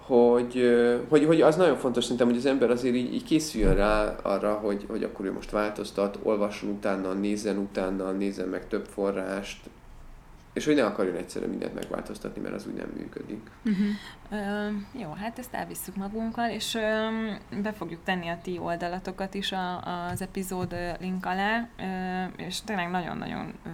Hogy, 0.00 0.76
hogy, 1.08 1.24
hogy 1.24 1.40
az 1.40 1.56
nagyon 1.56 1.76
fontos 1.76 2.02
szerintem, 2.02 2.26
hogy 2.26 2.36
az 2.36 2.46
ember 2.46 2.70
azért 2.70 2.94
így, 2.94 3.14
így 3.14 3.24
készüljön 3.24 3.74
rá 3.74 4.16
arra, 4.22 4.52
hogy, 4.52 4.84
hogy 4.88 5.02
akkor 5.02 5.26
ő 5.26 5.32
most 5.32 5.50
változtat, 5.50 6.18
olvasson 6.22 6.70
utána, 6.70 7.12
nézzen 7.12 7.58
utána, 7.58 8.10
nézzen 8.10 8.48
meg 8.48 8.68
több 8.68 8.86
forrást, 8.86 9.60
és 10.54 10.64
hogy 10.64 10.74
ne 10.74 10.84
akarjon 10.84 11.16
egyszerűen 11.16 11.50
mindent 11.50 11.74
megváltoztatni, 11.74 12.42
mert 12.42 12.54
az 12.54 12.66
úgy 12.66 12.74
nem 12.74 12.92
működik. 12.96 13.50
Ö, 14.30 14.68
jó, 14.98 15.12
hát 15.12 15.38
ezt 15.38 15.54
elvisszük 15.54 15.96
magunkkal, 15.96 16.50
és 16.50 16.74
ö, 16.74 17.08
be 17.62 17.72
fogjuk 17.72 18.00
tenni 18.04 18.28
a 18.28 18.38
ti 18.42 18.58
oldalatokat 18.58 19.34
is 19.34 19.52
a, 19.52 19.82
az 20.10 20.22
epizód 20.22 20.76
link 21.00 21.26
alá, 21.26 21.68
ö, 21.78 22.42
és 22.42 22.60
tényleg 22.60 22.90
nagyon-nagyon 22.90 23.54
ö, 23.66 23.68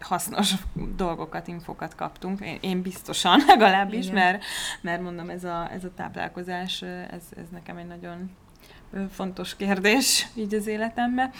hasznos 0.00 0.54
dolgokat, 0.96 1.48
infokat 1.48 1.94
kaptunk. 1.94 2.40
Én, 2.40 2.58
én 2.60 2.82
biztosan 2.82 3.42
legalábbis, 3.46 4.04
Igen. 4.04 4.14
mert, 4.14 4.44
mert 4.80 5.02
mondom, 5.02 5.30
ez 5.30 5.44
a, 5.44 5.72
ez 5.72 5.84
a 5.84 5.94
táplálkozás, 5.94 6.82
ez, 6.82 7.22
ez 7.36 7.48
nekem 7.50 7.76
egy 7.76 7.86
nagyon 7.86 8.30
fontos 9.12 9.56
kérdés 9.56 10.26
így 10.34 10.54
az 10.54 10.66
életemben. 10.66 11.30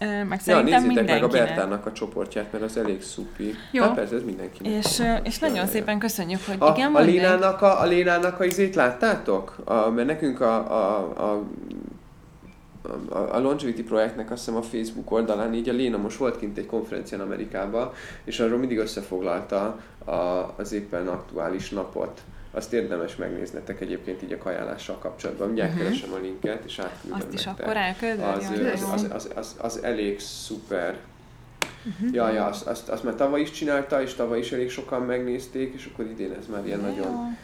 Ö, 0.00 0.24
Meg 0.24 0.38
Ja, 0.38 0.44
szerintem 0.44 0.82
nézzétek 0.82 1.04
meg 1.06 1.06
a 1.06 1.26
mindenkinek. 1.26 1.46
Bertának 1.46 1.86
a 1.86 1.92
csoportját, 1.92 2.52
mert 2.52 2.64
az 2.64 2.76
elég 2.76 3.02
szupi. 3.02 3.54
Jó. 3.70 3.82
Hát 3.82 3.94
persze, 3.94 4.14
ez 4.14 4.22
mindenkinek. 4.22 4.72
És, 4.84 5.02
és 5.22 5.38
nagyon 5.38 5.66
szépen 5.66 5.98
köszönjük, 5.98 6.40
hogy 6.46 6.56
A, 6.58 6.70
igen, 6.70 6.94
a. 6.94 7.00
Lénának 7.00 7.62
a, 7.62 7.80
a 7.80 7.84
Lénának 7.84 8.40
a 8.40 8.44
izét 8.44 8.74
láttátok? 8.74 9.56
A, 9.64 9.88
mert 9.90 10.06
nekünk 10.06 10.40
a, 10.40 10.54
a, 10.72 10.98
a 11.32 11.42
a, 13.08 13.34
a 13.34 13.40
Longevity 13.40 13.82
projektnek 13.82 14.30
azt 14.30 14.44
hiszem 14.44 14.60
a 14.60 14.62
Facebook 14.62 15.10
oldalán 15.10 15.54
így 15.54 15.68
a 15.68 15.72
Léna 15.72 15.96
most 15.96 16.16
volt 16.16 16.38
kint 16.38 16.58
egy 16.58 16.66
konferencián 16.66 17.20
Amerikában, 17.20 17.92
és 18.24 18.40
arról 18.40 18.58
mindig 18.58 18.78
összefoglalta 18.78 19.80
a, 20.04 20.12
az 20.56 20.72
éppen 20.72 21.08
aktuális 21.08 21.70
napot. 21.70 22.20
Azt 22.56 22.72
érdemes 22.72 23.16
megnéznetek 23.16 23.80
egyébként 23.80 24.22
így 24.22 24.32
a 24.32 24.38
kajálással 24.38 24.98
kapcsolatban. 24.98 25.46
Mindjárt 25.46 25.72
Mhm. 25.74 25.82
keresem 25.82 26.12
a 26.12 26.16
linket, 26.22 26.62
és 26.64 26.78
átküldöm 26.78 27.18
Azt 27.18 27.32
is 27.32 27.44
nektek. 27.44 27.64
akkor 27.66 27.76
elküldöd? 27.76 28.24
Az, 28.24 28.50
az, 28.50 28.80
jó. 28.80 28.92
az, 28.92 29.06
az, 29.12 29.30
az, 29.34 29.56
az 29.60 29.82
elég 29.82 30.20
szuper. 30.20 30.96
Uh-huh. 31.86 32.12
Ja, 32.14 32.32
ja, 32.32 32.44
azt, 32.44 32.66
azt, 32.66 32.88
azt 32.88 33.02
már 33.04 33.14
tavaly 33.14 33.40
is 33.40 33.50
csinálta, 33.50 34.02
és 34.02 34.14
tavaly 34.14 34.38
is 34.38 34.52
elég 34.52 34.70
sokan 34.70 35.02
megnézték, 35.02 35.74
és 35.74 35.90
akkor 35.92 36.04
idén 36.04 36.32
ez 36.38 36.46
már 36.52 36.66
ilyen 36.66 36.80
nagyon, 36.80 37.36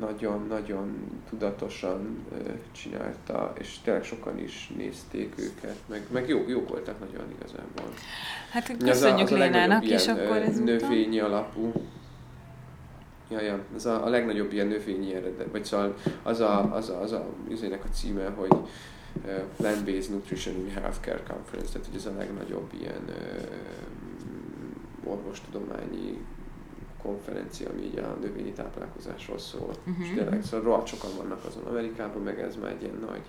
nagyon-nagyon 0.00 0.94
tudatosan 1.28 2.24
csinálta, 2.72 3.52
és 3.58 3.76
tényleg 3.84 4.04
sokan 4.04 4.38
is 4.38 4.70
nézték 4.76 5.34
őket, 5.38 5.76
meg, 5.88 6.02
meg 6.12 6.28
jó, 6.28 6.44
jók 6.48 6.68
voltak 6.68 6.94
nagyon 6.98 7.24
igazából. 7.38 7.92
Hát 8.50 8.68
Az 8.68 8.76
a- 8.82 8.84
köszönjük 8.84 9.26
az 9.26 9.32
a 9.32 9.36
Lénának 9.36 9.84
ilyen, 9.86 10.08
akkor 10.08 10.36
ez 10.36 10.58
Növényi 10.58 11.20
alapú. 11.20 11.72
Ja, 13.28 13.40
ja, 13.40 13.58
ez 13.74 13.86
a, 13.86 14.04
a 14.04 14.08
legnagyobb 14.08 14.52
ilyen 14.52 14.66
növényi 14.66 15.14
eredet, 15.14 15.50
vagy 15.50 15.64
szóval 15.64 15.94
az 16.22 16.40
a, 16.40 16.74
az 16.74 16.88
a, 16.88 17.00
az 17.00 17.12
a, 17.12 17.26
üzének 17.48 17.84
a 17.84 17.88
címe, 17.88 18.28
hogy 18.28 18.52
uh, 18.52 18.68
Plant-Based 19.56 20.10
Nutrition 20.10 20.56
in 20.56 20.70
Healthcare 20.70 21.22
Conference, 21.28 21.72
tehát 21.72 21.86
hogy 21.86 21.96
ez 21.96 22.06
a 22.06 22.12
legnagyobb 22.18 22.70
ilyen 22.80 23.04
uh, 23.08 25.12
orvostudományi 25.12 26.24
konferencia, 27.02 27.70
ami 27.70 27.82
így 27.82 27.98
a 27.98 28.16
növényi 28.20 28.52
táplálkozásról 28.52 29.38
szól. 29.38 29.70
Mhm. 29.84 30.02
És 30.02 30.08
tényleg, 30.14 30.42
szóval 30.42 30.64
rohadt 30.64 30.86
sokan 30.86 31.10
vannak 31.16 31.44
azon 31.44 31.64
Amerikában, 31.64 32.22
meg 32.22 32.40
ez 32.40 32.56
már 32.56 32.70
egy 32.70 32.82
ilyen 32.82 33.04
nagy 33.06 33.22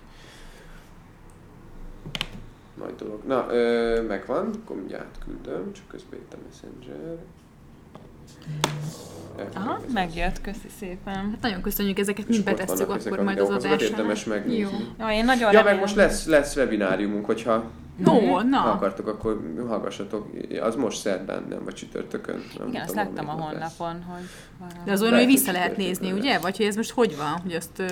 nagy 2.78 2.94
dolog. 2.94 3.24
Na, 3.26 3.46
ö, 3.50 4.02
megvan, 4.02 4.50
akkor 4.62 4.76
mindjárt 4.76 5.18
küldöm, 5.24 5.72
csak 5.72 5.88
közben 5.88 6.18
itt 6.18 6.32
a 6.32 6.36
Messenger. 6.44 7.18
Aha, 9.54 9.80
megjött, 9.94 10.40
köszi 10.40 10.68
szépen. 10.78 11.14
Hát 11.14 11.40
nagyon 11.40 11.62
köszönjük 11.62 11.98
ezeket, 11.98 12.26
ott 12.30 12.44
betesszük 12.44 12.90
akkor 12.90 13.22
majd 13.22 13.38
az 13.38 13.48
adásra. 13.48 13.86
érdemes 13.86 14.24
megnézni. 14.24 14.58
Jó. 14.58 14.68
Ja, 14.98 15.12
én 15.12 15.24
nagyon 15.24 15.52
Ja, 15.52 15.62
meg 15.62 15.78
most 15.78 15.94
lesz, 15.94 16.26
lesz 16.26 16.56
webináriumunk, 16.56 17.24
hogyha 17.24 17.64
ha 18.04 18.42
na. 18.42 18.72
akartok, 18.72 19.06
akkor 19.06 19.40
hallgassatok. 19.68 20.26
Az 20.60 20.74
most 20.74 21.00
szerdán, 21.00 21.46
nem, 21.48 21.64
vagy 21.64 21.74
csütörtökön. 21.74 22.42
Nem 22.58 22.68
Igen, 22.68 22.82
azt 22.82 22.94
láttam 22.94 23.28
a 23.28 23.34
nap 23.34 23.52
lesz. 23.52 23.76
honlapon, 23.76 24.02
hogy 24.02 24.22
valami. 24.58 24.78
De 24.84 24.92
az 24.92 25.02
olyan, 25.02 25.14
hogy 25.14 25.26
vissza 25.26 25.52
lehet 25.52 25.76
nézni, 25.76 26.10
lesz. 26.10 26.18
ugye? 26.18 26.38
Vagy 26.38 26.56
hogy 26.56 26.66
ez 26.66 26.76
most 26.76 26.90
hogy 26.90 27.16
van? 27.16 27.40
Hogy 27.42 27.52
azt 27.52 27.82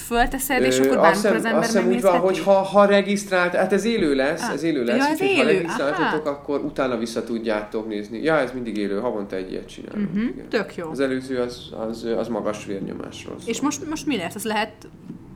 fölteszed, 0.00 0.62
és 0.62 0.78
akkor 0.78 0.96
bármikor 0.96 1.30
az 1.30 1.44
ember 1.44 1.54
azt 1.54 1.66
hiszem 1.72 1.88
úgy 1.88 2.00
van, 2.00 2.18
hogy 2.18 2.38
ha, 2.38 2.52
ha 2.52 2.84
regisztrált, 2.84 3.54
hát 3.54 3.72
ez 3.72 3.84
élő 3.84 4.14
lesz, 4.14 4.42
Ah. 4.42 4.52
ez 4.52 4.62
élő 4.62 4.84
Ja, 4.84 4.94
lesz, 4.96 5.06
ez 5.06 5.12
úgyhogy 5.12 5.36
ha 5.36 5.42
élő, 5.42 5.58
regisztráltatok, 5.58 6.26
aha. 6.26 6.36
akkor 6.36 6.60
utána 6.60 6.96
vissza 6.96 7.24
tudjátok 7.24 7.88
nézni. 7.88 8.22
Ja, 8.22 8.38
ez 8.38 8.52
mindig 8.52 8.76
élő, 8.76 9.00
havonta 9.00 9.36
egy 9.36 9.50
ilyet 9.50 9.68
csinálunk. 9.68 10.10
Igen. 10.14 10.48
Tök 10.48 10.76
jó. 10.76 10.90
Az 10.90 11.00
előző 11.00 11.40
az, 11.40 11.70
az, 11.88 12.04
az 12.16 12.28
magas 12.28 12.64
vérnyomásról 12.64 13.36
szól. 13.38 13.48
És 13.48 13.60
most, 13.60 13.88
most 13.88 14.06
mi 14.06 14.16
lesz? 14.16 14.34
Azt 14.34 14.44
lehet 14.44 14.72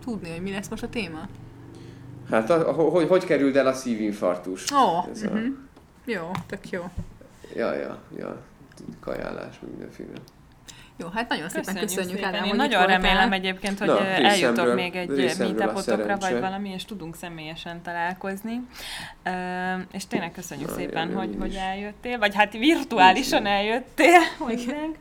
tudni, 0.05 0.31
hogy 0.31 0.43
mi 0.43 0.51
lesz 0.51 0.69
most 0.69 0.83
a 0.83 0.89
téma? 0.89 1.29
Hát 2.31 2.51
a, 2.51 2.69
a, 2.69 2.73
hogy, 2.73 3.09
hogy 3.09 3.25
kerüld 3.25 3.57
el 3.57 3.67
a 3.67 3.73
szívinfarktust? 3.73 4.73
Ó, 4.73 5.11
Ez 5.11 5.23
a, 5.23 5.31
mhm. 5.35 5.45
Jó, 6.05 6.31
tök 6.47 6.71
jó. 6.71 6.81
ja, 7.57 7.75
ja, 7.75 7.99
ja, 8.19 8.37
kajálás, 9.01 9.61
mindenféle. 9.71 10.11
Jó, 10.97 11.09
hát 11.09 11.29
nagyon 11.29 11.49
szépen 11.49 11.65
Köszönjük, 11.65 11.89
köszönjük, 11.89 12.17
szépen. 12.17 12.29
Ádám, 12.35 12.43
Én 12.45 12.49
hogy 12.49 12.59
nagyon 12.59 12.87
remélem 12.87 13.33
egyébként, 13.33 13.79
hogy 13.79 13.89
Na, 13.89 14.07
eljutok 14.07 14.75
még 14.75 14.97
egy 14.97 15.09
meetupotokra, 15.39 16.17
vagy 16.17 16.41
valami, 16.41 16.69
és 16.71 16.85
tudunk 16.85 17.17
személyesen 17.17 17.83
találkozni. 17.83 18.61
Ö, 19.23 19.31
és 19.93 20.07
tényleg 20.07 20.33
köszönjük 20.33 20.69
Na, 20.69 20.75
szépen, 20.75 21.09
én- 21.11 21.17
hogy, 21.17 21.37
hogy 21.41 21.55
eljöttél, 21.55 22.19
vagy 22.19 22.35
hát 22.35 22.53
virtuálisan 22.53 23.47
eljöttél 23.47 24.21
hozzánk. 24.39 24.99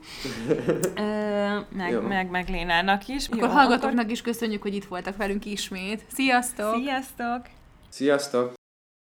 Ö, 0.95 1.59
meg, 1.77 1.91
Jó. 1.91 2.01
meg, 2.01 2.29
meg 2.29 2.49
Lénának 2.49 3.07
is. 3.07 3.27
Akkor 3.27 3.49
hallgatóknak 3.49 4.11
is 4.11 4.21
köszönjük, 4.21 4.61
hogy 4.61 4.75
itt 4.75 4.85
voltak 4.85 5.17
velünk 5.17 5.45
ismét. 5.45 6.05
Sziasztok! 6.13 6.75
Sziasztok! 6.75 7.41
Sziasztok! 7.89 8.59